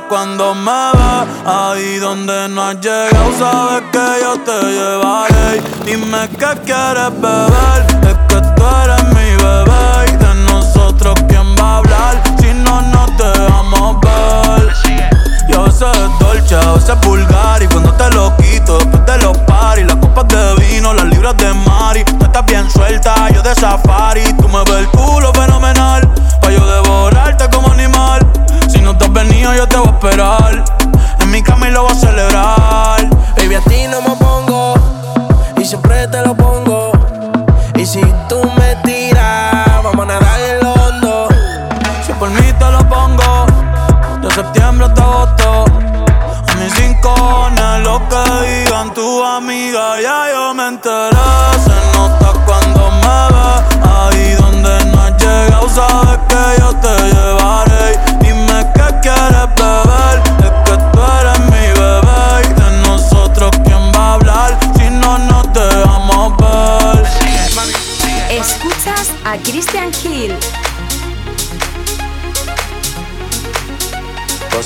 cuando 0.09 0.55
me 0.55 0.70
ve 0.70 1.26
Ahí 1.45 1.99
donde 1.99 2.49
no 2.49 2.62
has 2.62 2.80
llegado 2.80 3.32
Sabes 3.38 3.82
que 3.93 4.22
yo 4.22 4.38
te 4.40 4.62
llevaré. 4.62 5.62
Dime 5.84 6.28
qué 6.30 6.61
quieres 6.64 7.11
beber 7.20 7.86
Es 8.03 8.16
que 8.28 8.40
tú 8.55 8.62
eres 8.84 9.05
mi 9.09 9.36
bebé. 9.43 10.12
Y 10.12 10.16
de 10.16 10.34
nosotros 10.53 11.14
quién 11.28 11.55
va 11.57 11.62
a 11.62 11.76
hablar 11.78 12.22
Si 12.38 12.53
no, 12.55 12.80
no 12.82 13.07
te 13.16 13.38
vamos 13.51 13.97
a 14.07 14.57
ver. 14.57 14.72
Yo 15.49 15.70
sé 15.70 15.86
dolce, 16.20 16.55
a 16.55 16.72
veces 16.72 17.01
vulgar. 17.03 17.62
Y 17.62 17.66
cuando 17.66 17.93
te 17.95 18.11
lo 18.11 18.34
quito 18.36 18.78
después 18.78 19.07
de 19.07 19.18
los 19.18 19.36
paris 19.38 19.86
Las 19.86 19.97
copas 19.97 20.28
de 20.28 20.55
vino, 20.57 20.95
las 20.95 21.07
libras 21.07 21.36
de 21.36 21.53
mari 21.53 22.05
Tú 22.05 22.24
estás 22.24 22.47
bien 22.47 22.70
suelta, 22.70 23.28
yo 23.30 23.43
de 23.43 23.55
safari. 23.55 24.24
Tú 24.34 24.49
me 24.49 24.61
ves 24.64 24.80
el 24.80 24.88
culo 24.88 25.32
fenomenal 25.34 26.09
Pa' 26.40 26.51
yo 26.51 26.66
devorar 26.66 27.22
yo 29.51 29.66
te 29.66 29.76
voy 29.76 29.88
a 29.88 29.90
esperar. 29.90 30.64
En 31.20 31.30
mi 31.30 31.43
cama 31.43 31.68
y 31.68 31.72
lo 31.72 31.82
voy 31.82 31.93
a 31.93 31.95
celebrar. 31.95 33.11
Baby, 33.36 33.55
a 33.57 33.61
ti 33.62 33.86
no 33.88 34.01
me 34.03 34.22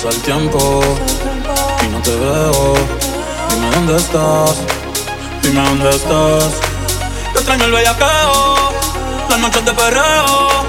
el 0.09 0.23
tiempo 0.23 0.83
y 1.83 1.89
no 1.89 2.01
te 2.01 2.15
veo. 2.15 2.75
Dime 3.51 3.71
dónde 3.71 3.97
estás, 3.97 4.57
dime 5.43 5.61
dónde 5.63 5.91
estás. 5.91 6.53
Yo 7.33 7.41
extraño 7.41 7.65
el 7.65 7.73
bellaqueo, 7.73 8.73
las 9.31 9.39
noches 9.39 9.65
de 9.65 9.73
perreo. 9.73 10.65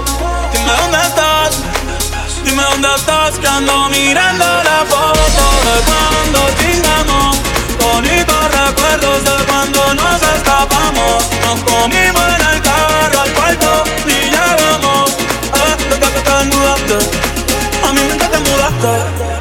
Dime 0.54 0.72
dónde 0.82 0.98
estás, 0.98 1.52
dime 2.44 2.64
dónde 2.64 2.88
estás. 2.96 3.38
Que 3.40 3.48
ando 3.48 3.90
mirando 3.90 4.46
la 4.46 4.86
foto 4.90 5.46
de 5.66 5.76
cuando 5.88 6.40
chingamos. 6.60 7.38
Bonitos 7.82 8.44
recuerdos 8.60 9.24
de 9.24 9.46
cuando 9.46 9.94
nos 9.94 10.22
escapamos. 10.22 11.24
Nos 11.46 11.60
comimos 11.72 12.24
en 12.40 12.56
el 12.56 12.62
carro 12.62 13.22
al 13.22 13.34
cuarto 13.34 13.84
y 14.06 14.30
llegamos. 14.32 15.12
Eh, 15.12 15.76
te, 15.90 15.96
te, 15.98 17.37
a 17.88 17.94
mi 17.94 18.02
mente 18.02 18.28
te 18.28 18.38
mudaste. 18.38 19.37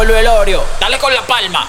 vuelve 0.00 0.20
el 0.20 0.28
Oreo. 0.28 0.64
Dale 0.80 0.98
con 0.98 1.12
la 1.12 1.20
palma. 1.26 1.68